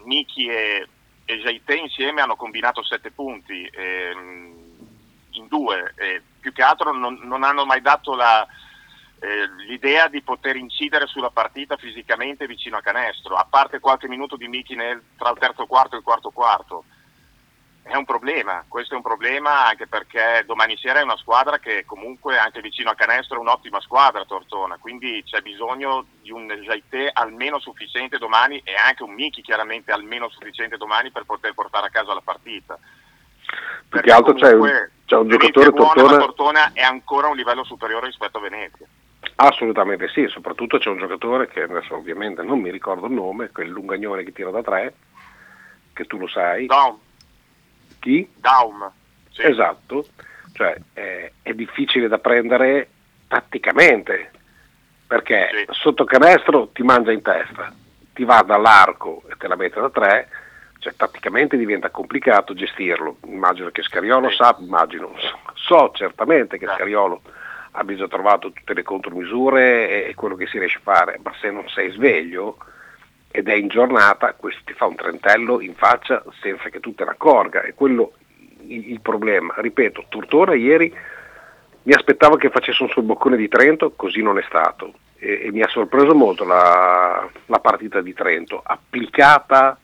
Miki 0.04 0.48
e, 0.48 0.86
e 1.24 1.38
Jaite 1.38 1.76
insieme 1.76 2.20
hanno 2.20 2.36
combinato 2.36 2.84
sette 2.84 3.12
punti 3.12 3.66
ehm, 3.72 4.54
in 5.32 5.48
due, 5.48 5.94
e 5.96 6.22
più 6.42 6.52
che 6.52 6.62
altro 6.62 6.92
non, 6.92 7.22
non 7.24 7.44
hanno 7.44 7.64
mai 7.64 7.80
dato 7.80 8.16
la, 8.16 8.46
eh, 9.22 9.48
l'idea 9.66 10.10
di 10.10 10.22
poter 10.22 10.58
incidere 10.58 11.08
sulla 11.08 11.30
partita 11.30 11.78
fisicamente 11.78 12.46
vicino 12.46 12.76
a 12.76 12.82
canestro, 12.82 13.36
a 13.36 13.48
parte 13.50 13.80
qualche 13.80 14.10
minuto 14.10 14.36
di 14.36 14.50
Miki 14.50 14.76
tra 14.76 15.30
il 15.30 15.38
terzo 15.40 15.66
quarto 15.68 15.96
e 15.96 16.00
il 16.00 16.04
quarto 16.04 16.32
quarto. 16.32 16.84
È 17.84 17.96
un 17.96 18.06
problema, 18.06 18.64
questo 18.68 18.94
è 18.94 18.98
un 18.98 19.04
problema 19.04 19.68
anche 19.68 19.88
perché 19.88 20.44
domani 20.46 20.78
sera 20.78 21.02
è 21.02 21.04
una 21.04 21.18
squadra 21.18 21.60
che 21.60 21.84
comunque 21.86 22.38
anche 22.38 22.62
vicino 22.62 22.90
a 22.90 22.96
canestro 22.96 23.38
è 23.38 23.40
un'ottima 23.40 23.82
squadra 23.82 24.24
Tortona, 24.24 24.78
quindi 24.80 25.22
c'è 25.26 25.42
bisogno 25.42 26.06
di 26.22 26.32
un 26.32 26.48
Jaité 26.48 27.10
almeno 27.12 27.60
sufficiente 27.60 28.18
domani 28.18 28.62
e 28.64 28.74
anche 28.76 29.04
un 29.04 29.14
Miki 29.14 29.42
chiaramente 29.42 29.92
almeno 29.92 30.30
sufficiente 30.30 30.78
domani 30.78 31.12
per 31.12 31.26
poter 31.26 31.54
portare 31.54 31.88
a 31.88 31.90
casa 31.90 32.14
la 32.14 32.22
partita. 32.24 32.80
Più 33.90 34.00
che 34.00 34.12
altro 34.12 34.34
c'è 34.34 34.54
un, 34.54 34.90
c'è 35.06 35.16
un 35.18 35.28
giocatore 35.28 35.72
ma 35.72 35.76
Tortona, 35.76 36.18
Tortona 36.18 36.72
è 36.74 36.82
ancora 36.82 37.28
a 37.28 37.32
un 37.32 37.36
livello 37.36 37.66
superiore 37.66 38.08
rispetto 38.08 38.38
a 38.38 38.42
Venezia. 38.42 38.88
assolutamente 39.36 40.08
sì, 40.08 40.26
soprattutto 40.30 40.78
c'è 40.78 40.90
un 40.90 41.00
giocatore 41.00 41.48
che 41.48 41.64
adesso 41.64 41.96
ovviamente 41.96 42.44
non 42.44 42.60
mi 42.60 42.72
ricordo 42.72 43.08
il 43.08 43.14
nome, 43.14 43.52
quel 43.52 43.68
lungagnone 43.68 44.24
che 44.24 44.32
tira 44.32 44.52
da 44.52 44.64
tre, 44.64 44.94
che 45.92 46.06
tu 46.06 46.18
lo 46.18 46.28
sai. 46.28 46.66
Daum, 46.66 46.98
Chi? 48.04 48.30
Daum, 48.36 48.92
sì. 49.32 49.44
Esatto, 49.44 50.06
cioè 50.52 50.76
è, 50.92 51.32
è 51.42 51.54
difficile 51.54 52.10
da 52.10 52.18
prendere 52.18 52.90
tatticamente, 53.30 54.30
perché 55.08 55.68
sotto 55.70 56.04
canestro 56.04 56.68
ti 56.74 56.84
mangia 56.84 57.14
in 57.14 57.22
testa, 57.22 57.74
ti 58.14 58.26
va 58.26 58.44
dall'arco 58.46 59.24
e 59.30 59.38
te 59.38 59.48
la 59.48 59.56
mette 59.56 59.80
da 59.80 59.90
tre, 59.90 60.28
cioè 60.80 60.94
tatticamente 60.98 61.56
diventa 61.56 61.92
complicato 61.92 62.54
gestirlo. 62.54 63.20
Immagino 63.28 63.70
che 63.70 63.84
Scariolo 63.84 64.30
sa, 64.32 64.54
immagino, 64.60 65.16
so, 65.18 65.40
so 65.54 65.92
certamente 65.96 66.58
che 66.58 66.68
Scariolo 66.68 67.22
abbia 67.72 67.96
già 67.96 68.10
trovato 68.10 68.52
tutte 68.52 68.74
le 68.74 68.84
contromisure 68.84 69.90
e, 69.90 70.10
e 70.10 70.14
quello 70.14 70.36
che 70.36 70.48
si 70.48 70.60
riesce 70.60 70.80
a 70.80 70.82
fare, 70.82 71.22
ma 71.24 71.32
se 71.40 71.52
non 71.52 71.70
sei 71.70 71.90
sveglio 71.92 72.58
ed 73.36 73.50
è 73.50 73.56
in 73.56 73.68
giornata, 73.68 74.36
questo 74.36 74.62
ti 74.64 74.74
fa 74.74 74.86
un 74.86 74.94
trentello 74.94 75.60
in 75.60 75.74
faccia 75.74 76.24
senza 76.40 76.70
che 76.70 76.80
tu 76.80 76.94
te 76.94 77.04
ne 77.04 77.10
accorga, 77.10 77.64
è 77.64 77.74
quello 77.74 78.14
il, 78.68 78.92
il 78.92 79.02
problema. 79.02 79.56
Ripeto, 79.58 80.06
Tortona 80.08 80.54
ieri 80.54 80.94
mi 81.82 81.94
aspettavo 81.94 82.36
che 82.36 82.52
facesse 82.52 82.84
un 82.84 82.90
suo 82.90 83.02
boccone 83.02 83.36
di 83.36 83.48
Trento, 83.48 83.94
così 83.96 84.22
non 84.22 84.38
è 84.38 84.44
stato. 84.48 84.94
E, 85.18 85.46
e 85.46 85.52
mi 85.52 85.64
ha 85.64 85.68
sorpreso 85.68 86.14
molto 86.14 86.44
la, 86.44 87.28
la 87.48 87.60
partita 87.60 88.02
di 88.02 88.14
Trento, 88.14 88.62
applicata 88.64 89.80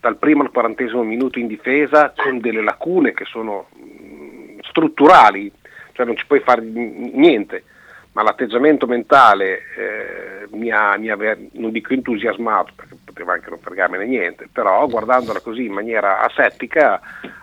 dal 0.00 0.16
primo 0.16 0.42
al 0.42 0.50
quarantesimo 0.50 1.02
minuto 1.02 1.38
in 1.38 1.48
difesa 1.48 2.14
con 2.16 2.40
delle 2.40 2.62
lacune 2.62 3.12
che 3.12 3.26
sono 3.26 3.68
mh, 3.74 4.60
strutturali, 4.62 5.52
cioè 5.92 6.06
non 6.06 6.16
ci 6.16 6.24
puoi 6.24 6.40
fare 6.40 6.62
niente, 6.62 7.64
ma 8.12 8.22
l'atteggiamento 8.22 8.86
mentale 8.86 9.58
eh, 9.76 10.48
mi 10.56 10.70
ha, 10.70 10.96
mi 10.96 11.10
ha 11.10 11.16
ver- 11.16 11.48
non 11.52 11.70
dico 11.70 11.92
entusiasmato 11.92 12.72
perché 12.74 12.96
poteva 13.04 13.34
anche 13.34 13.50
non 13.50 13.60
fregarmene 13.60 14.06
niente, 14.06 14.48
però 14.52 14.86
guardandola 14.88 15.40
così 15.40 15.64
in 15.66 15.72
maniera 15.72 16.20
asettica 16.20 17.00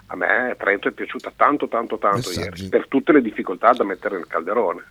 a 0.08 0.16
me 0.16 0.56
Trento 0.58 0.88
è 0.88 0.92
piaciuta 0.92 1.32
tanto 1.36 1.68
tanto 1.68 1.98
tanto 1.98 2.32
ieri, 2.32 2.68
per 2.70 2.88
tutte 2.88 3.12
le 3.14 3.22
difficoltà 3.22 3.72
da 3.72 3.84
mettere 3.84 4.16
nel 4.16 4.28
calderone. 4.28 4.84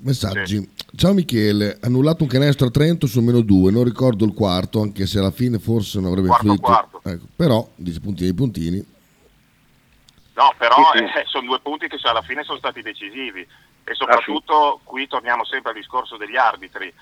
Messaggi. 0.00 0.66
Ciao 0.94 1.12
Michele, 1.12 1.76
annullato 1.80 2.22
un 2.22 2.28
canestro 2.28 2.68
a 2.68 2.70
Trento 2.70 3.06
su 3.06 3.20
meno 3.20 3.40
2, 3.40 3.72
non 3.72 3.84
ricordo 3.84 4.24
il 4.24 4.32
quarto, 4.32 4.80
anche 4.80 5.06
se 5.06 5.18
alla 5.18 5.32
fine 5.32 5.58
forse 5.58 5.98
non 6.00 6.10
avrebbe 6.10 6.28
Quarto, 6.28 6.46
influito. 6.46 6.66
quarto. 6.66 7.00
Ecco, 7.04 7.24
però, 7.34 7.68
dice 7.74 8.00
puntini 8.00 8.32
puntini. 8.32 8.76
No, 10.36 10.54
però 10.56 10.76
Sì, 10.92 10.98
sì. 10.98 11.04
eh, 11.04 11.24
sono 11.26 11.46
due 11.48 11.58
punti 11.60 11.88
che 11.88 11.98
alla 12.02 12.22
fine 12.22 12.44
sono 12.44 12.58
stati 12.58 12.80
decisivi 12.80 13.44
e 13.88 13.94
soprattutto 13.94 14.80
qui 14.84 15.06
torniamo 15.06 15.44
sempre 15.44 15.70
al 15.70 15.76
discorso 15.76 16.18
degli 16.18 16.36
arbitri. 16.36 16.92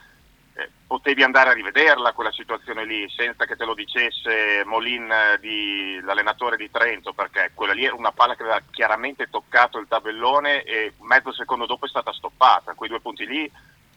Eh, 0.55 0.71
potevi 0.87 1.25
andare 1.25 1.51
a 1.51 1.53
rivederla 1.53 2.13
quella 2.13 2.31
situazione 2.31 2.85
lì 2.85 3.11
senza 3.11 3.45
che 3.45 3.57
te 3.57 3.65
lo 3.65 3.75
dicesse 3.75 4.63
Molin, 4.65 5.11
eh, 5.11 5.39
di- 5.41 6.01
l'allenatore 6.03 6.57
di 6.57 6.71
Trento, 6.71 7.13
perché 7.13 7.51
quella 7.55 7.73
lì 7.73 7.85
era 7.85 7.97
una 7.97 8.13
palla 8.13 8.37
che 8.37 8.43
aveva 8.43 8.63
chiaramente 8.71 9.29
toccato 9.29 9.79
il 9.79 9.89
tabellone 9.89 10.63
e 10.63 10.95
mezzo 11.01 11.33
secondo 11.33 11.67
dopo 11.67 11.87
è 11.87 11.89
stata 11.89 12.13
stoppata. 12.13 12.75
Quei 12.75 12.89
due 12.89 13.01
punti 13.01 13.27
lì 13.27 13.51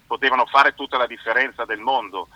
potevano 0.07 0.47
fare 0.47 0.73
tutta 0.73 0.97
la 0.97 1.05
differenza 1.05 1.65
del 1.65 1.79
mondo. 1.79 2.27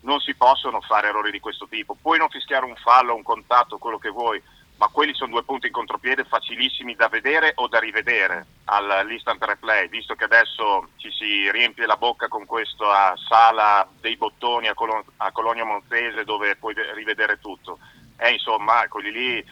Non 0.00 0.18
si 0.20 0.34
possono 0.34 0.80
fare 0.80 1.08
errori 1.08 1.30
di 1.30 1.40
questo 1.40 1.68
tipo. 1.68 1.94
Puoi 1.94 2.16
non 2.16 2.30
fischiare 2.30 2.64
un 2.64 2.76
fallo, 2.76 3.14
un 3.14 3.22
contatto, 3.22 3.76
quello 3.76 3.98
che 3.98 4.08
vuoi, 4.08 4.42
ma 4.80 4.88
quelli 4.90 5.12
sono 5.12 5.32
due 5.32 5.42
punti 5.44 5.66
in 5.66 5.74
contropiede 5.74 6.24
facilissimi 6.24 6.94
da 6.94 7.08
vedere 7.08 7.52
o 7.56 7.68
da 7.68 7.78
rivedere 7.78 8.46
all'instant 8.64 9.44
replay, 9.44 9.88
visto 9.90 10.14
che 10.14 10.24
adesso 10.24 10.88
ci 10.96 11.10
si 11.10 11.50
riempie 11.50 11.84
la 11.84 11.98
bocca 11.98 12.28
con 12.28 12.46
questa 12.46 13.12
sala 13.28 13.86
dei 14.00 14.16
bottoni 14.16 14.68
a, 14.68 14.74
Colo- 14.74 15.04
a 15.18 15.30
Colonia 15.32 15.66
Montese 15.66 16.24
dove 16.24 16.56
puoi 16.56 16.72
ve- 16.72 16.94
rivedere 16.94 17.38
tutto. 17.40 17.78
E 18.16 18.30
insomma, 18.30 18.86
quelli 18.88 19.12
lì 19.12 19.44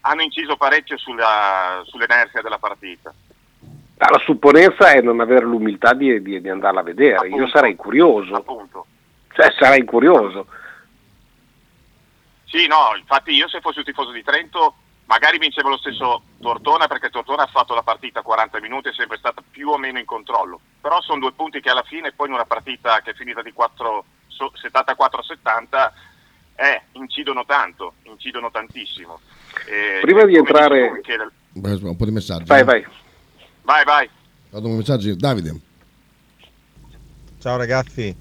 hanno 0.00 0.22
inciso 0.22 0.56
parecchio 0.56 0.98
sulla- 0.98 1.80
sull'inerzia 1.84 2.42
della 2.42 2.58
partita. 2.58 3.14
La 3.98 4.20
supponenza 4.24 4.90
è 4.90 5.00
non 5.00 5.20
avere 5.20 5.44
l'umiltà 5.44 5.92
di, 5.94 6.20
di- 6.20 6.40
di 6.40 6.48
andarla 6.48 6.80
a 6.80 6.84
vedere, 6.84 7.28
io 7.28 7.46
sarei 7.46 7.76
curioso, 7.76 8.34
Appunto. 8.34 8.86
cioè 9.34 9.54
sarei 9.56 9.84
curioso. 9.84 10.48
Sì, 12.50 12.66
no, 12.66 12.94
infatti 12.98 13.32
io 13.32 13.48
se 13.48 13.60
fossi 13.60 13.78
un 13.78 13.84
tifoso 13.84 14.10
di 14.10 14.22
Trento 14.22 14.74
magari 15.04 15.38
vincevo 15.38 15.68
lo 15.70 15.78
stesso 15.78 16.22
Tortona 16.40 16.86
perché 16.86 17.08
Tortona 17.10 17.42
ha 17.44 17.46
fatto 17.46 17.74
la 17.74 17.82
partita 17.82 18.22
40 18.22 18.60
minuti, 18.60 18.88
è 18.88 18.92
sempre 18.92 19.16
stata 19.18 19.42
più 19.48 19.68
o 19.70 19.78
meno 19.78 19.98
in 19.98 20.04
controllo. 20.04 20.60
Però 20.80 21.00
sono 21.02 21.20
due 21.20 21.32
punti 21.32 21.60
che 21.60 21.70
alla 21.70 21.82
fine 21.82 22.12
poi 22.12 22.28
in 22.28 22.34
una 22.34 22.44
partita 22.44 23.00
che 23.00 23.10
è 23.10 23.14
finita 23.14 23.42
di 23.42 23.52
4, 23.52 24.04
so- 24.26 24.52
74-70 24.54 25.92
eh, 26.56 26.82
incidono 26.92 27.44
tanto, 27.44 27.94
incidono 28.02 28.50
tantissimo. 28.50 29.20
E- 29.66 29.98
Prima 30.02 30.24
di 30.24 30.36
come 30.36 30.48
entrare- 30.48 30.76
dici 30.80 30.88
tu, 30.88 30.94
Michele- 30.96 31.30
Beh, 31.50 31.88
Un 31.88 31.96
po' 31.96 32.04
di 32.04 32.10
messaggi. 32.10 32.44
Vai, 32.44 32.60
eh. 32.60 32.64
vai. 32.64 32.86
Vai, 33.62 33.84
vai. 33.84 34.10
Vado 34.50 34.64
con 34.66 34.74
i 34.74 34.78
messaggi. 34.78 35.16
Davide. 35.16 35.54
Ciao 37.40 37.56
ragazzi, 37.56 38.14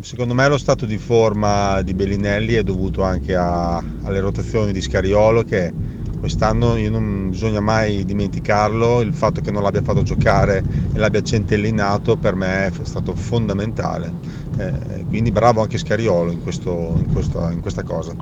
secondo 0.00 0.34
me 0.34 0.48
lo 0.48 0.58
stato 0.58 0.86
di 0.86 0.98
forma 0.98 1.80
di 1.82 1.94
Bellinelli 1.94 2.54
è 2.54 2.62
dovuto 2.62 3.02
anche 3.02 3.34
a- 3.34 3.76
alle 4.02 4.20
rotazioni 4.20 4.72
di 4.72 4.80
Scariolo 4.80 5.42
che 5.44 5.72
quest'anno 6.18 6.76
io 6.76 6.90
non 6.90 7.30
bisogna 7.30 7.60
mai 7.60 8.04
dimenticarlo, 8.04 9.00
il 9.02 9.14
fatto 9.14 9.40
che 9.40 9.50
non 9.50 9.62
l'abbia 9.62 9.82
fatto 9.82 10.02
giocare 10.02 10.62
e 10.92 10.98
l'abbia 10.98 11.22
centellinato 11.22 12.16
per 12.16 12.34
me 12.34 12.66
è 12.66 12.72
stato 12.82 13.14
fondamentale, 13.14 14.44
Eh, 14.58 15.04
quindi 15.06 15.30
bravo 15.30 15.60
anche 15.60 15.76
Scariolo 15.76 16.30
in, 16.32 16.42
questo- 16.42 16.94
in 16.96 17.12
questa- 17.12 17.50
in 17.52 17.60
questa 17.60 17.82
cosa. 17.82 18.16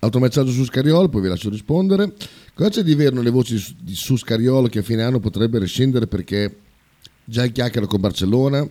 Altro 0.00 0.18
messaggio 0.18 0.50
su 0.50 0.64
Scariolo, 0.64 1.10
poi 1.10 1.20
vi 1.20 1.28
lascio 1.28 1.50
rispondere. 1.50 2.14
Cosa 2.54 2.70
c'è 2.70 2.82
di 2.82 2.94
vero 2.94 3.16
nelle 3.16 3.28
voci 3.28 3.58
su, 3.58 3.74
su 3.84 4.16
Scariolo 4.16 4.68
che 4.68 4.78
a 4.78 4.82
fine 4.82 5.02
anno 5.02 5.20
potrebbe 5.20 5.58
rescindere 5.58 6.06
perché 6.06 6.56
già 7.22 7.44
il 7.44 7.52
chiacchiera 7.52 7.86
con 7.86 8.00
Barcellona? 8.00 8.66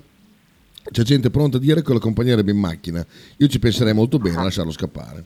C'è 0.91 1.03
gente 1.03 1.29
pronta 1.29 1.57
a 1.57 1.59
dire 1.59 1.81
che 1.81 1.91
lo 1.91 1.97
accompagnerebbe 1.97 2.51
in 2.51 2.59
macchina. 2.59 3.05
Io 3.37 3.47
ci 3.47 3.59
penserei 3.59 3.93
molto 3.93 4.19
bene 4.19 4.37
a 4.37 4.43
lasciarlo 4.43 4.71
scappare. 4.71 5.23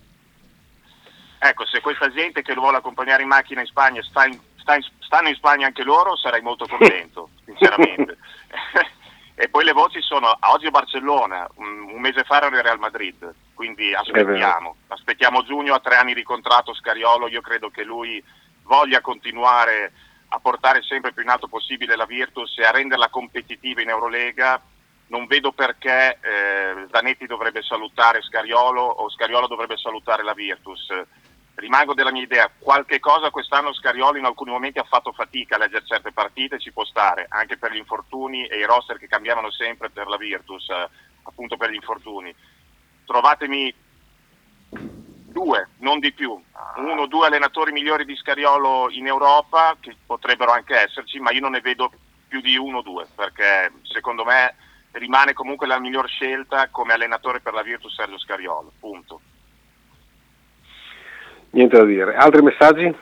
Ecco, 1.40 1.66
se 1.66 1.82
questa 1.82 2.12
gente 2.12 2.42
che 2.42 2.54
lo 2.54 2.62
vuole 2.62 2.78
accompagnare 2.78 3.22
in 3.24 3.28
macchina 3.28 3.62
in 3.62 3.68
Spagna 3.68 4.02
sta 4.04 4.26
in- 4.26 4.40
sta 4.58 4.76
in- 4.76 4.86
stanno 5.00 5.30
in 5.30 5.36
Spagna 5.36 5.68
anche 5.68 5.84
loro, 5.84 6.16
sarei 6.18 6.42
molto 6.42 6.66
contento, 6.68 7.30
sinceramente. 7.46 8.18
e 9.36 9.48
poi 9.50 9.64
le 9.64 9.72
voci 9.72 10.02
sono 10.02 10.36
oggi 10.52 10.66
a 10.66 10.72
Barcellona, 10.72 11.48
un, 11.56 11.90
un 11.94 12.02
mese 12.02 12.24
fa 12.24 12.38
era 12.38 12.48
il 12.48 12.64
Real 12.64 12.80
Madrid, 12.80 13.34
quindi 13.54 13.94
aspettiamo, 13.94 14.76
aspettiamo 14.88 15.44
giugno, 15.44 15.74
a 15.74 15.80
tre 15.80 15.96
anni 15.96 16.14
di 16.14 16.24
contratto 16.24 16.74
Scariolo, 16.74 17.28
io 17.28 17.42
credo 17.42 17.70
che 17.70 17.84
lui 17.84 18.22
voglia 18.64 19.02
continuare 19.02 19.94
a 20.30 20.40
portare 20.40 20.82
sempre 20.82 21.14
più 21.14 21.22
in 21.24 21.30
alto 21.30 21.48
possibile 21.48 21.96
la 21.96 22.06
Virtus 22.06 22.58
e 22.58 22.66
a 22.66 22.72
renderla 22.72 23.10
competitiva 23.10 23.82
in 23.82 23.90
Eurolega. 23.90 24.62
Non 25.08 25.26
vedo 25.26 25.54
perché 25.54 26.20
eh, 26.22 26.88
Zanetti 26.92 27.26
dovrebbe 27.28 27.62
salutare 27.62 28.22
Scariolo 28.22 28.82
o 28.82 29.10
Scariolo 29.10 29.48
dovrebbe 29.48 29.78
salutare 29.78 30.24
la 30.24 30.34
Virtus. 30.34 30.88
Rimango 31.56 31.94
della 31.94 32.12
mia 32.12 32.22
idea, 32.22 32.52
qualche 32.60 33.00
cosa 33.00 33.32
quest'anno 33.32 33.74
Scariolo 33.74 34.18
in 34.18 34.26
alcuni 34.26 34.52
momenti 34.52 34.80
ha 34.80 34.84
fatto 34.84 35.12
fatica 35.14 35.56
a 35.56 35.60
leggere 35.60 35.86
certe 35.86 36.12
partite, 36.12 36.60
ci 36.60 36.72
può 36.72 36.84
stare, 36.86 37.26
anche 37.30 37.58
per 37.58 37.72
gli 37.72 37.78
infortuni 37.78 38.46
e 38.46 38.58
i 38.58 38.66
roster 38.66 39.00
che 39.00 39.08
cambiavano 39.08 39.50
sempre 39.50 39.90
per 39.90 40.08
la 40.08 40.18
Virtus, 40.18 40.70
eh, 40.70 40.90
appunto 41.24 41.58
per 41.58 41.72
gli 41.72 41.76
infortuni. 41.76 42.36
Trovatemi 43.06 43.74
due, 44.70 45.70
non 45.78 46.00
di 46.00 46.12
più, 46.12 46.40
uno 46.76 47.02
o 47.02 47.08
due 47.08 47.28
allenatori 47.28 47.72
migliori 47.72 48.06
di 48.06 48.16
Scariolo 48.16 48.90
in 48.92 49.08
Europa, 49.08 49.78
che 49.80 49.96
potrebbero 50.06 50.52
anche 50.52 50.76
esserci, 50.76 51.20
ma 51.20 51.32
io 51.32 51.42
non 51.42 51.52
ne 51.52 51.62
vedo 51.62 51.92
più 52.28 52.42
di 52.42 52.58
uno 52.58 52.80
o 52.80 52.82
due, 52.82 53.08
perché 53.16 53.72
secondo 53.84 54.26
me 54.26 54.56
rimane 54.98 55.34
comunque 55.34 55.68
la 55.68 55.80
miglior 55.80 56.08
scelta 56.08 56.68
come 56.70 56.94
allenatore 56.94 57.40
per 57.40 57.54
la 57.54 57.62
Virtus 57.64 57.94
Sergio 57.96 58.18
Scariolo, 58.18 58.72
punto. 58.80 59.22
Niente 61.52 61.78
da 61.78 61.86
dire. 61.86 62.16
Altri 62.16 62.42
messaggi? 62.42 62.96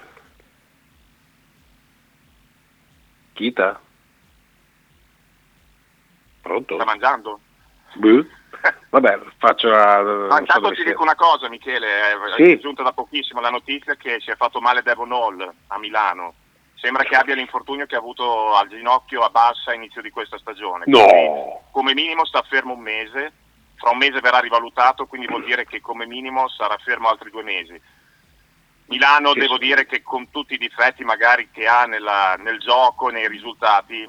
Chita? 3.33 3.81
Pronto? 6.41 6.75
Sta 6.75 6.85
mangiando? 6.85 7.39
Buh. 7.95 8.25
Vabbè, 8.89 9.19
faccio 9.37 9.67
la... 9.69 10.01
Ma 10.01 10.35
so 10.35 10.39
intanto 10.39 10.59
dove 10.61 10.75
ti 10.75 10.83
dico 10.83 11.01
una 11.01 11.15
cosa, 11.15 11.49
Michele, 11.49 11.87
è 12.11 12.15
Sì. 12.37 12.59
giunta 12.59 12.83
da 12.83 12.93
pochissimo 12.93 13.41
la 13.41 13.49
notizia 13.49 13.95
che 13.95 14.19
si 14.21 14.31
è 14.31 14.35
fatto 14.35 14.61
male 14.61 14.81
Devon 14.83 15.11
Hall 15.11 15.53
a 15.67 15.77
Milano. 15.79 16.33
Sembra 16.85 17.03
che 17.03 17.15
abbia 17.15 17.33
l'infortunio 17.33 17.87
che 17.87 17.95
ha 17.95 17.97
avuto 17.97 18.53
al 18.53 18.67
ginocchio 18.69 19.21
a 19.21 19.29
bassa 19.29 19.71
a 19.71 19.73
inizio 19.73 20.03
di 20.03 20.11
questa 20.11 20.37
stagione. 20.37 20.83
No. 20.85 21.63
Come 21.71 21.95
minimo 21.95 22.25
sta 22.25 22.43
fermo 22.43 22.73
un 22.73 22.81
mese, 22.81 23.31
fra 23.75 23.89
un 23.89 23.97
mese 23.97 24.19
verrà 24.19 24.37
rivalutato, 24.37 25.07
quindi 25.07 25.25
vuol 25.25 25.43
dire 25.45 25.65
che 25.65 25.81
come 25.81 26.05
minimo 26.05 26.47
sarà 26.47 26.77
fermo 26.77 27.09
altri 27.09 27.31
due 27.31 27.41
mesi. 27.41 27.81
Milano 28.85 29.31
Sì, 29.31 29.39
devo 29.39 29.53
sì. 29.55 29.65
dire 29.65 29.87
che 29.87 30.03
con 30.03 30.29
tutti 30.29 30.53
i 30.53 30.59
difetti 30.59 31.03
magari 31.03 31.49
che 31.49 31.65
ha 31.65 31.85
nella- 31.85 32.35
nel 32.37 32.59
gioco, 32.59 33.07
nei 33.09 33.27
risultati, 33.27 34.07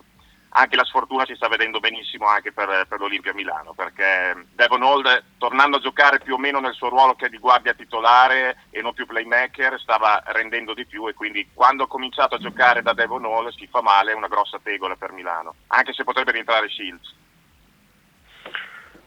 anche 0.51 0.76
la 0.76 0.84
sfortuna 0.84 1.26
si 1.26 1.34
sta 1.34 1.49
vedendo 1.49 1.80
benissimo 1.80 2.26
anche 2.26 2.53
per, 2.53 2.86
per 2.88 2.99
l'Olimpia 2.99 3.34
Milano, 3.34 3.74
perché 3.74 4.47
Devon 4.55 4.82
Hold, 4.82 5.24
tornando 5.38 5.76
a 5.76 5.80
giocare 5.80 6.18
più 6.18 6.34
o 6.34 6.38
meno 6.38 6.61
nel 6.61 6.74
suo 6.74 6.88
ruolo 6.88 7.14
che 7.14 7.26
è 7.26 7.28
di 7.28 7.38
guardia 7.38 7.74
titolare 7.74 8.64
e 8.70 8.80
non 8.80 8.94
più 8.94 9.07
playmaker, 9.07 9.78
stava 9.80 10.22
rendendo 10.26 10.72
di 10.74 10.86
più 10.86 11.07
e 11.09 11.14
quindi 11.14 11.49
quando 11.53 11.84
ha 11.84 11.88
cominciato 11.88 12.36
a 12.36 12.38
giocare 12.38 12.82
da 12.82 12.92
Devon 12.92 13.24
Hall 13.24 13.49
si 13.51 13.66
fa 13.66 13.82
male, 13.82 14.12
è 14.12 14.14
una 14.14 14.28
grossa 14.28 14.59
tegola 14.62 14.97
per 14.97 15.12
Milano, 15.12 15.55
anche 15.68 15.92
se 15.92 16.05
potrebbe 16.05 16.32
rientrare 16.32 16.68
Shields. 16.68 17.14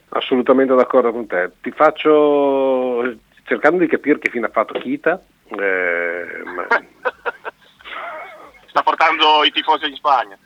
Assolutamente 0.09 0.73
d'accordo 0.73 1.11
con 1.11 1.27
te. 1.27 1.51
Ti 1.61 1.71
faccio, 1.71 3.17
cercando 3.43 3.79
di 3.79 3.87
capire 3.87 4.17
che 4.17 4.31
fine 4.31 4.47
ha 4.47 4.51
fatto 4.51 4.79
Kita, 4.79 5.21
eh, 5.49 6.41
ma- 6.45 6.67
Sta 8.69 8.83
portando 8.83 9.43
i 9.43 9.51
tifosi 9.51 9.87
in 9.87 9.95
Spagna. 9.95 10.37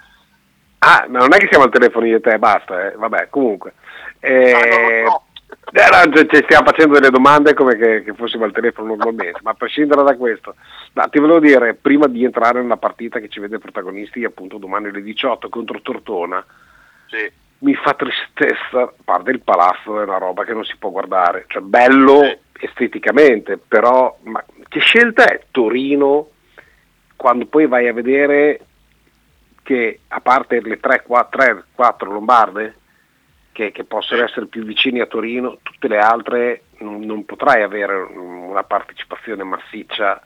Ah, 0.86 1.06
ma 1.08 1.20
non 1.20 1.34
è 1.34 1.38
che 1.38 1.48
siamo 1.50 1.64
al 1.66 1.72
telefono 1.72 2.06
io 2.06 2.18
e 2.18 2.22
te, 2.22 2.38
basta, 2.40 2.92
eh. 2.92 2.96
vabbè, 2.96 3.28
comunque. 3.30 3.74
Eh, 4.20 4.52
Ah, 4.52 4.66
lo 4.66 4.72
so. 5.10 5.22
eh, 5.72 6.08
no, 6.08 6.14
ci- 6.14 6.28
ci 6.30 6.44
stiamo 6.44 6.66
facendo 6.66 6.94
delle 6.96 7.10
domande 7.10 7.54
come 7.54 7.76
che, 7.78 8.04
che 8.04 8.14
fossimo 8.14 8.44
al 8.44 8.52
telefono 8.52 8.90
normalmente, 8.96 9.40
ma 9.44 9.52
a 9.52 9.56
prescindere 9.56 10.04
da 10.04 10.16
questo, 10.16 10.56
no, 10.94 11.10
ti 11.10 11.20
volevo 11.20 11.40
dire, 11.40 11.74
prima 11.74 12.08
di 12.08 12.24
entrare 12.26 12.62
nella 12.62 12.78
partita 12.78 13.20
che 13.20 13.30
ci 13.30 13.40
vede 13.40 13.60
protagonisti 13.60 14.24
appunto 14.26 14.58
domani 14.58 14.88
alle 14.88 15.02
18 15.02 15.48
contro 15.50 15.82
Tortona, 15.82 16.44
Sì. 17.08 17.32
mi 17.60 17.76
fa 17.76 17.94
tristezza, 17.94 18.92
parte 19.06 19.32
il 19.32 19.42
palazzo 19.42 20.00
è 20.02 20.04
una 20.04 20.18
roba 20.18 20.44
che 20.44 20.54
non 20.54 20.66
si 20.66 20.76
può 20.78 20.90
guardare, 20.90 21.46
cioè 21.48 21.62
bello 21.62 22.24
Sì. 22.24 22.66
esteticamente, 22.66 23.58
però 23.58 24.18
ma 24.24 24.44
che 24.68 24.80
scelta 24.80 25.26
è 25.26 25.44
Torino 25.52 26.28
quando 27.16 27.46
poi 27.46 27.68
vai 27.68 27.88
a 27.88 27.94
vedere 27.94 28.60
che 29.64 30.02
a 30.10 30.20
parte 30.22 30.62
le 30.62 30.80
3-4 30.80 31.64
lombarde 32.06 32.76
che, 33.54 33.72
che 33.72 33.86
possono 33.86 34.24
essere 34.24 34.48
più 34.48 34.64
vicini 34.64 35.00
a 35.00 35.06
Torino, 35.06 35.60
tutte 35.64 35.88
le 35.88 35.98
altre 35.98 36.64
non, 36.80 37.02
non 37.02 37.24
potrai 37.24 37.64
avere 37.64 37.96
una 37.96 38.64
partecipazione 38.64 39.44
massiccia 39.44 40.22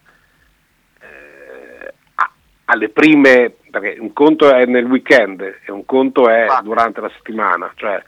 eh, 0.99 1.93
a- 2.15 2.31
alle 2.65 2.89
prime, 2.89 3.53
perché 3.69 3.97
un 3.99 4.13
conto 4.13 4.51
è 4.51 4.65
nel 4.65 4.85
weekend 4.85 5.41
e 5.63 5.71
un 5.71 5.85
conto 5.85 6.27
è 6.29 6.47
durante 6.63 7.01
la 7.01 7.11
settimana, 7.15 7.71
cioè 7.75 8.01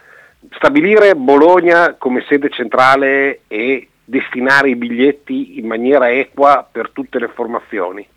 stabilire 0.52 1.16
Bologna 1.16 1.96
come 1.96 2.24
sede 2.28 2.50
centrale 2.50 3.42
e 3.48 3.90
destinare 4.04 4.70
i 4.70 4.76
biglietti 4.76 5.60
in 5.60 5.68
maniera 5.68 6.10
equa 6.10 6.68
per 6.70 6.90
tutte 6.90 7.20
le 7.20 7.28
formazioni. 7.28 8.08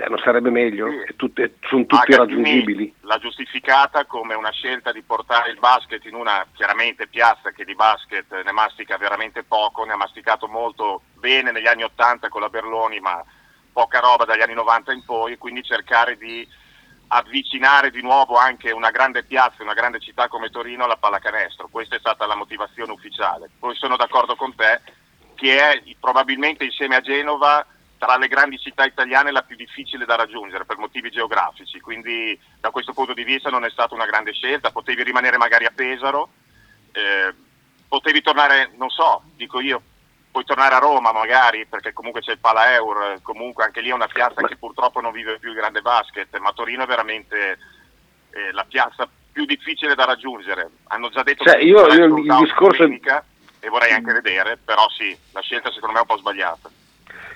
Eh, 0.00 0.08
non 0.08 0.18
sarebbe 0.18 0.50
meglio? 0.50 0.88
Sì. 0.88 1.16
Tutte- 1.16 1.56
sono 1.62 1.84
tutti 1.84 1.96
Gattini 1.96 2.16
raggiungibili. 2.18 2.94
L'ha 3.00 3.18
giustificata 3.18 4.04
come 4.04 4.34
una 4.34 4.52
scelta 4.52 4.92
di 4.92 5.02
portare 5.02 5.50
il 5.50 5.58
basket 5.58 6.04
in 6.04 6.14
una 6.14 6.46
chiaramente 6.54 7.08
piazza 7.08 7.50
che 7.50 7.64
di 7.64 7.74
basket 7.74 8.42
ne 8.44 8.52
mastica 8.52 8.96
veramente 8.96 9.42
poco, 9.42 9.84
ne 9.84 9.94
ha 9.94 9.96
masticato 9.96 10.46
molto 10.46 11.02
bene 11.14 11.50
negli 11.50 11.66
anni 11.66 11.82
80 11.82 12.28
con 12.28 12.40
la 12.40 12.48
Berloni, 12.48 13.00
ma 13.00 13.24
poca 13.72 13.98
roba 13.98 14.24
dagli 14.24 14.40
anni 14.40 14.54
90 14.54 14.92
in 14.92 15.04
poi, 15.04 15.32
e 15.32 15.38
quindi 15.38 15.64
cercare 15.64 16.16
di 16.16 16.46
avvicinare 17.08 17.90
di 17.90 18.02
nuovo 18.02 18.36
anche 18.36 18.70
una 18.70 18.90
grande 18.90 19.24
piazza, 19.24 19.64
una 19.64 19.74
grande 19.74 19.98
città 19.98 20.28
come 20.28 20.50
Torino 20.50 20.84
alla 20.84 20.96
pallacanestro. 20.96 21.66
Questa 21.68 21.96
è 21.96 21.98
stata 21.98 22.24
la 22.24 22.36
motivazione 22.36 22.92
ufficiale. 22.92 23.50
Poi 23.58 23.74
sono 23.74 23.96
d'accordo 23.96 24.36
con 24.36 24.54
te 24.54 24.80
che 25.34 25.58
è 25.58 25.82
probabilmente 25.98 26.64
insieme 26.64 26.94
a 26.94 27.00
Genova 27.00 27.66
tra 27.98 28.16
le 28.16 28.28
grandi 28.28 28.58
città 28.58 28.84
italiane 28.84 29.30
la 29.32 29.42
più 29.42 29.56
difficile 29.56 30.04
da 30.04 30.14
raggiungere 30.16 30.64
per 30.64 30.78
motivi 30.78 31.10
geografici, 31.10 31.80
quindi 31.80 32.38
da 32.60 32.70
questo 32.70 32.92
punto 32.92 33.12
di 33.12 33.24
vista 33.24 33.50
non 33.50 33.64
è 33.64 33.70
stata 33.70 33.94
una 33.94 34.06
grande 34.06 34.32
scelta, 34.32 34.70
potevi 34.70 35.02
rimanere 35.02 35.36
magari 35.36 35.64
a 35.66 35.72
Pesaro, 35.74 36.30
eh, 36.92 37.34
potevi 37.88 38.22
tornare, 38.22 38.70
non 38.76 38.88
so, 38.90 39.22
dico 39.34 39.60
io, 39.60 39.82
puoi 40.30 40.44
tornare 40.44 40.74
a 40.76 40.78
Roma 40.78 41.10
magari, 41.12 41.66
perché 41.66 41.92
comunque 41.92 42.20
c'è 42.20 42.32
il 42.32 42.38
Pala 42.38 42.72
Eur, 42.74 43.20
comunque 43.22 43.64
anche 43.64 43.80
lì 43.80 43.88
è 43.90 43.94
una 43.94 44.06
piazza 44.06 44.42
che 44.46 44.56
purtroppo 44.56 45.00
non 45.00 45.12
vive 45.12 45.38
più 45.38 45.50
il 45.50 45.56
grande 45.56 45.82
basket, 45.82 46.36
ma 46.38 46.52
Torino 46.52 46.84
è 46.84 46.86
veramente 46.86 47.58
eh, 48.30 48.52
la 48.52 48.64
piazza 48.64 49.08
più 49.32 49.44
difficile 49.44 49.94
da 49.94 50.04
raggiungere. 50.04 50.68
Hanno 50.88 51.08
già 51.08 51.22
detto 51.22 51.44
Cioè, 51.44 51.56
che 51.56 51.64
io- 51.64 51.86
io 51.92 52.16
il 52.16 52.36
discorso- 52.44 52.82
domenica, 52.82 53.24
e 53.60 53.68
vorrei 53.68 53.90
anche 53.92 54.12
vedere, 54.12 54.56
però 54.56 54.88
sì, 54.90 55.16
la 55.32 55.40
scelta 55.40 55.72
secondo 55.72 55.94
me 55.94 55.98
è 55.98 56.02
un 56.02 56.06
po' 56.08 56.18
sbagliata. 56.18 56.70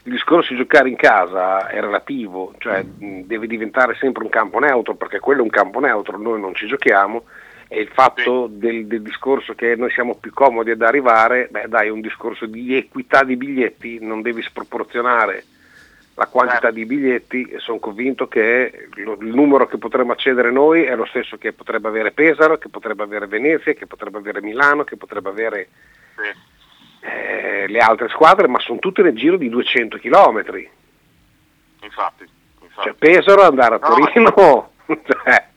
Il 0.04 0.12
discorso 0.12 0.52
di 0.52 0.58
giocare 0.58 0.88
in 0.88 0.96
casa 0.96 1.68
è 1.68 1.80
relativo, 1.80 2.54
cioè 2.58 2.84
deve 2.84 3.46
diventare 3.46 3.94
sempre 4.00 4.24
un 4.24 4.30
campo 4.30 4.58
neutro 4.58 4.94
perché 4.94 5.20
quello 5.20 5.40
è 5.40 5.44
un 5.44 5.50
campo 5.50 5.78
neutro, 5.78 6.18
noi 6.18 6.40
non 6.40 6.54
ci 6.54 6.66
giochiamo 6.66 7.24
e 7.68 7.80
il 7.82 7.88
fatto 7.88 8.48
del, 8.50 8.86
del 8.86 9.00
discorso 9.00 9.54
che 9.54 9.76
noi 9.76 9.90
siamo 9.90 10.16
più 10.16 10.32
comodi 10.32 10.72
ad 10.72 10.82
arrivare, 10.82 11.46
beh 11.50 11.68
dai, 11.68 11.86
è 11.86 11.90
un 11.90 12.00
discorso 12.00 12.46
di 12.46 12.76
equità 12.76 13.22
di 13.22 13.36
biglietti, 13.36 13.98
non 14.00 14.22
devi 14.22 14.42
sproporzionare 14.42 15.44
la 16.14 16.26
quantità 16.26 16.60
Certo. 16.62 16.76
di 16.76 16.84
biglietti 16.84 17.42
e 17.44 17.58
sono 17.60 17.78
convinto 17.78 18.28
che 18.28 18.88
lo- 18.96 19.16
il 19.20 19.32
numero 19.34 19.66
che 19.66 19.78
potremmo 19.78 20.12
accedere 20.12 20.50
noi 20.50 20.82
è 20.82 20.94
lo 20.94 21.06
stesso 21.06 21.38
che 21.38 21.52
potrebbe 21.52 21.88
avere 21.88 22.10
Pesaro, 22.10 22.58
che 22.58 22.68
potrebbe 22.68 23.04
avere 23.04 23.26
Venezia, 23.26 23.72
che 23.72 23.86
potrebbe 23.86 24.18
avere 24.18 24.42
Milano, 24.42 24.84
che 24.84 24.96
potrebbe 24.96 25.28
avere. 25.30 25.68
Eh, 27.04 27.66
le 27.66 27.78
altre 27.80 28.08
squadre, 28.08 28.46
ma 28.46 28.60
sono 28.60 28.78
tutte 28.78 29.02
nel 29.02 29.16
giro 29.16 29.36
di 29.36 29.48
200 29.48 29.98
chilometri. 29.98 30.70
Infatti, 31.80 32.28
infatti. 32.60 32.88
Cioè, 32.88 32.94
Pesaro 32.94 33.42
andare 33.42 33.74
a 33.74 33.78
No, 33.78 33.88
ma- 33.88 34.06
Torino, 34.06 34.72
cioè, 34.86 35.48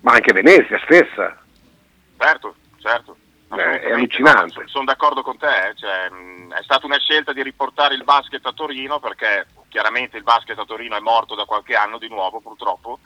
ma 0.00 0.12
anche 0.12 0.32
Venezia 0.32 0.80
stessa. 0.84 1.38
Certo, 2.18 2.54
certo. 2.78 3.16
Beh, 3.48 3.80
è 3.80 3.92
allucinante. 3.92 4.60
No, 4.60 4.68
sono 4.68 4.84
d'accordo 4.84 5.22
con 5.22 5.36
te, 5.36 5.68
eh, 5.68 5.74
cioè, 5.74 6.06
è 6.06 6.62
stata 6.62 6.86
una 6.86 6.98
scelta 6.98 7.32
di 7.32 7.42
riportare 7.42 7.94
il 7.94 8.04
basket 8.04 8.46
a 8.46 8.52
Torino 8.52 9.00
perché 9.00 9.46
chiaramente 9.68 10.16
il 10.16 10.22
basket 10.22 10.58
a 10.58 10.64
Torino 10.64 10.96
è 10.96 11.00
morto 11.00 11.34
da 11.34 11.44
qualche 11.44 11.74
anno 11.74 11.98
di 11.98 12.08
nuovo 12.08 12.40
purtroppo. 12.40 13.00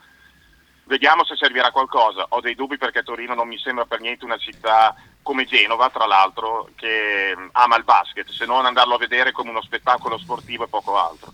Vediamo 0.84 1.24
se 1.24 1.34
servirà 1.34 1.68
a 1.68 1.72
qualcosa. 1.72 2.26
Ho 2.28 2.40
dei 2.40 2.54
dubbi 2.54 2.76
perché 2.76 3.02
Torino 3.02 3.34
non 3.34 3.48
mi 3.48 3.58
sembra 3.58 3.86
per 3.86 4.00
niente 4.00 4.26
una 4.26 4.36
città 4.36 4.94
come 5.24 5.44
Genova, 5.46 5.90
tra 5.90 6.06
l'altro, 6.06 6.68
che 6.76 7.34
mh, 7.36 7.48
ama 7.52 7.76
il 7.76 7.82
basket, 7.84 8.28
se 8.28 8.46
non 8.46 8.64
andarlo 8.66 8.94
a 8.94 8.98
vedere 8.98 9.32
come 9.32 9.50
uno 9.50 9.62
spettacolo 9.62 10.16
sportivo 10.18 10.62
e 10.64 10.68
poco 10.68 10.96
altro. 10.96 11.32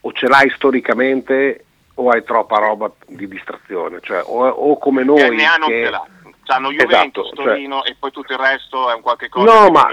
O 0.00 0.12
ce 0.12 0.26
l'hai 0.26 0.50
storicamente 0.50 1.64
o 1.94 2.08
hai 2.10 2.24
troppa 2.24 2.58
roba 2.58 2.90
di 3.06 3.28
distrazione. 3.28 4.00
Cioè, 4.02 4.22
o, 4.24 4.48
o 4.48 4.78
come 4.78 5.04
noi... 5.04 5.18
Che 5.18 5.28
non 5.30 5.68
che- 5.68 5.84
ce 5.84 5.90
l'ha. 5.90 6.06
C'hanno 6.48 6.68
Esatto, 6.70 6.84
Juventus, 6.86 7.26
cioè- 7.34 7.44
Torino 7.44 7.84
e 7.84 7.96
poi 7.98 8.12
tutto 8.12 8.32
il 8.32 8.38
resto 8.38 8.88
è 8.88 8.94
un 8.94 9.00
qualche 9.00 9.28
cosa. 9.28 9.52
No, 9.64 9.68
ma 9.70 9.88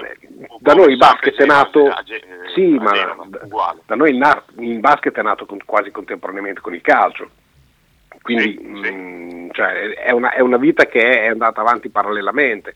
da 0.60 0.74
noi 0.76 0.92
il 0.92 0.98
basket 0.98 1.36
è 1.42 1.46
nato... 1.46 1.88
a 1.88 2.04
Ge- 2.04 2.24
Sì, 2.54 2.78
ma 2.78 2.92
Genova, 2.92 3.26
da- 3.86 3.96
noi 3.96 4.12
il, 4.12 4.18
na- 4.18 4.44
il 4.60 4.78
basket 4.80 5.18
è 5.18 5.22
nato 5.24 5.48
con- 5.48 5.64
quasi 5.66 5.90
contemporaneamente 5.90 6.62
con 6.62 6.76
il 6.76 6.82
calcio. 6.82 7.28
Quindi 8.22 8.44
Sì, 8.56 8.82
sì. 8.84 8.92
mh, 8.92 9.50
cioè, 9.52 9.72
è, 9.96 10.12
una, 10.12 10.32
è 10.32 10.42
una 10.42 10.58
vita 10.58 10.86
che 10.86 11.22
è 11.24 11.28
andata 11.28 11.62
avanti 11.62 11.90
parallelamente. 11.90 12.76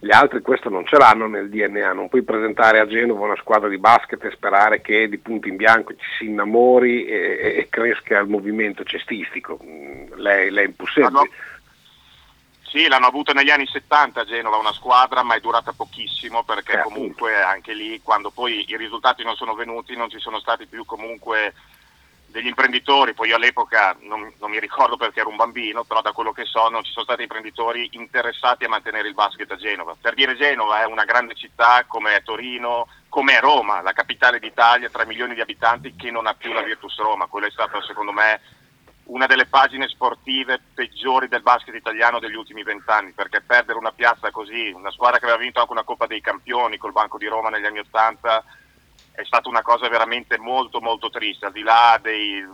Gli 0.00 0.12
altri 0.12 0.40
questo 0.42 0.68
non 0.68 0.86
ce 0.86 0.96
l'hanno 0.96 1.26
nel 1.26 1.48
DNA, 1.48 1.92
non 1.92 2.08
puoi 2.08 2.22
presentare 2.22 2.78
a 2.78 2.86
Genova 2.86 3.24
una 3.26 3.36
squadra 3.36 3.68
di 3.68 3.78
basket 3.78 4.22
e 4.24 4.30
sperare 4.30 4.80
che 4.80 5.08
di 5.08 5.18
punto 5.18 5.48
in 5.48 5.56
bianco 5.56 5.92
ci 5.94 6.06
si 6.18 6.26
innamori 6.26 7.04
e, 7.04 7.56
e 7.58 7.66
cresca 7.68 8.18
il 8.18 8.28
movimento 8.28 8.84
cestistico. 8.84 9.58
Mm, 9.62 10.12
Lei, 10.14 10.50
lei 10.50 10.64
è 10.64 10.68
impossibile. 10.68 11.06
Hanno- 11.06 11.28
Sì, 12.62 12.86
l'hanno 12.86 13.06
avuta 13.06 13.32
negli 13.32 13.50
anni 13.50 13.66
70 13.66 14.20
a 14.20 14.24
Genova 14.24 14.58
una 14.58 14.72
squadra, 14.74 15.22
ma 15.24 15.34
è 15.34 15.40
durata 15.40 15.72
pochissimo 15.72 16.44
perché 16.44 16.78
Eh, 16.78 16.82
comunque 16.82 17.34
anche 17.42 17.72
lì 17.72 18.00
quando 18.02 18.30
poi 18.30 18.64
i 18.68 18.76
risultati 18.76 19.24
non 19.24 19.34
sono 19.36 19.54
venuti 19.54 19.96
non 19.96 20.10
ci 20.10 20.18
sono 20.20 20.38
stati 20.38 20.66
più 20.66 20.84
comunque 20.84 21.54
degli 22.30 22.46
imprenditori, 22.46 23.14
poi 23.14 23.28
io 23.28 23.36
all'epoca 23.36 23.96
non, 24.00 24.32
non 24.38 24.50
mi 24.50 24.60
ricordo 24.60 24.96
perché 24.96 25.20
ero 25.20 25.30
un 25.30 25.36
bambino, 25.36 25.84
però 25.84 26.02
da 26.02 26.12
quello 26.12 26.32
che 26.32 26.44
so 26.44 26.68
non 26.68 26.84
ci 26.84 26.92
sono 26.92 27.04
stati 27.04 27.22
imprenditori 27.22 27.88
interessati 27.92 28.64
a 28.64 28.68
mantenere 28.68 29.08
il 29.08 29.14
basket 29.14 29.50
a 29.50 29.56
Genova. 29.56 29.96
Per 29.98 30.14
dire 30.14 30.36
Genova 30.36 30.82
è 30.82 30.86
una 30.86 31.04
grande 31.04 31.34
città 31.34 31.84
come 31.86 32.20
Torino, 32.22 32.86
come 33.08 33.40
Roma, 33.40 33.80
la 33.80 33.92
capitale 33.92 34.38
d'Italia, 34.38 34.90
3 34.90 35.06
milioni 35.06 35.34
di 35.34 35.40
abitanti 35.40 35.94
che 35.96 36.10
non 36.10 36.26
ha 36.26 36.34
più 36.34 36.52
la 36.52 36.62
Virtus 36.62 36.98
Roma, 36.98 37.26
quello 37.26 37.46
è 37.46 37.50
stato 37.50 37.82
secondo 37.82 38.12
me 38.12 38.40
una 39.04 39.26
delle 39.26 39.46
pagine 39.46 39.88
sportive 39.88 40.60
peggiori 40.74 41.28
del 41.28 41.40
basket 41.40 41.74
italiano 41.74 42.18
degli 42.18 42.34
ultimi 42.34 42.62
vent'anni, 42.62 43.12
perché 43.12 43.40
perdere 43.40 43.78
una 43.78 43.92
piazza 43.92 44.30
così, 44.30 44.70
una 44.74 44.90
squadra 44.90 45.18
che 45.18 45.24
aveva 45.24 45.40
vinto 45.40 45.60
anche 45.60 45.72
una 45.72 45.82
Coppa 45.82 46.06
dei 46.06 46.20
Campioni 46.20 46.76
col 46.76 46.92
Banco 46.92 47.16
di 47.16 47.26
Roma 47.26 47.48
negli 47.48 47.64
anni 47.64 47.78
Ottanta, 47.78 48.44
è 49.20 49.24
stata 49.24 49.48
una 49.48 49.62
cosa 49.62 49.88
veramente 49.88 50.38
molto 50.38 50.80
molto 50.80 51.10
triste, 51.10 51.46
al 51.46 51.52
di 51.52 51.62
là 51.62 51.98
dei... 52.00 52.44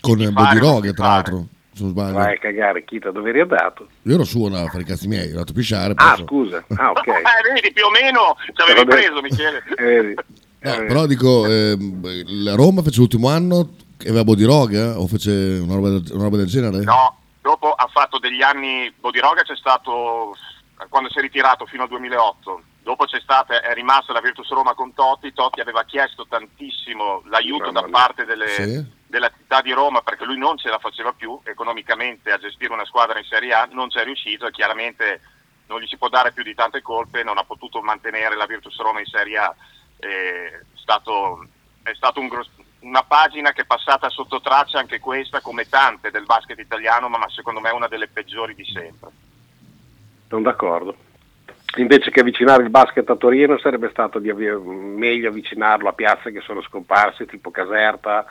Con 0.00 0.16
di 0.16 0.24
il 0.24 0.32
di 0.32 0.92
tra 0.92 1.06
l'altro, 1.06 1.46
se 1.72 1.82
non 1.82 1.90
sbaglio. 1.90 2.14
Vai 2.14 2.34
a 2.34 2.38
cagare, 2.38 2.84
Chita, 2.84 3.10
dove 3.12 3.30
eri 3.30 3.40
andato? 3.40 3.86
Io 4.02 4.14
ero 4.14 4.24
su 4.24 4.42
a 4.44 4.66
fare 4.66 4.82
i 4.82 4.84
cazzi 4.84 5.06
miei, 5.06 5.22
ero 5.28 5.30
andato 5.38 5.52
a 5.52 5.54
pisciare. 5.54 5.92
Ah, 5.96 6.14
poi- 6.14 6.24
scusa. 6.24 6.64
Ah, 6.76 6.90
ok. 6.90 7.06
Eh, 7.06 7.52
vedi, 7.54 7.72
più 7.72 7.84
o 7.84 7.90
meno 7.90 8.36
ci 8.44 8.60
avevi 8.62 8.84
Vabbè. 8.84 8.90
preso, 8.90 9.20
Michele. 9.20 9.62
Eh, 9.76 9.84
vedi. 9.84 10.14
No, 10.60 10.72
Eh, 10.72 10.84
però 10.86 11.06
dico, 11.06 11.46
ehm, 11.46 12.00
la 12.42 12.54
Roma 12.56 12.82
fece 12.82 12.98
l'ultimo 12.98 13.28
anno 13.28 13.74
che 13.96 14.08
aveva 14.08 14.24
Bodiroghe 14.24 14.80
o 14.82 15.06
fece 15.06 15.30
una 15.62 15.74
roba, 15.76 15.88
del- 15.90 16.04
una 16.12 16.24
roba 16.24 16.36
del 16.36 16.46
genere? 16.46 16.78
No, 16.82 17.16
dopo 17.42 17.72
ha 17.72 17.88
fatto 17.92 18.18
degli 18.18 18.42
anni, 18.42 18.92
Bodiroga 18.98 19.42
c'è 19.42 19.54
stato 19.56 20.34
quando 20.88 21.10
si 21.10 21.18
è 21.18 21.20
ritirato 21.22 21.64
fino 21.66 21.82
al 21.84 21.88
2008, 21.88 22.62
dopo 22.88 23.04
c'è 23.04 23.20
stata, 23.20 23.60
è 23.60 23.74
rimasta 23.74 24.14
la 24.14 24.22
Virtus 24.22 24.48
Roma 24.48 24.72
con 24.72 24.94
Totti, 24.94 25.34
Totti 25.34 25.60
aveva 25.60 25.84
chiesto 25.84 26.26
tantissimo 26.26 27.20
l'aiuto 27.26 27.70
da 27.70 27.82
parte 27.82 28.24
delle, 28.24 28.48
Sì. 28.48 28.82
della 29.06 29.28
città 29.28 29.60
di 29.60 29.72
Roma 29.72 30.00
perché 30.00 30.24
lui 30.24 30.38
non 30.38 30.56
ce 30.56 30.70
la 30.70 30.78
faceva 30.78 31.12
più 31.12 31.38
economicamente 31.44 32.32
a 32.32 32.38
gestire 32.38 32.72
una 32.72 32.86
squadra 32.86 33.18
in 33.18 33.26
Serie 33.26 33.52
A, 33.52 33.68
non 33.70 33.90
ci 33.90 33.98
è 33.98 34.04
riuscito 34.04 34.46
e 34.46 34.52
chiaramente 34.52 35.20
non 35.66 35.80
gli 35.80 35.86
si 35.86 35.98
può 35.98 36.08
dare 36.08 36.32
più 36.32 36.42
di 36.42 36.54
tante 36.54 36.80
colpe, 36.80 37.22
non 37.22 37.36
ha 37.36 37.44
potuto 37.44 37.82
mantenere 37.82 38.34
la 38.36 38.46
Virtus 38.46 38.78
Roma 38.78 39.00
in 39.00 39.06
Serie 39.06 39.36
A. 39.36 39.54
È 39.98 40.60
stato, 40.76 41.46
è 41.82 41.92
stato 41.94 42.20
un 42.20 42.30
una 42.80 43.02
pagina 43.02 43.50
che 43.52 43.62
è 43.62 43.66
passata 43.66 44.08
sotto 44.08 44.40
traccia 44.40 44.78
anche 44.78 45.00
questa, 45.00 45.40
come 45.40 45.68
tante 45.68 46.12
del 46.12 46.24
basket 46.24 46.58
italiano, 46.60 47.08
ma, 47.08 47.18
ma 47.18 47.28
secondo 47.28 47.58
me 47.58 47.70
è 47.70 47.72
una 47.72 47.88
delle 47.88 48.06
peggiori 48.06 48.54
di 48.54 48.64
sempre. 48.64 49.10
Sono 50.28 50.42
d'accordo. 50.42 51.07
Invece 51.76 52.10
che 52.10 52.20
avvicinare 52.20 52.62
il 52.62 52.70
basket 52.70 53.08
a 53.10 53.16
Torino 53.16 53.58
sarebbe 53.58 53.90
stato 53.90 54.18
di 54.18 54.30
avvi- 54.30 54.48
meglio 54.50 55.28
avvicinarlo 55.28 55.88
a 55.88 55.92
piazze 55.92 56.32
che 56.32 56.40
sono 56.40 56.62
scomparse, 56.62 57.26
tipo 57.26 57.50
Caserta, 57.50 58.24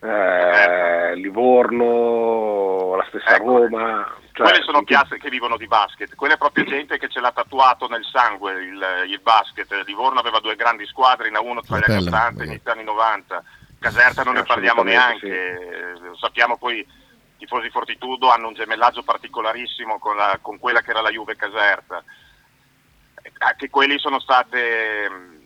eh, 0.00 1.14
Livorno, 1.16 2.94
la 2.96 3.04
stessa 3.08 3.36
Roma. 3.36 4.16
Cioè, 4.32 4.46
Quelle 4.48 4.62
sono 4.64 4.82
piazze 4.82 5.18
che 5.18 5.28
vivono 5.28 5.58
di 5.58 5.66
basket, 5.66 6.14
quella 6.14 6.34
è 6.34 6.38
proprio 6.38 6.64
gente 6.64 6.98
che 6.98 7.08
ce 7.08 7.20
l'ha 7.20 7.32
tatuato 7.32 7.86
nel 7.88 8.02
sangue 8.04 8.52
il, 8.64 8.82
il 9.08 9.20
basket. 9.22 9.70
Livorno 9.84 10.20
aveva 10.20 10.40
due 10.40 10.56
grandi 10.56 10.86
squadre 10.86 11.28
in 11.28 11.34
A1 11.34 11.60
tra 11.60 11.76
gli 11.78 11.82
anni 11.86 12.04
Bella, 12.04 12.16
80 12.28 12.42
e 12.42 12.46
inizio 12.46 12.72
anni 12.72 12.84
90. 12.84 13.44
Caserta 13.78 14.22
non 14.22 14.34
ne 14.34 14.42
parliamo 14.44 14.82
neanche, 14.82 15.96
lo 16.00 16.16
sappiamo 16.16 16.56
poi 16.56 16.78
i 16.78 16.86
tifosi 17.36 17.68
Fortitudo 17.68 18.30
hanno 18.30 18.46
un 18.48 18.54
gemellaggio 18.54 19.02
particolarissimo 19.02 19.98
con, 19.98 20.16
la- 20.16 20.38
con 20.40 20.58
quella 20.58 20.80
che 20.80 20.90
era 20.90 21.02
la 21.02 21.10
Juve 21.10 21.36
Caserta. 21.36 22.02
Anche 23.38 23.70
quelli 23.70 23.98
sono 23.98 24.20
state 24.20 25.08
mh, 25.08 25.42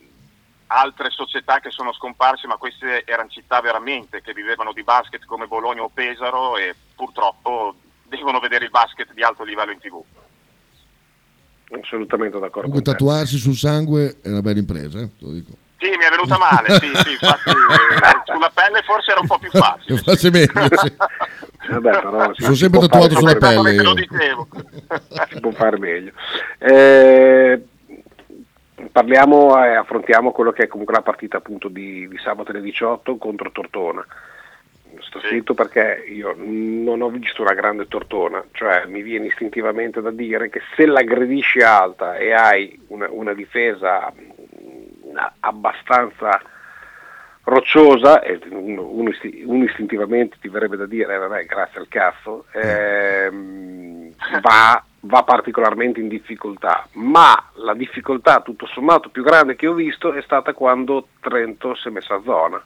altre 0.67 1.09
società 1.09 1.59
che 1.59 1.71
sono 1.71 1.93
scomparse, 1.93 2.47
ma 2.47 2.57
queste 2.57 3.03
erano 3.05 3.29
città 3.29 3.61
veramente 3.61 4.21
che 4.21 4.33
vivevano 4.33 4.73
di 4.73 4.83
basket 4.83 5.25
come 5.25 5.47
Bologna 5.47 5.81
o 5.81 5.89
Pesaro 5.89 6.57
e 6.57 6.75
purtroppo 6.95 7.75
devono 8.03 8.39
vedere 8.39 8.65
il 8.65 8.71
basket 8.71 9.13
di 9.13 9.23
alto 9.23 9.43
livello 9.43 9.71
in 9.71 9.79
tv. 9.79 10.01
Assolutamente 11.81 12.39
d'accordo. 12.39 12.69
Comunque 12.69 12.81
con 12.81 12.83
te. 12.83 12.91
tatuarsi 12.91 13.37
sul 13.37 13.55
sangue 13.55 14.19
è 14.21 14.29
una 14.29 14.41
bella 14.41 14.59
impresa, 14.59 14.99
eh, 14.99 15.09
te 15.17 15.25
lo 15.25 15.31
dico. 15.31 15.51
Sì, 15.79 15.89
mi 15.89 16.05
è 16.05 16.09
venuta 16.09 16.37
male, 16.37 16.79
sì, 16.79 16.91
sì, 17.03 17.11
infatti 17.11 17.49
eh, 17.49 18.21
sulla 18.25 18.49
pelle 18.53 18.81
forse 18.81 19.11
era 19.11 19.19
un 19.19 19.27
po' 19.27 19.37
più 19.37 19.51
facile. 19.51 19.97
Faccio 19.97 20.29
meglio, 20.31 20.67
sì. 20.77 20.93
Vabbè, 21.69 21.89
però 22.01 22.33
si- 22.33 22.41
Sono 22.43 22.53
si 22.55 22.59
sempre 22.61 22.79
tatuato 22.79 23.15
sulla 23.15 23.35
pelle. 23.35 23.75
Te 23.75 23.83
lo 23.83 23.89
io. 23.89 23.93
dicevo. 23.95 24.47
si 25.29 25.39
può 25.39 25.51
fare 25.51 25.77
meglio. 25.77 26.11
Eh, 26.59 27.61
parliamo 28.91 29.63
e 29.63 29.75
affrontiamo 29.75 30.31
quello 30.31 30.51
che 30.51 30.63
è 30.63 30.67
comunque 30.67 30.93
la 30.95 31.01
partita 31.01 31.37
appunto 31.37 31.67
di, 31.67 32.07
di 32.07 32.17
sabato 32.17 32.51
alle 32.51 32.61
18 32.61 33.17
contro 33.17 33.51
Tortona. 33.51 34.05
Sto 34.99 35.19
zitto 35.29 35.53
perché 35.53 36.03
io 36.09 36.33
non 36.37 37.01
ho 37.01 37.09
visto 37.09 37.41
una 37.43 37.53
grande 37.53 37.87
tortona, 37.87 38.43
cioè 38.53 38.85
mi 38.87 39.03
viene 39.03 39.27
istintivamente 39.27 40.01
da 40.01 40.09
dire 40.09 40.49
che 40.49 40.61
se 40.75 40.85
l'aggredisci 40.87 41.61
alta 41.61 42.15
e 42.17 42.31
hai 42.33 42.79
una, 42.87 43.07
una 43.11 43.33
difesa 43.33 44.11
mh, 44.11 45.17
abbastanza 45.41 46.41
rocciosa, 47.47 48.21
e 48.21 48.39
uno, 48.49 48.83
uno 48.83 49.09
isti- 49.09 49.43
uno 49.45 49.63
istintivamente 49.63 50.37
ti 50.41 50.49
verrebbe 50.49 50.75
da 50.75 50.85
dire, 50.85 51.15
eh, 51.15 51.17
vabbè, 51.17 51.45
grazie 51.45 51.79
al 51.79 51.87
cazzo, 51.87 52.45
ehm, 52.51 54.11
va, 54.41 54.83
va 55.01 55.23
particolarmente 55.23 56.01
in 56.01 56.09
difficoltà, 56.09 56.87
ma 56.93 57.51
la 57.55 57.73
difficoltà 57.73 58.41
tutto 58.41 58.67
sommato 58.67 59.09
più 59.09 59.23
grande 59.23 59.55
che 59.55 59.65
ho 59.67 59.73
visto 59.73 60.11
è 60.11 60.21
stata 60.23 60.53
quando 60.53 61.07
Trento 61.21 61.73
si 61.75 61.87
è 61.87 61.91
messa 61.91 62.15
a 62.15 62.21
zona. 62.23 62.61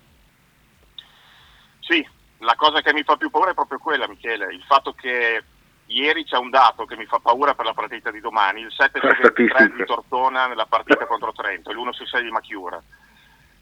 Sì, 1.79 2.07
la 2.39 2.55
cosa 2.55 2.81
che 2.81 2.91
mi 2.93 3.03
fa 3.03 3.17
più 3.17 3.29
paura 3.29 3.51
è 3.51 3.53
proprio 3.53 3.77
quella, 3.77 4.07
Michele, 4.07 4.51
il 4.51 4.63
fatto 4.63 4.93
che 4.93 5.43
ieri 5.85 6.23
c'è 6.23 6.37
un 6.37 6.49
dato 6.49 6.85
che 6.85 6.95
mi 6.95 7.05
fa 7.05 7.19
paura 7.19 7.53
per 7.53 7.65
la 7.65 7.73
partita 7.73 8.09
di 8.09 8.19
domani, 8.19 8.61
il 8.61 8.71
7 8.71 8.99
su 8.99 9.05
La 9.05 9.13
23 9.13 9.47
statistica. 9.47 9.75
di 9.75 9.85
Tortona 9.85 10.47
nella 10.47 10.65
partita 10.65 11.05
contro 11.05 11.33
Trento, 11.33 11.69
e 11.69 11.73
l'1 11.75 11.91
su 11.91 12.03
6 12.03 12.23
di 12.23 12.31
Machiura. 12.31 12.81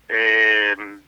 Ehm, 0.06 1.02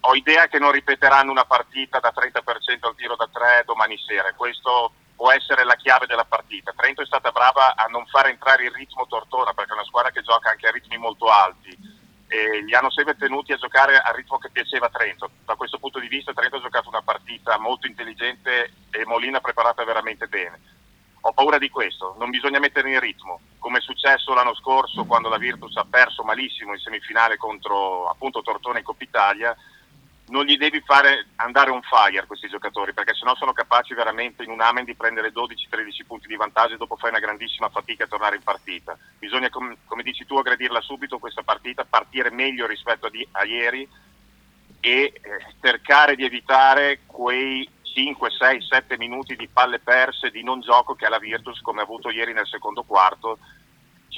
ho 0.00 0.14
idea 0.14 0.46
che 0.46 0.58
non 0.58 0.72
ripeteranno 0.72 1.30
una 1.30 1.44
partita 1.44 1.98
da 1.98 2.12
30% 2.14 2.86
al 2.86 2.94
tiro 2.94 3.16
da 3.16 3.28
3 3.30 3.62
domani 3.66 3.98
sera, 3.98 4.32
questo 4.34 4.92
può 5.18 5.32
essere 5.32 5.64
la 5.64 5.74
chiave 5.74 6.06
della 6.06 6.24
partita. 6.24 6.72
Trento 6.76 7.02
è 7.02 7.06
stata 7.06 7.32
brava 7.32 7.74
a 7.74 7.86
non 7.86 8.06
far 8.06 8.28
entrare 8.28 8.64
il 8.64 8.70
ritmo 8.70 9.06
Tortona, 9.08 9.52
perché 9.52 9.72
è 9.72 9.74
una 9.74 9.84
squadra 9.84 10.12
che 10.12 10.22
gioca 10.22 10.50
anche 10.50 10.68
a 10.68 10.70
ritmi 10.70 10.96
molto 10.96 11.26
alti 11.26 11.76
e 12.28 12.62
li 12.62 12.74
hanno 12.74 12.90
sempre 12.90 13.16
tenuti 13.16 13.52
a 13.52 13.56
giocare 13.56 13.98
al 13.98 14.14
ritmo 14.14 14.38
che 14.38 14.50
piaceva 14.50 14.86
a 14.86 14.90
Trento. 14.90 15.30
Da 15.44 15.56
questo 15.56 15.78
punto 15.78 15.98
di 15.98 16.06
vista 16.06 16.32
Trento 16.32 16.56
ha 16.56 16.60
giocato 16.60 16.88
una 16.88 17.02
partita 17.02 17.58
molto 17.58 17.88
intelligente 17.88 18.72
e 18.90 19.04
Molina 19.06 19.40
preparata 19.40 19.82
veramente 19.82 20.28
bene. 20.28 20.60
Ho 21.22 21.32
paura 21.32 21.58
di 21.58 21.68
questo, 21.68 22.14
non 22.16 22.30
bisogna 22.30 22.60
mettere 22.60 22.90
in 22.90 23.00
ritmo, 23.00 23.40
come 23.58 23.78
è 23.78 23.80
successo 23.80 24.34
l'anno 24.34 24.54
scorso 24.54 25.04
quando 25.04 25.28
la 25.28 25.36
Virtus 25.36 25.74
ha 25.76 25.84
perso 25.84 26.22
malissimo 26.22 26.74
in 26.74 26.78
semifinale 26.78 27.36
contro 27.36 28.08
appunto 28.08 28.40
Tortona 28.42 28.78
in 28.78 28.84
Coppa 28.84 29.02
Italia, 29.02 29.56
non 30.28 30.44
gli 30.44 30.56
devi 30.56 30.80
fare 30.80 31.28
andare 31.36 31.70
on 31.70 31.82
fire 31.82 32.26
questi 32.26 32.48
giocatori, 32.48 32.92
perché 32.92 33.14
sennò 33.14 33.34
sono 33.36 33.52
capaci 33.52 33.94
veramente 33.94 34.42
in 34.42 34.50
un 34.50 34.60
amen 34.60 34.84
di 34.84 34.94
prendere 34.94 35.32
12-13 35.32 36.06
punti 36.06 36.26
di 36.26 36.36
vantaggio 36.36 36.74
e 36.74 36.76
dopo 36.76 36.96
fai 36.96 37.10
una 37.10 37.18
grandissima 37.18 37.68
fatica 37.68 38.04
a 38.04 38.08
tornare 38.08 38.36
in 38.36 38.42
partita. 38.42 38.96
Bisogna, 39.18 39.50
com- 39.50 39.76
come 39.86 40.02
dici 40.02 40.26
tu, 40.26 40.36
aggredirla 40.36 40.80
subito 40.80 41.18
questa 41.18 41.42
partita, 41.42 41.84
partire 41.84 42.30
meglio 42.30 42.66
rispetto 42.66 43.06
a, 43.06 43.10
di- 43.10 43.26
a 43.32 43.44
ieri 43.44 43.88
e 44.80 44.90
eh, 44.90 45.12
cercare 45.60 46.14
di 46.14 46.24
evitare 46.24 47.00
quei 47.06 47.68
5, 47.82 48.30
6, 48.30 48.62
7 48.62 48.96
minuti 48.96 49.34
di 49.34 49.48
palle 49.48 49.80
perse, 49.80 50.30
di 50.30 50.42
non 50.42 50.60
gioco 50.60 50.94
che 50.94 51.06
ha 51.06 51.08
la 51.08 51.18
Virtus 51.18 51.60
come 51.60 51.80
ha 51.80 51.84
avuto 51.84 52.10
ieri 52.10 52.32
nel 52.32 52.46
secondo 52.46 52.84
quarto. 52.84 53.38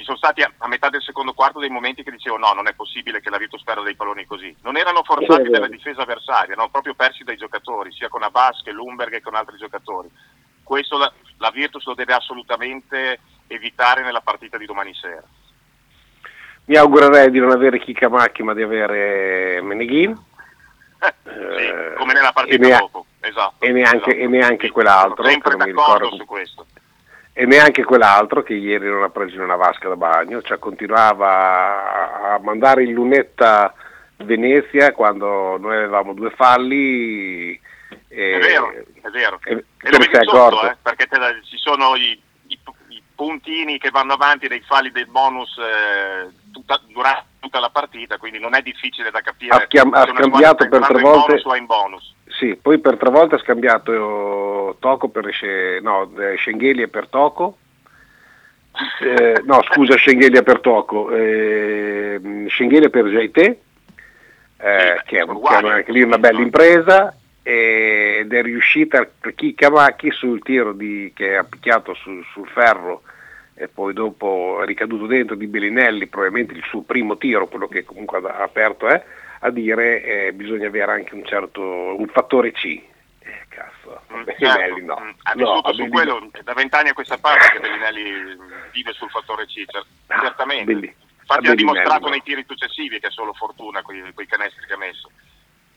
Ci 0.01 0.07
sono 0.07 0.17
stati 0.17 0.41
a, 0.41 0.51
a 0.57 0.67
metà 0.67 0.89
del 0.89 1.03
secondo 1.03 1.31
quarto 1.31 1.59
dei 1.59 1.69
momenti 1.69 2.01
che 2.01 2.09
dicevo 2.09 2.35
no, 2.35 2.53
non 2.53 2.67
è 2.67 2.73
possibile 2.73 3.21
che 3.21 3.29
la 3.29 3.37
Virtus 3.37 3.61
perda 3.61 3.83
dei 3.83 3.95
palloni 3.95 4.25
così. 4.25 4.53
Non 4.63 4.75
erano 4.75 5.03
forzati 5.03 5.47
dalla 5.47 5.67
difesa 5.67 6.01
avversaria, 6.01 6.53
erano 6.53 6.69
proprio 6.69 6.95
persi 6.95 7.23
dai 7.23 7.37
giocatori, 7.37 7.91
sia 7.91 8.09
con 8.09 8.23
Abbas 8.23 8.63
che 8.63 8.71
Lumberg 8.71 9.13
e 9.13 9.21
con 9.21 9.35
altri 9.35 9.57
giocatori. 9.57 10.09
Questo 10.63 10.97
la, 10.97 11.11
la 11.37 11.51
Virtus 11.51 11.85
lo 11.85 11.93
deve 11.93 12.13
assolutamente 12.13 13.19
evitare 13.45 14.01
nella 14.01 14.21
partita 14.21 14.57
di 14.57 14.65
domani 14.65 14.91
sera. 14.95 15.21
Mi 16.65 16.77
augurerei 16.77 17.29
di 17.29 17.39
non 17.39 17.51
avere 17.51 17.77
Kikamaki 17.77 18.41
ma 18.41 18.55
di 18.55 18.63
avere 18.63 19.61
Meneghin. 19.61 20.19
Sì, 20.97 21.95
come 21.95 22.13
nella 22.13 22.29
e 22.29 22.33
partita 22.33 22.67
nea- 22.67 22.79
dopo, 22.79 23.05
esatto. 23.19 23.63
e 23.63 23.69
neanche, 23.71 24.09
esatto. 24.09 24.23
e 24.23 24.27
neanche 24.27 24.71
quell'altro. 24.71 25.23
Sempre 25.25 25.51
che 25.51 25.57
d'accordo 25.57 25.93
ricordo- 25.93 26.15
su 26.15 26.25
questo. 26.25 26.65
E 27.33 27.45
neanche 27.45 27.83
quell'altro 27.83 28.43
che 28.43 28.53
ieri 28.53 28.87
non 28.89 29.03
ha 29.03 29.09
preso 29.09 29.35
in 29.35 29.41
una 29.41 29.55
vasca 29.55 29.87
da 29.87 29.95
bagno, 29.95 30.41
cioè 30.41 30.59
continuava 30.59 32.33
a 32.33 32.39
mandare 32.39 32.83
in 32.83 32.93
lunetta 32.93 33.73
Venezia 34.17 34.91
quando 34.91 35.57
noi 35.57 35.77
avevamo 35.77 36.13
due 36.13 36.29
falli. 36.31 37.59
E, 38.07 38.33
È 38.35 38.39
vero, 38.39 38.71
è 38.71 39.09
vero. 39.09 39.39
e- 39.43 39.51
E 39.83 39.89
lo 39.89 39.97
vedi 39.97 40.27
sotto, 40.27 40.69
eh, 40.69 40.77
perché 40.81 41.07
la- 41.17 41.33
ci 41.43 41.57
sono 41.57 41.95
i, 41.95 42.21
i- 42.47 42.59
i 42.89 43.01
puntini 43.15 43.77
che 43.79 43.89
vanno 43.89 44.13
avanti 44.13 44.47
dei 44.47 44.61
falli 44.61 44.91
del 44.91 45.07
bonus 45.07 45.57
eh, 45.57 46.29
tutta- 46.51 46.81
durante 46.87 47.25
tutta 47.41 47.59
la 47.59 47.69
partita, 47.69 48.17
quindi 48.17 48.39
non 48.39 48.53
è 48.53 48.61
difficile 48.61 49.09
da 49.09 49.19
capire 49.21 49.55
Ha 49.55 49.67
chiam- 49.67 49.93
ha 49.93 50.05
scambiato 50.05 50.69
per 50.69 50.85
tre 50.85 50.97
in 50.97 51.01
volte- 51.01 51.27
bonus 51.27 51.45
o 51.45 51.55
in 51.55 51.65
bonus. 51.65 52.15
Sì, 52.27 52.55
poi 52.55 52.77
per 52.79 52.97
tre 52.97 53.09
volte 53.09 53.35
ha 53.35 53.39
scambiato 53.39 54.77
Toco 54.79 55.09
per 55.09 55.25
no, 55.81 56.09
eh, 56.17 56.37
Schengelia 56.37 56.87
per 56.87 57.07
Toco. 57.07 57.57
Eh, 59.01 59.41
no, 59.43 59.61
scusa, 59.63 59.97
Schengelia 59.97 60.43
per 60.43 60.61
Toco. 60.61 61.11
Eh, 61.11 62.45
Schengelia 62.47 62.89
per 62.89 63.05
Jaité, 63.07 63.59
eh, 64.57 65.01
che, 65.05 65.19
è, 65.19 65.25
che 65.25 65.57
è 65.59 65.69
anche 65.69 65.91
lì 65.91 66.03
una 66.03 66.19
bella 66.19 66.39
impresa. 66.39 67.15
ed 67.43 68.31
è 68.31 68.41
riuscita 68.43 69.09
chi 69.35 69.55
Cavacchi 69.55 70.11
sul 70.11 70.43
tiro 70.43 70.73
di, 70.73 71.11
che 71.15 71.35
ha 71.35 71.43
picchiato 71.43 71.95
sul, 71.95 72.23
sul 72.31 72.47
ferro 72.47 73.01
e 73.61 73.67
poi 73.67 73.93
dopo 73.93 74.63
ricaduto 74.63 75.05
dentro 75.05 75.35
di 75.35 75.45
Bellinelli, 75.45 76.07
probabilmente 76.07 76.53
il 76.53 76.63
suo 76.67 76.81
primo 76.81 77.17
tiro, 77.17 77.47
quello 77.47 77.67
che 77.67 77.83
comunque 77.83 78.17
ha 78.17 78.41
aperto 78.41 78.87
è, 78.87 79.03
a 79.41 79.51
dire 79.51 80.03
eh, 80.03 80.33
bisogna 80.33 80.67
avere 80.67 80.91
anche 80.93 81.13
un 81.13 81.23
certo 81.25 81.61
un 81.61 82.07
fattore 82.07 82.51
C. 82.53 82.65
Eh, 83.19 83.45
cazzo, 83.49 84.01
Mm, 84.11 84.23
Bellinelli 84.23 84.79
certo. 84.79 84.85
no. 84.85 84.99
Mm, 84.99 85.09
Ha 85.21 85.33
No, 85.33 85.45
vissuto 85.45 85.69
a 85.69 85.73
su 85.73 85.87
quello 85.89 86.29
da 86.43 86.53
vent'anni 86.53 86.89
a 86.89 86.93
questa 86.93 87.17
parte 87.19 87.51
che 87.51 87.59
Bellinelli 87.59 88.35
vive 88.71 88.93
sul 88.93 89.09
fattore 89.11 89.45
C, 89.45 89.63
cer- 89.67 89.85
certamente. 90.07 90.73
Belli- 90.73 90.95
Infatti 91.19 91.47
ha 91.47 91.53
dimostrato 91.55 92.05
no. 92.05 92.09
nei 92.09 92.23
tiri 92.23 92.43
successivi 92.47 92.99
che 92.99 93.07
è 93.07 93.11
solo 93.11 93.31
fortuna 93.33 93.83
quei, 93.83 94.01
quei 94.13 94.25
canestri 94.25 94.65
che 94.65 94.73
ha 94.73 94.77
messo. 94.77 95.11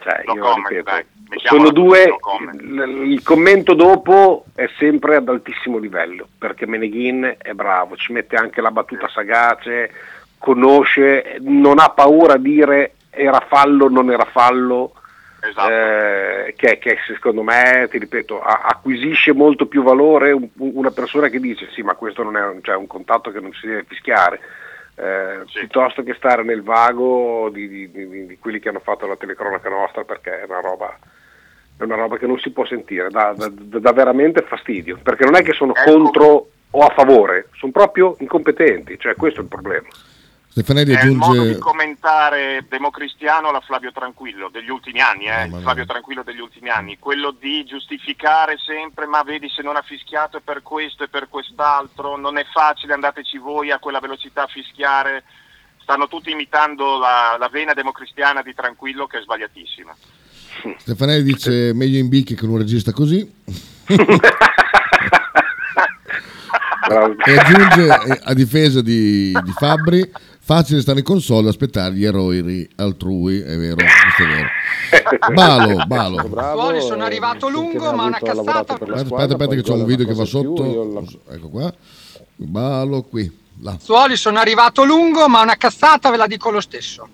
Cioè, 0.05 0.23
No 0.27 0.35
io 0.35 0.43
comment, 0.43 0.69
ripeto, 0.69 1.07
sono 1.47 1.71
due, 1.71 2.07
no 2.09 2.19
comment. 2.21 2.61
il, 2.61 3.23
commento 3.23 3.73
dopo 3.73 4.45
è 4.55 4.69
sempre 4.79 5.17
ad 5.17 5.29
altissimo 5.31 5.79
livello, 5.79 6.29
perché 6.39 6.67
Meneghin 6.67 7.37
è 7.41 7.53
bravo, 7.53 7.97
ci 7.97 8.13
mette 8.13 8.37
anche 8.37 8.61
la 8.61 8.71
battuta 8.71 9.09
sagace, 9.09 9.91
conosce, 10.37 11.39
non 11.41 11.79
ha 11.79 11.89
paura 11.89 12.35
a 12.35 12.39
dire 12.39 12.93
era 13.09 13.43
fallo, 13.49 13.89
non 13.89 14.11
era 14.11 14.27
fallo, 14.27 14.93
Esatto. 15.41 15.71
eh, 15.71 16.55
che, 16.57 16.79
che 16.79 16.99
secondo 17.07 17.43
me, 17.43 17.89
ti 17.91 17.99
ripeto, 17.99 18.43
acquisisce 18.43 19.33
molto 19.33 19.65
più 19.67 19.83
valore 19.83 20.33
un- 20.33 20.49
una 20.57 20.91
persona 20.91 21.29
che 21.29 21.41
dice 21.41 21.69
sì 21.73 21.81
ma 21.83 21.95
questo 21.95 22.23
non 22.23 22.37
è 22.37 22.45
un, 22.45 22.61
cioè, 22.63 22.77
un 22.77 22.87
contatto 22.87 23.31
che 23.31 23.41
non 23.41 23.53
si 23.55 23.67
deve 23.67 23.85
fischiare, 23.89 24.41
eh, 24.97 25.43
piuttosto 25.53 26.03
che 26.03 26.15
stare 26.15 26.43
nel 26.45 26.63
vago 26.63 27.49
di, 27.51 27.69
di- 27.69 27.91
di- 27.91 28.27
di 28.27 28.39
quelli 28.39 28.61
che 28.61 28.69
hanno 28.69 28.81
fatto 28.81 29.07
la 29.07 29.17
telecronaca 29.17 29.69
nostra 29.69 30.05
perché 30.05 30.41
è 30.43 30.45
una 30.47 30.61
roba, 30.61 30.97
è 31.77 31.83
una 31.83 31.97
roba 31.97 32.17
che 32.17 32.27
non 32.27 32.39
si 32.39 32.51
può 32.51 32.65
sentire, 32.65 33.09
dà, 33.11 33.35
dà- 33.37 33.51
dà 33.51 33.93
veramente 33.93 34.43
fastidio, 34.43 34.99
perché 35.03 35.25
non 35.25 35.35
è 35.37 35.43
che 35.43 35.53
sono 35.53 35.73
contro 35.73 36.49
o 36.71 36.81
a 36.81 36.93
favore, 36.95 37.49
sono 37.55 37.73
proprio 37.73 38.17
incompetenti, 38.21 38.99
cioè 38.99 39.15
questo 39.15 39.41
è 39.41 39.43
il 39.43 39.49
problema. 39.49 39.87
Stefanelli 40.55 40.95
È 40.95 41.03
il 41.03 41.17
modo 41.17 41.33
di 41.33 41.39
aggiunge 41.39 41.59
commentare 41.59 42.65
democristiano 42.69 43.49
alla 43.49 43.59
Flavio 43.59 43.91
Tranquillo 43.91 44.49
degli 44.53 44.71
ultimi 44.71 45.01
anni, 45.01 45.25
eh, 45.25 45.47
il 45.47 45.59
Flavio 45.61 45.85
Tranquillo 45.85 46.23
degli 46.23 46.39
ultimi 46.39 46.69
anni, 46.69 46.97
quello 46.97 47.33
di 47.33 47.65
giustificare 47.65 48.55
sempre, 48.65 49.07
ma 49.07 49.25
vedi 49.25 49.49
se 49.49 49.63
non 49.63 49.75
ha 49.75 49.83
fischiato 49.83 50.37
è 50.37 50.41
per 50.45 50.63
questo 50.63 51.03
e 51.03 51.09
per 51.09 51.29
quest'altro, 51.29 52.17
non 52.17 52.39
è 52.39 52.45
facile, 52.53 52.93
andateci 52.93 53.37
voi 53.39 53.73
a 53.73 53.81
quella 53.81 53.99
velocità 53.99 54.45
a 54.45 54.47
fischiare, 54.47 55.25
stanno 55.83 56.07
tutti 56.07 56.31
imitando 56.31 56.99
la, 56.99 57.35
la 57.37 57.49
vena 57.49 57.75
democristiana 57.75 58.41
di 58.41 58.55
Tranquillo 58.55 59.09
che 59.09 59.19
è 59.19 59.23
sbagliatissima. 59.23 59.93
Stefanelli 60.79 61.25
dice 61.25 61.73
meglio 61.75 61.99
in 61.99 62.09
bicchi 62.09 62.37
che 62.37 62.47
un 62.47 62.59
regista 62.59 62.93
così. 62.93 63.29
e 67.27 67.39
aggiunge 67.39 67.87
eh, 67.87 68.21
a 68.23 68.35
difesa 68.35 68.83
di, 68.83 69.33
di 69.43 69.53
Fabbri 69.53 70.09
facile 70.45 70.83
stare 70.83 70.99
in 70.99 71.05
console 71.05 71.47
e 71.47 71.49
aspettare 71.51 71.95
gli 71.95 72.05
errori 72.05 72.69
altrui 72.77 73.41
è 73.41 73.57
vero 73.57 73.77
questo 73.77 74.23
è 74.23 74.27
vero 74.27 75.33
Balo 75.33 75.85
Balo 75.89 76.29
Suoli 76.53 76.81
sono 76.83 77.03
arrivato 77.03 77.49
lungo, 77.49 77.93
ma 77.93 78.05
una 78.05 78.19
cazzata. 78.19 78.75
aspetta 78.75 78.93
aspetta, 78.93 79.23
aspetta 79.23 79.55
che 79.55 79.63
c'è 79.63 79.73
un 79.73 79.85
video 79.87 80.07
che 80.07 80.15
va 80.15 80.25
sotto 80.27 81.07
ecco 81.31 81.49
qua 81.49 81.75
Balo 82.37 83.03
qui 83.03 83.43
là. 83.61 83.77
Suoli 83.81 84.17
sono 84.17 84.39
arrivato 84.39 84.85
lungo, 84.85 85.29
ma 85.29 85.41
una 85.41 85.57
cazzata 85.57 86.11
ve 86.11 86.17
la 86.17 86.27
dico 86.27 86.51
lo 86.51 86.61
stesso. 86.61 87.09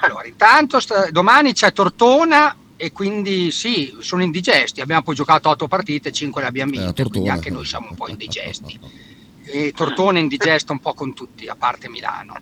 Allora, 0.00 0.26
intanto 0.26 0.80
sta- 0.80 1.10
domani 1.10 1.52
c'è 1.52 1.72
Tortona 1.72 2.54
e 2.76 2.92
quindi 2.92 3.50
sì, 3.50 3.94
sono 4.00 4.22
indigesti. 4.22 4.80
Abbiamo 4.80 5.02
poi 5.02 5.14
giocato 5.14 5.48
otto 5.48 5.68
partite, 5.68 6.12
cinque 6.12 6.42
le 6.42 6.48
abbiamo 6.48 6.72
vinte, 6.72 6.92
quindi 6.92 7.12
Tortona. 7.12 7.32
anche 7.32 7.50
noi 7.50 7.64
siamo 7.64 7.88
un 7.90 7.96
po' 7.96 8.08
indigesti. 8.08 8.78
E 9.44 9.72
Tortona 9.72 10.18
è 10.18 10.22
indigesta 10.22 10.72
un 10.72 10.80
po' 10.80 10.94
con 10.94 11.14
tutti, 11.14 11.46
a 11.46 11.54
parte 11.54 11.88
Milano. 11.88 12.36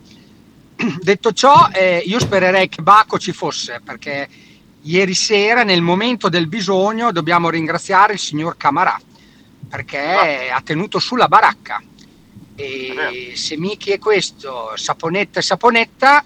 Detto 1.00 1.32
ciò, 1.32 1.68
eh, 1.72 2.02
io 2.04 2.18
spererei 2.18 2.68
che 2.68 2.82
Bacco 2.82 3.18
ci 3.18 3.32
fosse, 3.32 3.80
perché 3.84 4.28
ieri 4.82 5.14
sera, 5.14 5.62
nel 5.62 5.82
momento 5.82 6.28
del 6.28 6.48
bisogno, 6.48 7.12
dobbiamo 7.12 7.50
ringraziare 7.50 8.14
il 8.14 8.18
signor 8.18 8.56
Camarà, 8.56 9.00
perché 9.68 10.50
ha 10.52 10.60
tenuto 10.62 10.98
sulla 10.98 11.28
baracca. 11.28 11.82
E 12.54 13.32
se 13.34 13.56
Michi 13.56 13.90
è 13.90 13.98
questo, 13.98 14.72
Saponetta 14.76 15.38
e 15.38 15.42
Saponetta, 15.42 16.24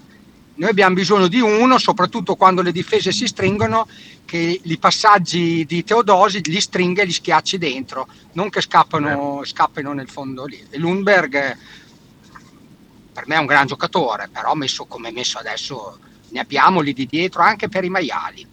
noi 0.57 0.69
abbiamo 0.69 0.95
bisogno 0.95 1.27
di 1.27 1.39
uno, 1.39 1.77
soprattutto 1.77 2.35
quando 2.35 2.61
le 2.61 2.71
difese 2.71 3.11
si 3.11 3.27
stringono, 3.27 3.87
che 4.25 4.59
i 4.61 4.77
passaggi 4.77 5.65
di 5.65 5.83
Teodosi 5.83 6.41
li 6.45 6.59
stringa 6.59 7.03
e 7.03 7.05
li 7.05 7.11
schiacci 7.11 7.57
dentro, 7.57 8.07
non 8.33 8.49
che 8.49 8.61
scappano, 8.61 9.41
scappino 9.43 9.93
nel 9.93 10.09
fondo 10.09 10.45
lì. 10.45 10.65
E 10.69 10.77
Lundberg 10.79 11.35
eh, 11.35 11.57
per 13.13 13.27
me 13.27 13.35
è 13.35 13.39
un 13.39 13.45
gran 13.45 13.67
giocatore, 13.67 14.29
però 14.31 14.55
messo 14.55 14.85
come 14.85 15.11
messo 15.11 15.37
adesso 15.37 15.99
ne 16.29 16.39
abbiamo 16.39 16.81
lì 16.81 16.93
di 16.93 17.05
dietro 17.05 17.43
anche 17.43 17.69
per 17.69 17.83
i 17.83 17.89
maiali. 17.89 18.45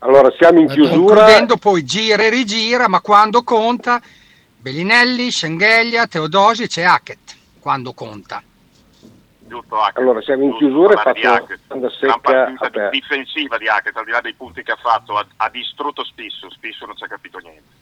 Allora 0.00 0.32
siamo 0.38 0.60
in 0.60 0.68
chiusura. 0.68 0.94
Concludendo 0.94 1.56
poi 1.56 1.84
gira 1.84 2.22
e 2.22 2.28
rigira, 2.28 2.86
ma 2.86 3.00
quando 3.00 3.42
conta 3.42 4.00
Bellinelli, 4.60 5.30
Schengelia, 5.30 6.06
Teodosi 6.06 6.64
e 6.64 6.82
Hackett, 6.82 7.34
quando 7.58 7.94
conta. 7.94 8.42
Giusto, 9.48 9.80
Hackett. 9.80 9.98
Allora 9.98 10.20
siamo 10.22 10.44
in 10.44 10.54
chiusura 10.56 11.02
e 11.02 11.26
Hackett. 11.26 11.60
una 11.68 11.90
secca 11.90 12.18
partita 12.18 12.66
aperta. 12.66 12.88
difensiva 12.90 13.58
di 13.58 13.66
Hackett, 13.68 13.96
al 13.96 14.04
di 14.04 14.10
là 14.10 14.20
dei 14.20 14.34
punti 14.34 14.62
che 14.62 14.72
ha 14.72 14.76
fatto, 14.76 15.16
ha, 15.16 15.26
ha 15.36 15.48
distrutto 15.50 16.04
Spisso, 16.04 16.50
Spisso 16.50 16.86
non 16.86 16.96
ci 16.96 17.04
ha 17.04 17.08
capito 17.08 17.38
niente. 17.38 17.76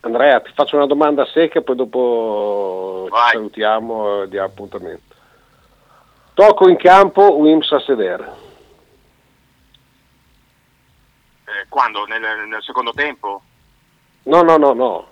Andrea, 0.00 0.40
ti 0.40 0.52
faccio 0.54 0.76
una 0.76 0.86
domanda 0.86 1.24
secca, 1.26 1.60
poi 1.62 1.76
dopo 1.76 3.06
Vai. 3.10 3.30
ci 3.30 3.36
salutiamo 3.36 4.22
e 4.22 4.28
diamo 4.28 4.46
appuntamento. 4.46 5.14
Tocco 6.34 6.68
in 6.68 6.76
campo, 6.76 7.34
Wims 7.36 7.70
a 7.72 7.80
sedere. 7.80 8.44
Eh, 11.44 11.66
quando? 11.68 12.04
Nel, 12.06 12.20
nel 12.20 12.62
secondo 12.62 12.92
tempo? 12.92 13.42
No, 14.24 14.42
no, 14.42 14.56
no, 14.56 14.72
no. 14.72 15.06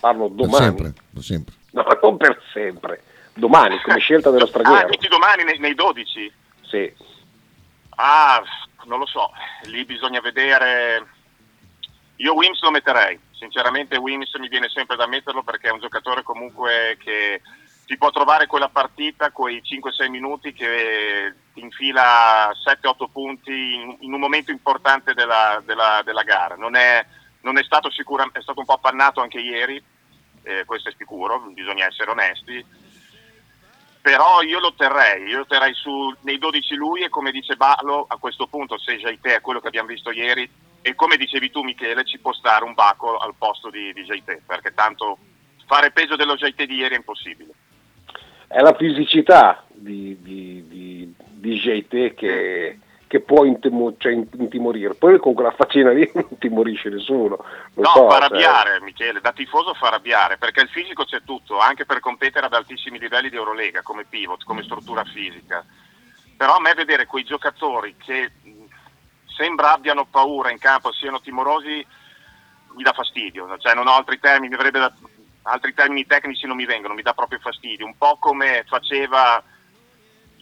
Parlo 0.00 0.26
per 0.28 0.34
domani. 0.46 0.64
sempre 0.64 0.92
per 1.12 1.22
sempre 1.22 1.54
No, 1.70 1.84
non 2.02 2.16
per 2.16 2.42
sempre. 2.52 3.02
Domani, 3.34 3.80
come 3.80 3.98
scelta 3.98 4.30
dello 4.30 4.44
Ah, 4.44 4.48
straniero. 4.48 4.88
tutti 4.88 5.08
domani 5.08 5.44
nei, 5.44 5.58
nei 5.58 5.74
12? 5.74 6.32
Sì. 6.62 6.92
Ah, 7.96 8.42
non 8.84 8.98
lo 8.98 9.06
so, 9.06 9.30
lì 9.64 9.84
bisogna 9.84 10.20
vedere. 10.20 11.06
Io 12.16 12.34
Wims 12.34 12.60
lo 12.62 12.70
metterei, 12.70 13.18
sinceramente 13.32 13.96
Wims 13.98 14.32
mi 14.36 14.48
viene 14.48 14.68
sempre 14.68 14.96
da 14.96 15.06
metterlo 15.06 15.42
perché 15.42 15.68
è 15.68 15.72
un 15.72 15.80
giocatore 15.80 16.22
comunque 16.22 16.96
che 17.02 17.42
ti 17.86 17.96
può 17.98 18.10
trovare 18.10 18.46
quella 18.46 18.68
partita, 18.68 19.30
quei 19.32 19.60
5-6 19.62 20.08
minuti 20.08 20.52
che 20.52 21.34
ti 21.52 21.60
infila 21.60 22.50
7-8 22.52 23.10
punti 23.12 23.50
in, 23.50 23.96
in 24.00 24.12
un 24.12 24.20
momento 24.20 24.52
importante 24.52 25.12
della, 25.12 25.60
della- 25.66 26.02
della 26.04 26.22
gara. 26.22 26.54
Non 26.54 26.76
è, 26.76 27.04
non 27.42 27.58
è 27.58 27.62
stato 27.64 27.90
sicuramente, 27.90 28.38
è 28.38 28.42
stato 28.42 28.60
un 28.60 28.66
po' 28.66 28.74
appannato 28.74 29.20
anche 29.20 29.38
ieri, 29.40 29.82
eh, 30.44 30.64
questo 30.64 30.88
è 30.88 30.94
sicuro, 30.96 31.40
bisogna 31.52 31.86
essere 31.86 32.10
onesti 32.12 32.64
però 34.04 34.42
io 34.42 34.60
lo 34.60 34.74
terrei, 34.74 35.22
io 35.30 35.38
lo 35.38 35.46
terrei 35.46 35.72
su, 35.72 36.14
nei 36.24 36.36
12 36.36 36.74
lui 36.74 37.02
e 37.02 37.08
come 37.08 37.30
dice 37.30 37.56
Balo 37.56 38.04
a 38.06 38.18
questo 38.18 38.46
punto 38.46 38.76
se 38.76 38.98
Jaite 38.98 39.36
è 39.36 39.40
quello 39.40 39.60
che 39.60 39.68
abbiamo 39.68 39.88
visto 39.88 40.10
ieri 40.10 40.46
e 40.82 40.94
come 40.94 41.16
dicevi 41.16 41.50
tu 41.50 41.62
Michele 41.62 42.04
ci 42.04 42.18
può 42.18 42.34
stare 42.34 42.64
un 42.64 42.74
Baco 42.74 43.16
al 43.16 43.32
posto 43.38 43.70
di, 43.70 43.94
di 43.94 44.02
Jaite 44.02 44.42
perché 44.46 44.74
tanto 44.74 45.16
fare 45.64 45.90
peso 45.90 46.16
dello 46.16 46.34
Jaite 46.34 46.66
di 46.66 46.74
ieri 46.74 46.96
è 46.96 46.98
impossibile. 46.98 47.52
È 48.46 48.60
la 48.60 48.74
fisicità 48.74 49.64
di, 49.72 50.18
di, 50.20 50.68
di, 50.68 51.14
di 51.16 52.14
che, 52.14 52.78
che 53.06 53.20
può 53.20 53.44
intimo- 53.44 53.96
cioè, 53.96 54.12
intimorire. 54.12 54.94
Poi 54.94 55.18
con 55.18 55.34
quella 55.34 55.52
faccina 55.52 55.90
lì 55.90 56.10
non 56.14 56.26
intimorisce 56.30 56.88
nessuno. 56.88 57.44
No, 57.74 57.84
so, 57.84 58.08
fa 58.08 58.16
cioè. 58.16 58.24
arrabbiare 58.24 58.80
Michele, 58.80 59.20
da 59.20 59.32
tifoso 59.32 59.74
fa 59.74 59.88
arrabbiare 59.88 60.38
perché 60.38 60.62
il 60.62 60.68
fisico 60.68 61.04
c'è 61.04 61.22
tutto, 61.24 61.58
anche 61.58 61.84
per 61.84 62.00
competere 62.00 62.46
ad 62.46 62.54
altissimi 62.54 62.98
livelli 62.98 63.30
di 63.30 63.36
Eurolega 63.36 63.82
come 63.82 64.04
pivot, 64.04 64.44
come 64.44 64.62
struttura 64.62 65.04
fisica. 65.04 65.64
Però 66.36 66.56
a 66.56 66.60
me 66.60 66.74
vedere 66.74 67.06
quei 67.06 67.24
giocatori 67.24 67.94
che 67.96 68.32
sembra 69.36 69.72
abbiano 69.72 70.06
paura 70.06 70.50
in 70.50 70.58
campo, 70.58 70.92
siano 70.92 71.20
timorosi, 71.20 71.86
mi 72.74 72.82
dà 72.82 72.92
fastidio, 72.92 73.56
cioè 73.58 73.74
non 73.74 73.86
ho 73.86 73.92
altri 73.92 74.18
termini, 74.18 74.56
da- 74.56 74.92
altri 75.42 75.74
termini 75.74 76.06
tecnici 76.06 76.46
non 76.46 76.56
mi 76.56 76.64
vengono, 76.64 76.94
mi 76.94 77.02
dà 77.02 77.12
proprio 77.12 77.38
fastidio, 77.38 77.86
un 77.86 77.96
po' 77.96 78.16
come 78.18 78.64
faceva 78.66 79.42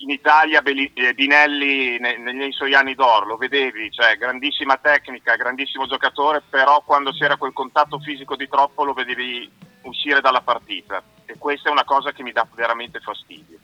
in 0.02 0.10
Italia 0.10 0.62
eh, 0.62 1.14
Binelli 1.14 1.98
ne- 1.98 2.18
ne- 2.18 2.32
nei, 2.32 2.52
suoi 2.52 2.74
anni 2.74 2.94
d'oro, 2.94 3.26
lo 3.26 3.36
vedevi, 3.36 3.90
cioè 3.90 4.16
grandissima 4.16 4.76
tecnica, 4.76 5.36
grandissimo 5.36 5.86
giocatore, 5.86 6.42
però 6.48 6.82
quando 6.84 7.12
c'era 7.12 7.36
quel 7.36 7.52
contatto 7.52 7.98
fisico 7.98 8.36
di 8.36 8.48
troppo 8.48 8.84
lo 8.84 8.92
vedevi 8.92 9.50
uscire 9.82 10.20
dalla 10.20 10.40
partita 10.40 11.02
e 11.24 11.36
questa 11.38 11.68
è 11.68 11.72
una 11.72 11.84
cosa 11.84 12.12
che 12.12 12.22
mi 12.22 12.32
dà 12.32 12.46
veramente 12.54 13.00
fastidio. 13.00 13.58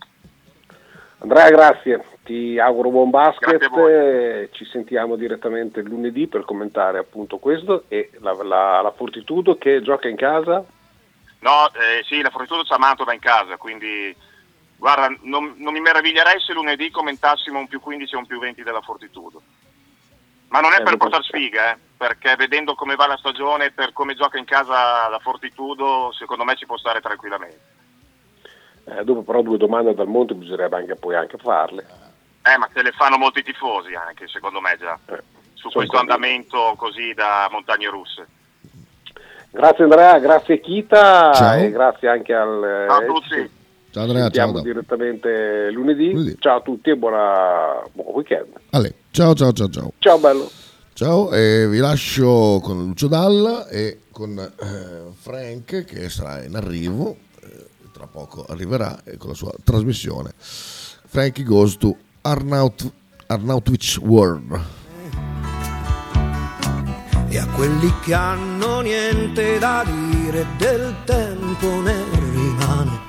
Andrea, 1.21 1.51
grazie. 1.51 2.05
Ti 2.23 2.59
auguro 2.61 2.91
buon 2.91 3.11
basket, 3.11 3.49
Grazie 3.59 3.67
a 3.67 3.71
voi. 3.71 3.93
eh, 3.93 4.49
ci 4.53 4.65
sentiamo 4.67 5.17
direttamente 5.17 5.83
lunedì 5.83 6.29
per 6.29 6.45
commentare 6.45 6.99
appunto 6.99 7.39
questo 7.39 7.85
e 7.89 8.11
la, 8.21 8.33
la, 8.45 8.81
la 8.81 8.93
Fortitudo 8.93 9.59
che 9.59 9.83
gioca 9.83 10.07
in 10.07 10.15
casa. 10.17 10.65
No, 11.41 11.67
eh, 11.73 12.05
sì, 12.05 12.21
la 12.21 12.31
Fortitudo 12.31 12.63
c'ha 12.63 12.79
Mantova 12.79 13.13
in 13.15 13.21
casa, 13.21 13.57
quindi 13.57 14.15
guarda, 14.79 15.15
non, 15.23 15.55
non 15.59 15.73
mi 15.73 15.81
meraviglierei 15.81 16.41
se 16.41 16.53
lunedì 16.55 16.91
commentassimo 16.91 17.59
un 17.59 17.67
più 17.69 17.81
15 17.81 18.15
e 18.15 18.17
un 18.17 18.27
più 18.27 18.39
20 18.39 18.63
della 18.63 18.81
Fortitudo. 18.81 19.43
Ma 20.49 20.61
non 20.61 20.73
è 20.73 20.81
Eh, 20.81 20.83
per 20.83 20.97
portare 20.97 21.25
sfiga, 21.25 21.73
eh, 21.73 21.77
perché 21.97 22.35
vedendo 22.37 22.75
come 22.75 22.95
va 22.95 23.07
la 23.07 23.19
stagione, 23.19 23.71
per 23.71 23.93
come 23.93 24.15
gioca 24.15 24.39
in 24.39 24.47
casa 24.47 25.09
la 25.09 25.19
Fortitudo, 25.21 26.11
secondo 26.13 26.45
me 26.45 26.55
ci 26.57 26.65
può 26.65 26.79
stare 26.79 27.01
tranquillamente. 27.01 27.61
Eh, 28.85 29.05
dopo 29.05 29.23
però 29.23 29.43
due 29.43 29.59
domande 29.59 29.95
dal 29.95 30.07
monte 30.07 30.33
bisognerebbe 30.35 30.77
anche 30.77 30.95
poi 30.95 31.15
anche 31.15 31.37
farle. 31.37 31.87
Eh, 32.43 32.57
ma 32.57 32.67
te 32.73 32.83
le 32.83 32.93
fanno 32.93 33.19
molti 33.19 33.43
tifosi 33.43 33.93
anche, 33.95 34.27
secondo 34.29 34.61
me 34.61 34.77
già, 34.79 34.99
Eh, 35.07 35.23
su 35.53 35.69
questo 35.69 35.97
convinto. 35.97 35.99
andamento 35.99 36.75
così 36.79 37.13
da 37.13 37.47
montagne 37.51 37.89
russe. 37.89 38.27
Grazie 39.51 39.85
Andrea, 39.85 40.19
grazie 40.19 40.61
Kita 40.61 41.33
Ciao. 41.33 41.59
e 41.59 41.71
grazie 41.71 42.09
anche 42.09 42.35
al... 42.35 42.87
Ciao 42.89 42.99
a 42.99 43.03
eh, 43.03 43.07
tutti. 43.07 43.51
Ci 43.91 43.95
Ciao 43.95 44.03
Andrea, 44.03 44.21
ciao. 44.23 44.31
sentiamo 44.31 44.53
Davo. 44.53 44.65
direttamente 44.65 45.71
lunedì. 45.71 46.13
Lunedì. 46.13 46.37
Ciao 46.39 46.59
a 46.59 46.61
tutti 46.61 46.91
e 46.91 46.97
buona, 46.97 47.83
buon 47.93 48.15
weekend. 48.15 48.49
Ale, 48.71 48.95
ciao 49.11 49.35
ciao 49.35 49.53
ciao 49.53 49.69
ciao. 49.69 49.93
Ciao 49.99 50.19
bello. 50.19 50.51
Ciao, 50.93 51.31
e 51.33 51.69
vi 51.69 51.79
lascio 51.79 52.59
con 52.61 52.85
Lucio 52.87 53.07
Dalla 53.07 53.69
e 53.69 54.01
con 54.11 54.37
eh, 54.37 55.13
Frank 55.15 55.85
che 55.85 56.09
sarà 56.09 56.43
in 56.43 56.57
arrivo, 56.57 57.17
eh, 57.41 57.67
tra 57.93 58.09
poco 58.09 58.45
arriverà 58.49 59.01
eh, 59.05 59.17
con 59.17 59.29
la 59.31 59.37
sua 59.37 59.53
trasmissione. 59.63 60.33
Frankie 60.37 61.45
goes 61.45 61.77
to 61.77 61.97
Arnaut, 62.23 62.93
Arnautwich 63.29 63.99
World. 64.03 64.61
E 67.31 67.39
a 67.39 67.47
quelli 67.55 67.93
che 68.03 68.15
hanno 68.15 68.81
niente 68.81 69.59
da 69.61 69.85
dire 69.87 70.47
del 70.59 70.95
tempo 71.05 71.81
ne 71.81 72.05
rimane 72.33 73.08